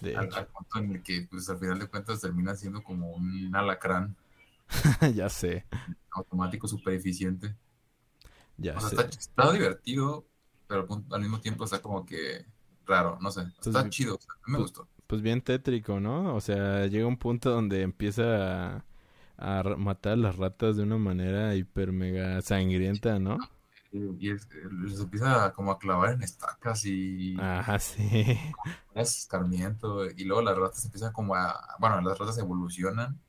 De 0.00 0.14
Al, 0.14 0.46
punto 0.46 0.78
en 0.78 0.92
el 0.92 1.02
que, 1.02 1.26
pues, 1.30 1.50
al 1.50 1.58
final 1.58 1.78
de 1.78 1.88
cuentas 1.88 2.22
termina 2.22 2.54
siendo 2.56 2.82
como 2.82 3.12
un 3.12 3.54
alacrán 3.54 4.16
ya 5.14 5.28
sé. 5.28 5.64
automático 6.12 6.66
súper 6.66 6.94
eficiente. 6.94 7.54
Ya 8.58 8.78
O 8.78 8.80
sea, 8.80 8.88
sé. 8.88 9.00
está, 9.04 9.04
está 9.04 9.52
divertido, 9.52 10.26
pero 10.66 10.82
al, 10.82 10.86
punto- 10.86 11.14
al 11.14 11.22
mismo 11.22 11.40
tiempo 11.40 11.64
está 11.64 11.80
como 11.82 12.04
que 12.04 12.44
raro, 12.86 13.18
no 13.20 13.30
sé. 13.30 13.42
Está 13.60 13.88
Pues, 13.88 13.88
chido, 13.88 14.16
o 14.16 14.20
sea, 14.20 14.34
a 14.34 14.46
mí 14.46 14.52
me 14.52 14.58
pues, 14.58 14.64
gustó. 14.64 14.88
Pues 15.06 15.22
bien 15.22 15.42
tétrico, 15.42 16.00
¿no? 16.00 16.34
O 16.34 16.40
sea, 16.40 16.86
llega 16.86 17.06
un 17.06 17.18
punto 17.18 17.50
donde 17.50 17.82
empieza 17.82 18.76
a, 18.78 18.84
a 19.36 19.62
matar 19.76 20.12
a 20.12 20.16
las 20.16 20.36
ratas 20.36 20.76
de 20.76 20.82
una 20.84 20.98
manera 20.98 21.54
hiper 21.54 21.92
mega 21.92 22.40
sangrienta, 22.42 23.18
¿no? 23.18 23.38
Y, 23.92 24.30
es- 24.30 24.48
les 24.82 24.98
empieza 25.00 25.52
como 25.52 25.70
a 25.70 25.78
clavar 25.78 26.14
en 26.14 26.22
estacas 26.22 26.84
y 26.84 27.36
Ajá, 27.40 27.78
sí. 27.78 28.38
es 28.94 29.18
escarmiento. 29.20 30.04
Y 30.10 30.24
luego 30.24 30.42
las 30.42 30.56
ratas 30.58 30.84
empiezan 30.84 31.12
como 31.12 31.34
a. 31.36 31.76
Bueno, 31.78 32.00
las 32.00 32.18
ratas 32.18 32.38
evolucionan 32.38 33.20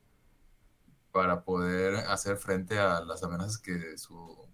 para 1.12 1.44
poder 1.44 1.96
hacer 2.08 2.38
frente 2.38 2.78
a 2.80 3.02
las 3.02 3.24
amenazas 3.24 3.58
que 3.58 3.98
su 3.98 4.48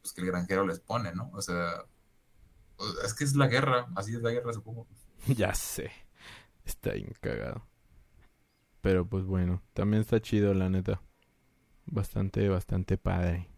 pues, 0.00 0.12
que 0.12 0.20
el 0.20 0.28
granjero 0.28 0.66
les 0.66 0.78
pone, 0.80 1.12
¿no? 1.14 1.30
O 1.32 1.42
sea, 1.42 1.84
es 3.04 3.14
que 3.14 3.24
es 3.24 3.34
la 3.34 3.48
guerra, 3.48 3.88
así 3.96 4.14
es 4.14 4.22
la 4.22 4.30
guerra, 4.30 4.52
supongo. 4.52 4.86
Ya 5.26 5.54
sé. 5.54 5.90
Está 6.64 6.92
bien 6.92 7.12
cagado. 7.20 7.66
Pero 8.86 9.04
pues 9.04 9.24
bueno, 9.24 9.64
también 9.74 10.02
está 10.02 10.22
chido, 10.22 10.54
la 10.54 10.68
neta. 10.68 11.02
Bastante, 11.86 12.48
bastante 12.48 12.96
padre. 12.96 13.48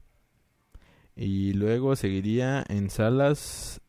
Y 1.14 1.53
luego 1.53 1.97
seguiría 1.97 2.64
en 2.66 2.89
salas 2.89 3.83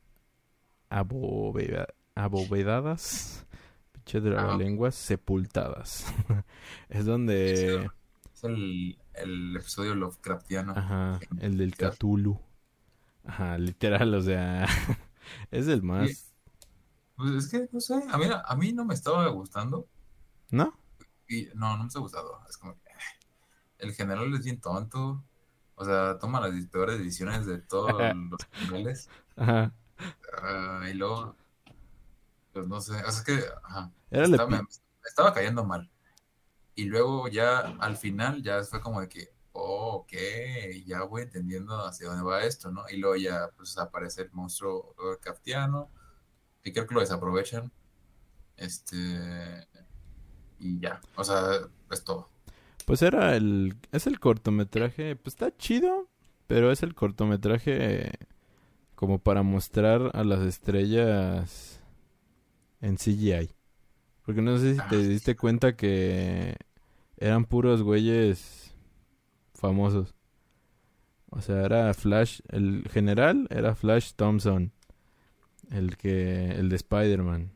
aboveda- 0.90 1.94
abovedadas. 2.14 3.48
Pinche 3.94 4.20
lenguas 4.20 4.96
sepultadas. 4.96 6.14
es 6.90 7.06
donde. 7.06 7.86
Es 8.34 8.44
el, 8.44 9.00
el 9.14 9.56
episodio 9.56 9.96
Lovecraftiano. 9.96 10.74
Ajá, 10.76 11.22
el 11.40 11.58
del 11.58 11.74
Cthulhu. 11.74 12.38
Ajá, 13.24 13.58
literal, 13.58 14.14
o 14.14 14.22
sea. 14.22 14.68
es 15.52 15.70
el 15.70 15.84
más. 15.84 16.34
Pues 17.16 17.32
es 17.32 17.48
que, 17.50 17.70
no 17.72 17.80
sé, 17.80 17.94
a 18.12 18.18
mí, 18.18 18.26
a 18.30 18.56
mí 18.58 18.74
no 18.74 18.84
me 18.84 18.94
estaba 18.94 19.26
gustando. 19.30 19.88
¿No? 20.52 20.78
Y 21.30 21.48
no, 21.54 21.78
no 21.78 21.84
me 21.84 21.90
ha 21.94 22.00
gustado. 22.00 22.42
Es 22.50 22.58
como 22.58 22.74
que 22.74 22.90
el 23.78 23.94
general 23.94 24.34
es 24.34 24.44
bien 24.44 24.60
tonto. 24.60 25.24
O 25.76 25.86
sea, 25.86 26.18
toma 26.20 26.42
las 26.42 26.66
peores 26.68 26.98
decisiones 26.98 27.46
de 27.46 27.60
todos 27.60 27.94
los 27.94 28.40
niveles. 28.64 29.10
Ajá. 29.38 29.74
Ah, 30.42 30.84
y 30.90 30.94
luego, 30.94 31.36
pues 32.52 32.68
no 32.68 32.82
sé, 32.82 32.94
o 32.94 32.96
sea, 32.98 33.10
es 33.10 33.22
que 33.22 33.44
ajá, 33.64 33.92
estaba, 34.10 34.48
me 34.50 34.62
estaba 35.06 35.34
cayendo 35.34 35.64
mal. 35.64 35.90
Y 36.76 36.86
luego 36.86 37.28
ya 37.28 37.60
al 37.80 37.98
final 37.98 38.42
ya 38.42 38.64
fue 38.64 38.82
como 38.82 39.02
de 39.02 39.10
que, 39.10 39.34
oh, 39.52 39.98
ok, 40.02 40.14
ya 40.86 41.04
voy 41.04 41.24
entendiendo 41.24 41.86
hacia 41.86 42.08
dónde 42.08 42.24
va 42.24 42.44
esto, 42.44 42.72
¿no? 42.72 42.84
Y 42.90 42.98
luego 42.98 43.18
ya 43.18 43.50
pues 43.56 43.78
aparece 43.78 44.24
el 44.24 44.32
monstruo 44.32 44.96
kaftiano, 45.22 45.90
que 46.64 46.74
creo 46.74 46.88
que 46.88 46.96
lo 46.96 47.02
desaprovechan. 47.02 47.72
Este, 48.56 49.68
y 50.60 50.80
ya, 50.80 51.00
o 51.16 51.24
sea, 51.24 51.42
es 51.92 52.04
todo. 52.04 52.30
Pues 52.86 53.02
era 53.02 53.36
el... 53.36 53.76
Es 53.92 54.08
el 54.08 54.20
cortometraje, 54.20 55.16
pues 55.16 55.34
está 55.36 55.56
chido, 55.56 56.08
pero 56.48 56.72
es 56.72 56.84
el 56.84 56.96
cortometraje 56.96 58.12
como 58.96 59.20
para 59.20 59.44
mostrar 59.44 60.12
a 60.14 60.24
las 60.24 60.42
estrellas 60.42 61.82
en 62.82 62.98
CGI. 62.98 63.52
Porque 64.26 64.42
no 64.42 64.58
sé 64.58 64.76
si 64.76 64.80
Ah, 64.80 64.88
te 64.90 65.04
sí, 65.04 65.08
diste 65.08 65.36
cuenta 65.36 65.76
que 65.76 66.56
eran 67.18 67.46
puros 67.46 67.84
güeyes 67.84 68.74
famosos. 69.54 70.16
O 71.32 71.42
sea, 71.42 71.64
era 71.66 71.94
Flash, 71.94 72.42
el 72.50 72.86
general 72.92 73.48
era 73.52 73.76
Flash 73.76 74.14
Thompson, 74.16 74.72
el 75.72 75.98
que 75.98 76.52
el 76.52 76.70
de 76.70 76.76
Spider-Man. 76.78 77.52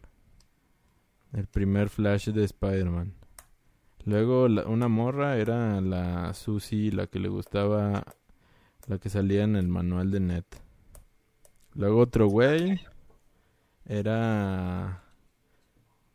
El 1.33 1.47
primer 1.47 1.89
Flash 1.89 2.29
de 2.29 2.43
Spider-Man. 2.43 3.13
Luego 4.05 4.45
una 4.45 4.87
morra 4.87 5.37
era 5.37 5.81
la 5.81 6.33
Susie, 6.33 6.91
la 6.91 7.07
que 7.07 7.19
le 7.19 7.29
gustaba, 7.29 8.05
la 8.87 8.99
que 8.99 9.09
salía 9.09 9.43
en 9.43 9.55
el 9.55 9.67
manual 9.67 10.11
de 10.11 10.19
Net. 10.19 10.45
Luego 11.73 12.01
otro 12.01 12.27
güey 12.27 12.81
era 13.85 15.03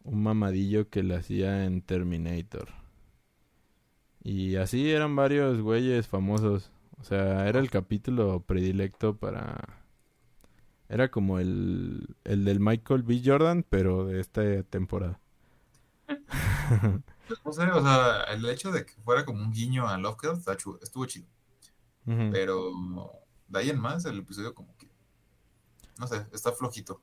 un 0.04 0.22
mamadillo 0.22 0.88
que 0.88 1.02
le 1.02 1.16
hacía 1.16 1.64
en 1.64 1.82
Terminator. 1.82 2.68
Y 4.22 4.56
así 4.56 4.90
eran 4.90 5.16
varios 5.16 5.60
güeyes 5.60 6.06
famosos. 6.06 6.70
O 7.00 7.04
sea, 7.04 7.48
era 7.48 7.58
el 7.58 7.70
capítulo 7.70 8.40
predilecto 8.40 9.16
para... 9.16 9.82
Era 10.89 11.11
como 11.11 11.39
el, 11.39 12.16
el 12.24 12.45
del 12.45 12.61
Michael 12.61 13.03
B. 13.03 13.20
Jordan, 13.24 13.64
pero 13.68 14.07
de 14.07 14.20
esta 14.20 14.62
temporada. 14.64 15.20
No 17.45 17.53
sé, 17.53 17.62
o 17.64 17.82
sea, 17.82 18.22
el 18.32 18.49
hecho 18.49 18.72
de 18.72 18.86
que 18.86 18.95
fuera 19.03 19.24
como 19.26 19.43
un 19.43 19.53
guiño 19.53 19.86
a 19.86 19.99
Lovecraft 19.99 20.49
estuvo 20.82 21.05
chido. 21.05 21.26
Pero 22.07 22.72
de 23.49 23.59
ahí 23.59 23.68
en 23.68 23.78
más, 23.78 24.07
el 24.07 24.20
episodio 24.20 24.55
como 24.55 24.74
que, 24.78 24.89
no 25.99 26.07
sé, 26.07 26.26
está 26.32 26.53
flojito. 26.53 27.03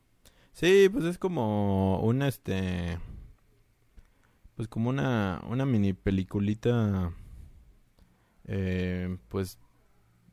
Sí, 0.51 0.89
pues 0.91 1.05
es 1.05 1.19
como 1.19 1.99
un 1.99 2.23
este 2.23 2.97
pues 4.55 4.67
como 4.67 4.89
una 4.89 5.43
una 5.47 5.65
mini 5.65 5.93
peliculita 5.93 7.13
eh, 8.45 9.17
pues 9.27 9.59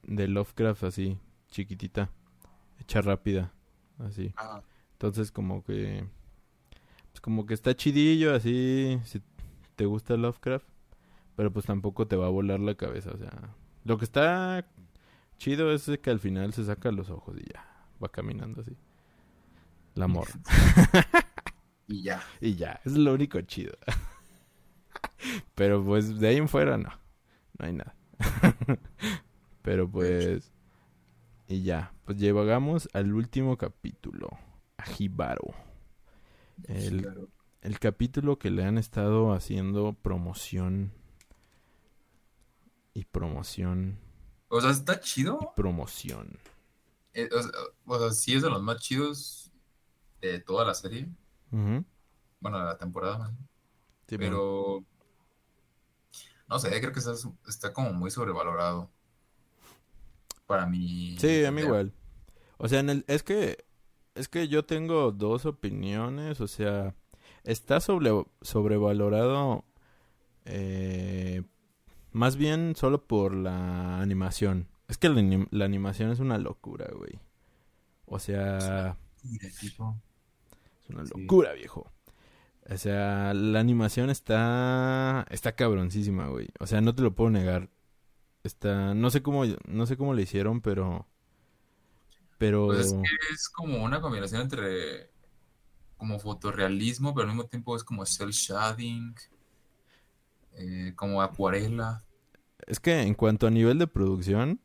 de 0.04 0.28
Lovecraft 0.28 0.84
así, 0.84 1.18
chiquitita, 1.48 2.10
hecha 2.82 3.00
rápida, 3.00 3.52
así. 3.98 4.32
Ah, 4.36 4.62
Entonces 4.92 5.32
como 5.32 5.64
que 5.64 6.06
pues 7.12 7.20
como 7.20 7.46
que 7.46 7.54
está 7.54 7.74
chidillo 7.76 8.34
así 8.34 9.00
si 9.04 9.22
te 9.76 9.86
gusta 9.86 10.16
Lovecraft, 10.16 10.66
pero 11.36 11.52
pues 11.52 11.66
tampoco 11.66 12.06
te 12.06 12.16
va 12.16 12.26
a 12.26 12.30
volar 12.30 12.60
la 12.60 12.74
cabeza, 12.74 13.10
o 13.12 13.18
sea, 13.18 13.54
lo 13.84 13.98
que 13.98 14.04
está 14.04 14.66
chido 15.38 15.72
es 15.72 15.90
que 16.00 16.10
al 16.10 16.20
final 16.20 16.52
se 16.52 16.64
saca 16.64 16.92
los 16.92 17.10
ojos 17.10 17.36
y 17.38 17.52
ya 17.52 17.66
va 18.02 18.08
caminando 18.08 18.60
así. 18.60 18.76
La 19.94 20.06
morra. 20.06 20.32
y 21.88 22.02
ya. 22.02 22.22
Y 22.40 22.54
ya, 22.54 22.80
es 22.84 22.96
lo 22.96 23.12
único 23.12 23.40
chido. 23.42 23.76
Pero 25.54 25.84
pues 25.84 26.18
de 26.18 26.28
ahí 26.28 26.36
en 26.36 26.48
fuera 26.48 26.78
no, 26.78 26.90
no 27.58 27.66
hay 27.66 27.72
nada. 27.72 27.94
Pero 29.62 29.88
pues... 29.90 30.52
Y 31.52 31.64
ya, 31.64 31.92
pues 32.06 32.16
llegamos 32.16 32.88
al 32.94 33.12
último 33.12 33.58
capítulo, 33.58 34.30
a 34.78 34.84
Hibaro. 34.98 35.52
El, 36.64 37.02
Claro. 37.02 37.28
el 37.60 37.78
capítulo 37.78 38.38
que 38.38 38.50
le 38.50 38.64
han 38.64 38.78
estado 38.78 39.32
haciendo 39.34 39.92
promoción 39.92 40.92
y 42.94 43.04
promoción 43.04 43.98
O 44.48 44.60
sea, 44.62 44.70
está 44.70 45.00
y 45.00 45.00
chido. 45.00 45.52
promoción. 45.54 46.38
Eh, 47.14 47.28
o, 47.32 47.42
sea, 47.42 47.52
o 47.86 47.98
sea, 47.98 48.10
sí 48.12 48.34
es 48.34 48.42
de 48.42 48.50
los 48.50 48.62
más 48.62 48.78
chidos 48.80 49.52
de 50.20 50.40
toda 50.40 50.64
la 50.64 50.74
serie. 50.74 51.08
Bueno, 52.40 52.58
de 52.58 52.64
la 52.64 52.78
temporada, 52.78 53.18
más 53.18 53.32
bueno. 53.32 53.48
pero 54.06 54.84
no 56.48 56.58
sé, 56.58 56.68
creo 56.80 56.92
que 56.92 57.00
está, 57.00 57.12
está 57.48 57.72
como 57.72 57.92
muy 57.92 58.10
sobrevalorado. 58.10 58.90
Para 60.52 60.66
mí. 60.66 61.16
Sí, 61.18 61.44
a 61.44 61.50
mí 61.50 61.62
igual. 61.62 61.92
O 62.58 62.68
sea, 62.68 62.80
en 62.80 62.90
el, 62.90 63.04
es 63.08 63.22
que 63.22 63.64
es 64.14 64.28
que 64.28 64.46
yo 64.48 64.64
tengo 64.64 65.10
dos 65.12 65.46
opiniones, 65.46 66.40
o 66.40 66.46
sea, 66.46 66.94
está 67.44 67.80
sobre, 67.80 68.10
sobrevalorado 68.42 69.64
eh, 70.44 71.42
más 72.10 72.36
bien 72.36 72.74
solo 72.76 73.06
por 73.06 73.34
la 73.34 74.00
animación. 74.00 74.68
Es 74.88 74.98
que 74.98 75.08
la, 75.08 75.20
anim- 75.20 75.48
la 75.50 75.64
animación 75.64 76.10
es 76.10 76.18
una 76.20 76.36
locura, 76.38 76.86
güey. 76.94 77.18
O 78.04 78.18
sea, 78.18 78.96
es 79.24 79.78
una 80.90 81.06
Sí. 81.06 81.12
locura, 81.20 81.52
viejo. 81.54 81.90
O 82.70 82.76
sea, 82.76 83.32
la 83.34 83.60
animación 83.60 84.10
está 84.10 85.26
está 85.30 85.52
cabroncísima, 85.56 86.28
güey. 86.28 86.48
O 86.60 86.66
sea, 86.66 86.80
no 86.80 86.94
te 86.94 87.02
lo 87.02 87.14
puedo 87.14 87.30
negar. 87.30 87.70
Está 88.44 88.94
no 88.94 89.10
sé 89.10 89.22
cómo 89.22 89.44
no 89.66 89.86
sé 89.86 89.96
cómo 89.96 90.14
le 90.14 90.22
hicieron, 90.22 90.60
pero 90.60 91.06
pero 92.38 92.66
Pues 92.66 92.86
es 92.86 92.92
que 92.92 93.32
es 93.32 93.48
como 93.48 93.82
una 93.84 94.00
combinación 94.00 94.42
entre 94.42 95.10
como 95.96 96.18
fotorrealismo, 96.18 97.14
pero 97.14 97.28
al 97.28 97.34
mismo 97.36 97.48
tiempo 97.48 97.76
es 97.76 97.84
como 97.84 98.04
cel 98.04 98.30
shading, 98.30 99.14
eh, 100.54 100.92
como 100.96 101.22
acuarela. 101.22 102.02
Es 102.66 102.80
que 102.80 103.02
en 103.02 103.14
cuanto 103.14 103.46
a 103.46 103.50
nivel 103.50 103.78
de 103.78 103.86
producción, 103.86 104.60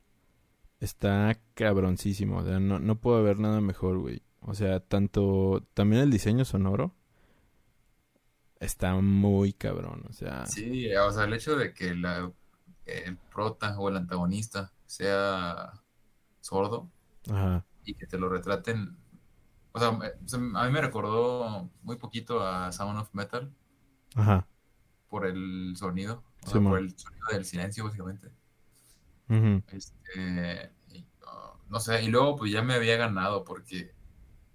está 0.79 1.39
cabroncísimo. 1.53 2.39
O 2.39 2.43
sea, 2.43 2.59
no, 2.59 2.79
no 2.79 2.99
puedo 2.99 3.21
ver 3.23 3.39
nada 3.39 3.61
mejor, 3.61 3.99
güey. 3.99 4.23
O 4.41 4.53
sea, 4.55 4.79
tanto... 4.79 5.63
También 5.73 6.01
el 6.01 6.11
diseño 6.11 6.45
sonoro 6.45 6.95
está 8.59 8.95
muy 8.95 9.53
cabrón. 9.53 10.03
O 10.09 10.13
sea, 10.13 10.45
Sí, 10.47 10.93
o 10.95 11.11
sea, 11.11 11.25
el 11.25 11.33
hecho 11.33 11.55
de 11.55 11.73
que 11.73 11.93
la, 11.95 12.31
el 12.87 13.17
prota 13.17 13.77
o 13.79 13.89
el 13.89 13.97
antagonista 13.97 14.71
sea 14.85 15.73
sordo 16.41 16.89
ajá, 17.29 17.65
y 17.83 17.93
que 17.95 18.07
te 18.07 18.17
lo 18.17 18.29
retraten. 18.29 18.97
O 19.73 19.79
sea, 19.79 19.97
se- 20.25 20.37
a 20.37 20.39
mí 20.65 20.71
me 20.71 20.81
recordó 20.81 21.69
muy 21.83 21.97
poquito 21.97 22.41
a 22.45 22.71
Sound 22.71 22.99
of 22.99 23.13
Metal 23.13 23.53
ajá. 24.15 24.47
por 25.09 25.25
el 25.25 25.75
sonido, 25.77 26.23
o 26.45 26.49
sea, 26.49 26.61
por 26.61 26.79
el 26.79 26.97
sonido 26.97 27.27
del 27.31 27.45
silencio, 27.45 27.83
básicamente. 27.83 28.31
Este, 29.67 30.71
y, 30.89 31.01
uh, 31.23 31.57
no 31.69 31.79
sé, 31.79 32.01
y 32.03 32.07
luego 32.07 32.37
pues 32.37 32.51
ya 32.51 32.61
me 32.61 32.75
había 32.75 32.95
ganado 32.97 33.43
porque 33.43 33.93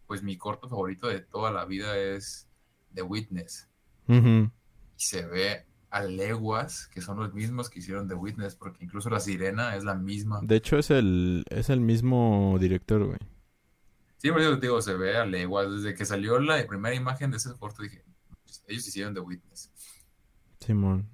pues 0.06 0.22
mi 0.22 0.36
corto 0.36 0.68
favorito 0.68 1.08
de 1.08 1.20
toda 1.20 1.50
la 1.50 1.64
vida 1.66 1.96
es 1.96 2.48
The 2.94 3.02
Witness. 3.02 3.68
Y 4.08 4.50
se 4.96 5.26
ve 5.26 5.66
a 5.92 6.02
leguas 6.02 6.88
que 6.88 7.02
son 7.02 7.18
los 7.18 7.34
mismos 7.34 7.68
que 7.68 7.80
hicieron 7.80 8.08
The 8.08 8.14
Witness, 8.14 8.56
porque 8.56 8.82
incluso 8.82 9.10
la 9.10 9.20
sirena 9.20 9.76
es 9.76 9.84
la 9.84 9.94
misma. 9.94 10.40
De 10.42 10.56
hecho, 10.56 10.78
es 10.78 10.90
el, 10.90 11.44
es 11.50 11.68
el 11.68 11.80
mismo 11.80 12.56
director, 12.58 13.04
güey. 13.04 13.18
Sí, 14.16 14.30
por 14.30 14.40
eso 14.40 14.54
te 14.54 14.66
digo, 14.66 14.80
se 14.80 14.94
ve 14.94 15.16
a 15.16 15.26
leguas. 15.26 15.70
Desde 15.70 15.94
que 15.94 16.06
salió 16.06 16.38
la 16.38 16.66
primera 16.66 16.94
imagen 16.94 17.30
de 17.30 17.36
ese 17.36 17.54
corto 17.58 17.82
dije, 17.82 18.02
"Pues, 18.42 18.64
ellos 18.68 18.88
hicieron 18.88 19.12
The 19.12 19.20
Witness. 19.20 19.70
Simón. 20.60 21.10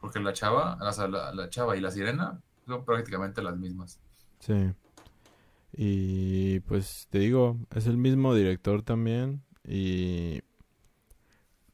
Porque 0.00 0.18
la 0.18 0.32
chava, 0.32 0.76
la, 0.80 1.32
la 1.32 1.48
chava 1.48 1.76
y 1.76 1.80
la 1.80 1.90
sirena 1.92 2.40
son 2.66 2.84
prácticamente 2.84 3.42
las 3.42 3.56
mismas. 3.56 4.00
Sí. 4.40 4.72
Y 5.72 6.60
pues 6.60 7.06
te 7.10 7.20
digo, 7.20 7.58
es 7.74 7.86
el 7.86 7.96
mismo 7.96 8.34
director 8.34 8.82
también. 8.82 9.44
Y. 9.62 10.40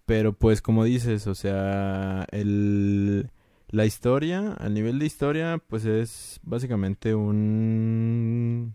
Pero 0.07 0.33
pues 0.33 0.63
como 0.63 0.85
dices, 0.85 1.27
o 1.27 1.35
sea, 1.35 2.27
el. 2.31 3.31
La 3.69 3.85
historia, 3.85 4.55
a 4.61 4.69
nivel 4.69 5.01
de 5.01 5.07
historia, 5.07 5.61
pues 5.69 5.85
es 5.85 6.39
básicamente 6.45 7.15
un. 7.17 8.75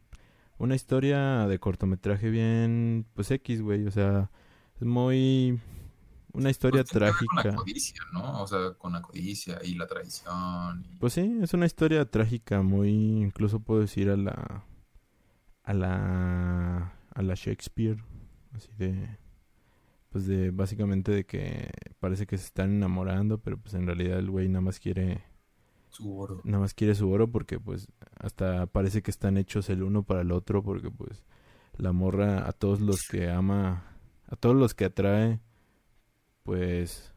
Una 0.58 0.76
historia 0.76 1.48
de 1.48 1.58
cortometraje 1.60 2.30
bien. 2.30 3.06
Pues 3.14 3.32
X, 3.32 3.62
güey. 3.62 3.88
O 3.88 3.92
sea, 3.92 4.30
es 4.76 4.86
muy. 4.86 5.60
una 6.34 6.50
historia 6.50 6.84
Pues 6.84 6.92
tiene 6.92 7.06
que 7.08 7.12
ver 7.14 7.28
Con 7.28 7.36
la 7.38 7.42
trágica. 7.44 7.64
codicia, 7.64 8.02
¿no? 8.12 8.42
O 8.42 8.48
sea, 8.48 8.74
con 8.78 8.92
la 8.92 9.02
codicia 9.02 9.60
y 9.64 9.76
la 9.76 9.88
traición. 9.88 10.86
y- 10.94 10.98
Pues 10.98 11.14
sí, 11.14 11.40
es 11.42 11.54
una 11.54 11.66
historia 11.66 12.04
trágica, 12.06 12.62
muy, 12.62 12.90
incluso 12.90 13.62
puedo 13.62 13.80
decir 13.80 14.10
a 14.10 14.18
la, 14.18 14.66
a 15.64 15.74
la, 15.74 16.94
a 17.16 17.22
la 17.22 17.34
Shakespeare, 17.36 18.04
así 18.54 18.70
de, 18.78 19.18
pues 20.12 20.28
de, 20.28 20.52
básicamente 20.52 21.12
de 21.12 21.26
que 21.26 21.72
parece 22.00 22.28
que 22.28 22.38
se 22.38 22.46
están 22.46 22.72
enamorando, 22.72 23.40
pero 23.40 23.58
pues 23.58 23.74
en 23.76 23.88
realidad 23.88 24.20
el 24.20 24.30
güey 24.30 24.50
nada 24.50 24.62
más 24.62 24.80
quiere, 24.80 25.24
Su 25.90 26.18
oro. 26.18 26.42
nada 26.44 26.60
más 26.60 26.74
quiere 26.74 26.96
su 26.96 27.10
oro 27.12 27.30
porque 27.32 27.60
pues 27.60 27.88
hasta 28.20 28.66
parece 28.68 29.02
que 29.02 29.12
están 29.12 29.38
hechos 29.38 29.70
el 29.70 29.84
uno 29.84 30.04
para 30.04 30.22
el 30.22 30.32
otro 30.32 30.64
porque 30.64 30.92
pues 30.92 31.24
la 31.78 31.94
morra 31.94 32.48
a 32.48 32.52
todos 32.54 32.82
los 32.82 33.08
que 33.08 33.30
ama, 33.32 33.86
a 34.28 34.36
todos 34.36 34.56
los 34.56 34.74
que 34.74 34.86
atrae, 34.86 35.40
pues 36.44 37.14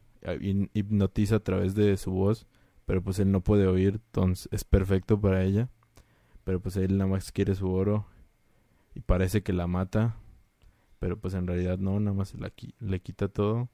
hipnotiza 0.73 1.37
a 1.37 1.41
través 1.41 1.75
de 1.75 1.97
su 1.97 2.13
voz, 2.13 2.47
pero 2.87 3.03
pues 3.03 3.19
él 3.19 3.31
no 3.33 3.41
puede 3.43 3.67
oír, 3.67 4.01
entonces 4.07 4.49
es 4.53 4.65
perfecto 4.65 5.21
para 5.21 5.43
ella, 5.43 5.69
pero 6.45 6.61
pues 6.61 6.77
él 6.77 6.97
nada 6.99 7.11
más 7.11 7.33
quiere 7.33 7.55
su 7.55 7.71
oro 7.71 8.07
y 8.95 9.01
parece 9.01 9.43
que 9.43 9.53
la 9.53 9.67
mata, 9.67 10.17
pero 11.05 11.19
pues 11.21 11.35
en 11.35 11.47
realidad 11.47 11.79
no, 11.79 12.01
nada 12.01 12.17
más 12.17 12.35
la 12.35 12.49
qui- 12.57 12.75
le 12.81 13.01
quita 13.03 13.29
todo 13.29 13.69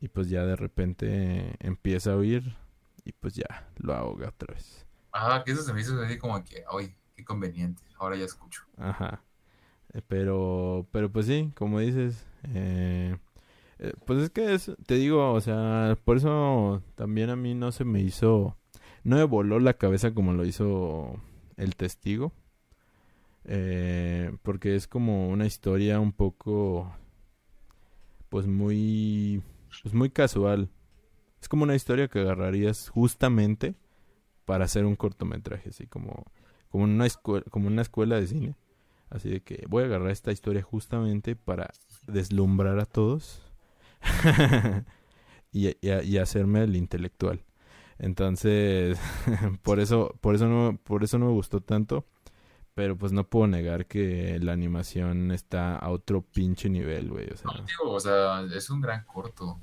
y 0.00 0.08
pues 0.08 0.28
ya 0.30 0.44
de 0.46 0.56
repente 0.56 1.56
empieza 1.60 2.12
a 2.12 2.16
oír 2.16 2.56
y 3.04 3.12
pues 3.12 3.34
ya 3.34 3.68
lo 3.78 3.94
ahoga 3.94 4.28
otra 4.30 4.54
vez. 4.54 4.86
Ah, 5.12 5.42
que 5.44 5.52
eso 5.52 5.62
se 5.62 5.72
me 5.72 5.80
hizo 5.80 6.00
así 6.02 6.18
como 6.18 6.42
que, 6.44 6.64
ay, 6.70 6.94
qué 7.14 7.24
conveniente. 7.24 7.82
Ahora 7.98 8.16
ya 8.16 8.24
escucho. 8.26 8.62
Ajá. 8.76 9.22
Eh, 9.94 10.02
Pero, 10.08 10.88
pero 10.92 11.12
pues 11.12 11.26
sí, 11.26 11.52
como 11.56 11.80
dices, 11.80 12.26
eh, 12.54 13.16
eh, 13.80 13.94
pues 14.06 14.20
es 14.24 14.30
que 14.30 14.54
es, 14.54 14.72
te 14.86 14.96
digo, 14.96 15.32
o 15.32 15.40
sea, 15.40 15.98
por 16.04 16.18
eso 16.18 16.82
también 16.96 17.30
a 17.30 17.36
mí 17.36 17.54
no 17.54 17.72
se 17.72 17.84
me 17.84 18.00
hizo, 18.02 18.56
no 19.04 19.16
me 19.16 19.24
voló 19.24 19.60
la 19.60 19.74
cabeza 19.78 20.14
como 20.14 20.32
lo 20.34 20.44
hizo 20.46 21.14
el 21.58 21.76
testigo, 21.76 22.32
eh, 23.44 24.32
porque 24.42 24.76
es 24.76 24.86
como 24.88 25.28
una 25.30 25.46
historia 25.46 26.00
un 26.00 26.12
poco, 26.12 26.92
pues 28.28 28.46
muy, 28.46 29.42
pues 29.82 29.94
muy 29.94 30.10
casual. 30.10 30.68
Es 31.40 31.48
como 31.48 31.64
una 31.64 31.76
historia 31.76 32.08
que 32.08 32.20
agarrarías 32.20 32.90
justamente 32.90 33.74
para 34.46 34.66
hacer 34.66 34.86
un 34.86 34.96
cortometraje, 34.96 35.70
así 35.70 35.86
como, 35.86 36.26
como 36.70 36.84
una 36.84 37.06
escuela, 37.06 37.44
como 37.50 37.68
una 37.68 37.82
escuela 37.82 38.20
de 38.20 38.28
cine. 38.28 38.56
Así 39.10 39.30
de 39.30 39.42
que 39.42 39.64
voy 39.68 39.84
a 39.84 39.86
agarrar 39.86 40.10
esta 40.10 40.32
historia 40.32 40.62
justamente 40.62 41.36
para 41.36 41.70
deslumbrar 42.08 42.78
a 42.80 42.86
todos 42.86 43.42
y, 45.52 45.68
y- 45.68 45.76
y 46.04 46.18
hacerme 46.18 46.62
el 46.64 46.76
intelectual. 46.76 47.42
Entonces, 47.98 48.98
por 49.62 49.80
eso, 49.80 50.14
por 50.20 50.34
eso 50.34 50.48
no, 50.48 50.78
por 50.84 51.04
eso 51.04 51.18
no 51.18 51.26
me 51.26 51.32
gustó 51.32 51.60
tanto. 51.60 52.06
Pero 52.74 52.96
pues 52.96 53.12
no 53.12 53.28
puedo 53.28 53.46
negar 53.46 53.86
que 53.86 54.38
la 54.40 54.52
animación 54.52 55.30
está 55.30 55.76
a 55.76 55.90
otro 55.90 56.22
pinche 56.22 56.70
nivel, 56.70 57.10
güey. 57.10 57.28
O 57.30 57.36
sea, 57.36 57.50
No, 57.52 57.64
digo, 57.64 57.92
o 57.92 58.00
sea, 58.00 58.42
es 58.42 58.70
un 58.70 58.80
gran 58.80 59.04
corto. 59.04 59.60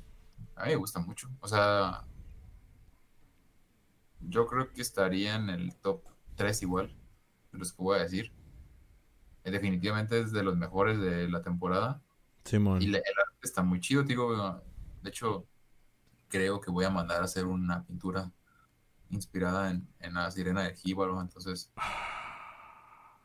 A 0.54 0.64
mí 0.64 0.70
me 0.70 0.76
gusta 0.76 1.00
mucho. 1.00 1.28
O 1.40 1.48
sea, 1.48 2.04
yo 4.20 4.46
creo 4.46 4.70
que 4.70 4.82
estaría 4.82 5.34
en 5.34 5.50
el 5.50 5.74
top 5.76 6.02
3 6.36 6.62
igual 6.62 6.94
de 7.52 7.58
los 7.58 7.72
que 7.72 7.82
voy 7.82 7.98
a 7.98 8.02
decir. 8.02 8.32
Eh, 9.42 9.50
Definitivamente 9.50 10.20
es 10.20 10.30
de 10.30 10.44
los 10.44 10.56
mejores 10.56 11.00
de 11.00 11.28
la 11.28 11.42
temporada. 11.42 12.00
Simón. 12.44 12.80
Y 12.80 12.86
el 12.86 12.96
arte 12.96 13.06
está 13.42 13.62
muy 13.62 13.80
chido, 13.80 14.04
digo. 14.04 14.62
De 15.02 15.08
hecho, 15.08 15.46
creo 16.28 16.60
que 16.60 16.70
voy 16.70 16.84
a 16.84 16.90
mandar 16.90 17.22
a 17.22 17.24
hacer 17.24 17.46
una 17.46 17.84
pintura 17.84 18.30
inspirada 19.08 19.70
en, 19.70 19.88
en 19.98 20.14
la 20.14 20.30
sirena 20.30 20.62
del 20.62 20.76
Jíbaro. 20.76 21.20
Entonces, 21.20 21.72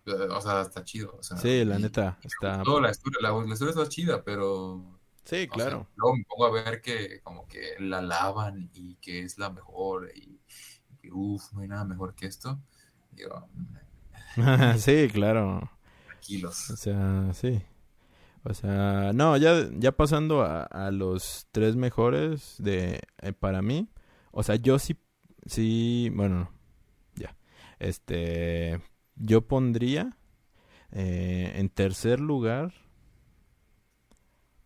o 0.07 0.41
sea, 0.41 0.61
está 0.61 0.83
chido. 0.83 1.15
o 1.19 1.23
sea, 1.23 1.37
Sí, 1.37 1.63
la 1.65 1.77
neta, 1.79 2.17
está... 2.23 2.67
la 2.81 2.91
historia, 2.91 3.19
la, 3.21 3.31
la 3.45 3.53
historia 3.53 3.71
está 3.71 3.87
chida, 3.89 4.23
pero 4.23 4.99
Sí, 5.25 5.47
o 5.49 5.59
sea, 5.59 5.71
claro. 5.71 5.87
luego 5.95 6.17
me 6.17 6.23
pongo 6.25 6.45
a 6.45 6.51
ver 6.51 6.81
que 6.81 7.21
como 7.23 7.47
que 7.47 7.75
la 7.79 8.01
lavan 8.01 8.69
y 8.73 8.95
que 8.97 9.21
es 9.21 9.37
la 9.37 9.49
mejor 9.51 10.11
y, 10.15 10.41
y 10.89 10.97
que 10.97 11.11
uff, 11.11 11.53
no 11.53 11.61
hay 11.61 11.67
nada 11.67 11.85
mejor 11.85 12.15
que 12.15 12.27
esto. 12.27 12.61
Digo, 13.11 13.49
sí, 14.77 15.09
claro. 15.11 15.69
O 16.69 16.75
tranquilos. 16.75 16.75
sea, 16.75 17.33
sí. 17.33 17.61
O 18.43 18.53
sea, 18.53 19.13
no, 19.13 19.37
ya, 19.37 19.69
ya 19.77 19.93
pasando 19.93 20.43
a, 20.43 20.63
a 20.63 20.91
los 20.91 21.47
tres 21.51 21.75
mejores 21.75 22.55
de 22.59 23.01
eh, 23.21 23.33
para 23.33 23.61
mí. 23.61 23.89
O 24.31 24.43
sea, 24.43 24.55
yo 24.57 24.79
sí, 24.79 24.97
sí, 25.45 26.11
bueno, 26.15 26.37
no, 26.39 26.51
ya. 27.15 27.37
Este, 27.79 28.81
yo 29.15 29.47
pondría 29.47 30.17
eh, 30.91 31.53
en 31.55 31.69
tercer 31.69 32.19
lugar. 32.19 32.73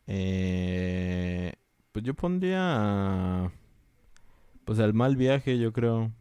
eh, 0.07 1.53
pues 1.91 2.05
yo 2.05 2.13
pondría, 2.13 3.51
pues 4.65 4.79
al 4.79 4.93
mal 4.93 5.15
viaje, 5.15 5.57
yo 5.59 5.73
creo. 5.73 6.11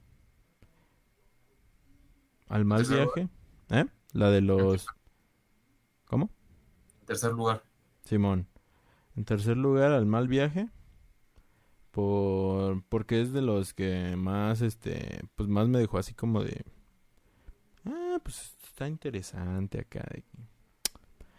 Al 2.48 2.64
mal 2.64 2.84
viaje, 2.84 3.28
¿eh? 3.70 3.84
La 4.12 4.30
de 4.30 4.40
los, 4.40 4.86
¿cómo? 6.06 6.30
Tercer 7.06 7.32
lugar. 7.32 7.62
Simón. 8.04 8.48
En 9.16 9.24
tercer 9.24 9.56
lugar, 9.56 9.92
al 9.92 10.06
mal 10.06 10.28
viaje. 10.28 10.70
Por, 11.90 12.82
porque 12.88 13.20
es 13.20 13.32
de 13.32 13.42
los 13.42 13.74
que 13.74 14.14
más, 14.16 14.60
este, 14.62 15.22
pues 15.34 15.48
más 15.48 15.68
me 15.68 15.78
dejó 15.78 15.98
así 15.98 16.14
como 16.14 16.44
de, 16.44 16.64
ah, 18.18 18.20
pues 18.22 18.54
está 18.64 18.88
interesante 18.88 19.80
acá, 19.80 20.06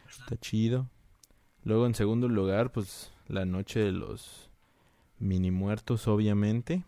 está 0.10 0.38
chido. 0.38 0.90
Luego 1.64 1.86
en 1.86 1.96
segundo 1.96 2.28
lugar, 2.28 2.72
pues 2.72 3.12
la 3.28 3.46
noche 3.46 3.80
de 3.80 3.92
los 3.92 4.50
mini 5.20 5.52
muertos, 5.52 6.08
obviamente. 6.08 6.84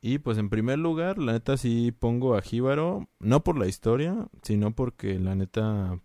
Y 0.00 0.18
pues 0.18 0.36
en 0.38 0.50
primer 0.50 0.78
lugar, 0.78 1.18
la 1.18 1.32
neta 1.32 1.56
sí 1.56 1.92
pongo 1.92 2.34
a 2.34 2.42
Jíbaro, 2.42 3.08
no 3.20 3.44
por 3.44 3.56
la 3.56 3.68
historia, 3.68 4.28
sino 4.42 4.74
porque 4.74 5.18
la 5.18 5.36
neta 5.36 6.00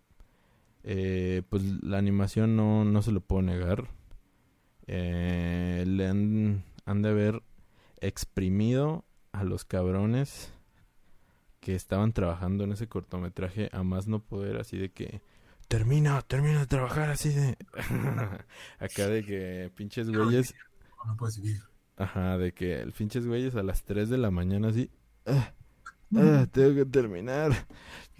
eh, 0.84 1.42
pues 1.48 1.62
la 1.82 1.98
animación 1.98 2.56
no, 2.56 2.84
no 2.84 3.02
se 3.02 3.12
lo 3.12 3.20
puedo 3.20 3.42
negar. 3.42 3.88
Eh, 4.86 5.84
le 5.86 6.06
han, 6.06 6.64
han 6.86 7.02
de 7.02 7.08
haber 7.10 7.42
exprimido 8.00 9.04
a 9.32 9.44
los 9.44 9.64
cabrones 9.64 10.52
que 11.60 11.74
estaban 11.74 12.12
trabajando 12.12 12.64
en 12.64 12.72
ese 12.72 12.88
cortometraje 12.88 13.68
a 13.72 13.82
más 13.82 14.06
no 14.08 14.20
poder, 14.22 14.56
así 14.58 14.78
de 14.78 14.90
que 14.90 15.22
termina, 15.68 16.20
termina 16.22 16.60
de 16.60 16.66
trabajar, 16.66 17.10
así 17.10 17.30
de 17.30 17.56
acá 18.78 19.06
de 19.08 19.24
que 19.24 19.70
pinches 19.74 20.10
güeyes, 20.10 20.54
No, 21.04 21.12
no 21.12 21.16
puedes 21.16 21.40
vivir. 21.40 21.60
ajá, 21.96 22.38
de 22.38 22.52
que 22.52 22.80
el 22.80 22.92
pinches 22.92 23.26
güeyes 23.26 23.54
a 23.56 23.62
las 23.62 23.82
3 23.84 24.08
de 24.08 24.18
la 24.18 24.30
mañana 24.30 24.68
así, 24.68 24.90
"Ah, 25.26 25.52
ah, 26.16 26.46
tengo 26.52 26.74
que 26.74 26.86
terminar, 26.86 27.52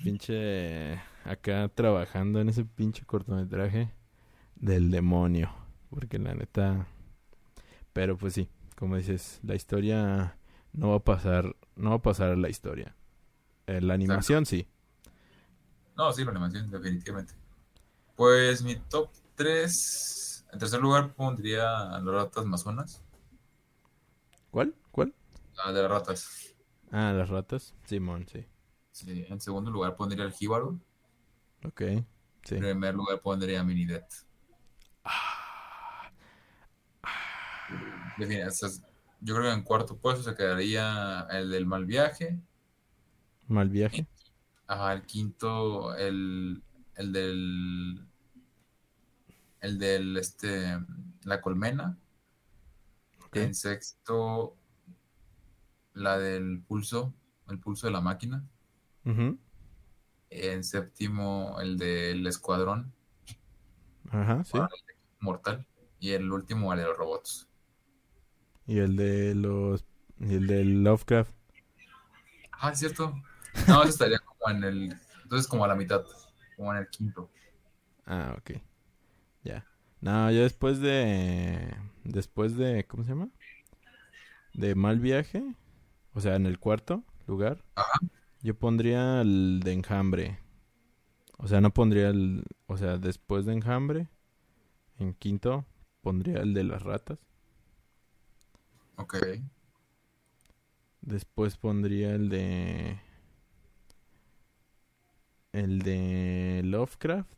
pinche 0.03 1.01
acá 1.25 1.69
trabajando 1.75 2.41
en 2.41 2.49
ese 2.49 2.65
pinche 2.65 3.05
cortometraje 3.05 3.93
del 4.57 4.91
demonio. 4.91 5.51
Porque 5.91 6.19
la 6.19 6.35
neta. 6.35 6.87
Pero 7.95 8.17
pues 8.19 8.35
sí, 8.35 8.49
como 8.77 8.97
dices, 8.97 9.41
la 9.43 9.55
historia 9.55 10.37
no 10.73 10.91
va 10.91 10.97
a 10.97 11.05
pasar, 11.05 11.57
no 11.77 11.91
va 11.91 11.97
a 11.97 12.03
pasar 12.03 12.31
a 12.33 12.37
la 12.37 12.49
historia. 12.51 12.95
Eh, 13.69 13.83
la 13.83 13.95
animación 13.95 14.47
sí. 14.47 14.67
No, 15.95 16.11
sí, 16.15 16.25
la 16.25 16.31
animación, 16.31 16.71
definitivamente. 16.71 17.35
Pues 18.17 18.63
mi 18.63 18.77
top 18.77 19.11
3. 19.35 20.47
En 20.51 20.59
tercer 20.59 20.81
lugar 20.81 21.13
pondría 21.13 21.95
a 21.95 22.01
las 22.01 22.15
ratas 22.15 22.47
masonas. 22.47 23.03
¿Cuál? 24.51 24.75
¿Cuál? 24.91 25.15
La 25.55 25.71
de 25.71 25.83
las 25.83 25.91
ratas. 25.91 26.55
Ah, 26.91 27.13
las 27.13 27.29
ratas. 27.29 27.75
Simón, 27.85 28.27
sí. 28.27 28.47
Sí, 28.91 29.27
en 29.29 29.39
segundo 29.39 29.71
lugar 29.71 29.97
pondría 29.97 30.25
el 30.25 30.33
jíbaro. 30.33 30.81
Ok, 31.63 31.83
sí. 32.45 32.55
En 32.55 32.61
primer 32.61 32.95
lugar 32.95 33.21
pondría 33.21 33.61
a 33.61 33.65
Minidet. 33.65 34.07
Sea, 38.51 38.71
yo 39.21 39.35
creo 39.35 39.43
que 39.43 39.53
en 39.53 39.63
cuarto 39.63 39.99
puesto 39.99 40.23
se 40.23 40.35
quedaría 40.35 41.27
el 41.31 41.51
del 41.51 41.67
mal 41.67 41.85
viaje. 41.85 42.41
Mal 43.49 43.69
viaje. 43.71 44.07
Ajá, 44.67 44.93
el 44.93 45.03
quinto, 45.03 45.95
el, 45.97 46.63
el 46.97 47.13
del. 47.13 48.07
El 49.61 49.79
del 49.79 50.17
este. 50.17 50.79
La 51.25 51.41
colmena. 51.41 51.99
En 53.33 53.55
sexto, 53.55 54.57
la 55.95 56.19
del 56.19 56.63
pulso. 56.63 57.15
El 57.49 57.59
pulso 57.59 57.87
de 57.87 57.93
la 57.93 58.01
máquina. 58.01 58.45
En 60.31 60.65
séptimo, 60.65 61.59
el 61.61 61.79
del 61.79 62.27
escuadrón 62.27 62.93
Ajá, 64.11 64.45
sí. 64.45 64.59
mortal. 65.21 65.67
Y 65.99 66.11
el 66.11 66.31
último, 66.31 66.73
el 66.73 66.81
de 66.81 66.85
los 66.85 66.97
robots. 66.97 67.49
Y 68.67 68.79
el 68.79 68.97
de 68.97 69.35
los... 69.35 69.85
Y 70.21 70.35
el 70.35 70.47
de 70.47 70.65
Lovecraft. 70.65 71.33
Ah, 72.53 72.71
es 72.73 72.81
cierto. 72.81 73.15
No, 73.67 73.83
estaría 73.83 74.19
como 74.21 74.57
en 74.57 74.65
el... 74.65 74.97
Entonces 75.23 75.49
como 75.49 75.65
a 75.65 75.69
la 75.69 75.75
mitad, 75.75 76.05
como 76.57 76.73
en 76.73 76.79
el 76.81 76.89
quinto. 76.89 77.31
Ah, 78.07 78.35
ok. 78.39 78.53
Ya. 79.45 79.67
No, 80.01 80.31
yo 80.31 80.43
después 80.43 80.81
de... 80.81 81.77
Después 82.05 82.57
de... 82.57 82.85
¿Cómo 82.87 83.05
se 83.05 83.11
llama? 83.11 83.29
De 84.55 84.75
Mal 84.75 85.01
Viaje. 85.01 85.55
O 86.15 86.21
sea, 86.21 86.37
en 86.37 86.47
el 86.47 86.59
cuarto 86.59 87.05
lugar. 87.27 87.65
Ajá. 87.75 87.99
Yo 88.41 88.59
pondría 88.59 89.21
el 89.21 89.61
de 89.63 89.73
Enjambre. 89.73 90.39
O 91.39 91.49
sea, 91.49 91.61
no 91.61 91.75
pondría 91.75 92.09
el... 92.09 92.45
O 92.67 92.77
sea, 92.77 92.99
después 92.99 93.45
de 93.45 93.55
Enjambre. 93.55 94.09
En 94.99 95.15
quinto 95.15 95.67
pondría 96.01 96.41
el 96.41 96.55
de 96.55 96.65
las 96.65 96.83
ratas. 96.83 97.19
Ok. 98.97 99.17
Después 101.01 101.57
pondría 101.57 102.15
el 102.15 102.29
de... 102.29 103.01
El 105.59 105.81
de 105.81 106.61
Lovecraft. 106.65 107.37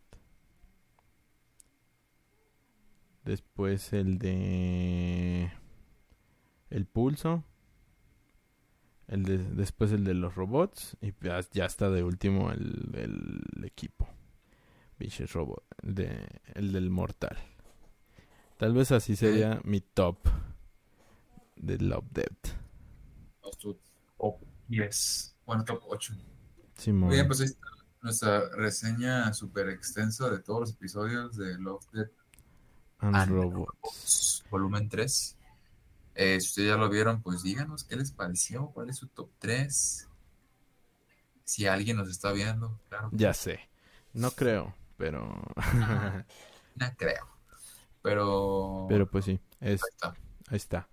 Después 3.25 3.95
el 3.95 4.19
de... 4.19 5.51
El 6.69 6.85
pulso. 6.85 7.43
El 9.09 9.23
de, 9.23 9.39
después 9.39 9.93
el 9.93 10.05
de 10.05 10.13
los 10.13 10.35
robots. 10.35 10.99
Y 11.01 11.15
ya, 11.23 11.41
ya 11.51 11.65
está 11.65 11.89
de 11.89 12.03
último 12.03 12.51
el, 12.51 12.91
el 12.93 13.65
equipo. 13.65 14.07
Vicious 14.99 15.33
Robot. 15.33 15.65
El, 15.83 15.95
de, 15.95 16.29
el 16.53 16.73
del 16.73 16.91
mortal. 16.91 17.39
Tal 18.59 18.75
vez 18.75 18.93
así 18.93 19.17
sería 19.17 19.63
mi 19.65 19.81
top. 19.81 20.19
De 21.57 21.79
Love 21.79 22.11
Death. 22.11 22.49
Top 24.19 24.43
10. 24.69 25.37
Bueno, 25.47 25.65
top 25.65 25.83
8. 25.87 26.15
Simón. 26.75 27.09
Muy 27.09 27.15
bien, 27.15 27.27
pues 27.27 27.41
ahí 27.41 27.47
está 27.47 27.80
nuestra 28.03 28.49
reseña 28.51 29.33
súper 29.33 29.69
extensa 29.69 30.31
de 30.31 30.39
todos 30.41 30.61
los 30.61 30.71
episodios 30.73 31.37
de 31.37 31.59
Love, 31.59 31.85
Death 31.93 32.11
And 32.99 33.17
and 33.17 33.31
Robots. 33.33 34.45
volumen 34.51 34.89
3. 34.89 35.37
Eh, 36.15 36.41
si 36.41 36.47
ustedes 36.49 36.69
ya 36.69 36.77
lo 36.77 36.89
vieron, 36.89 37.23
pues 37.23 37.43
díganos 37.43 37.85
qué 37.85 37.97
les 37.97 38.11
pareció, 38.13 38.69
cuál 38.71 38.91
es 38.91 38.97
su 38.97 39.07
top 39.09 39.31
3. 39.39 40.09
Si 41.45 41.67
alguien 41.67 41.97
nos 41.97 42.09
está 42.09 42.33
viendo, 42.33 42.79
claro. 42.89 43.09
Ya 43.13 43.33
sé. 43.35 43.61
No 44.13 44.31
creo, 44.33 44.75
pero... 44.97 45.43
No 46.77 46.87
creo. 46.97 47.27
Pero, 48.03 48.87
pero 48.89 49.11
pues 49.11 49.27
sí. 49.27 49.39
Es, 49.61 49.83
ahí 49.83 49.89
está. 49.93 50.09
ahí 50.49 50.57
está. 50.57 50.89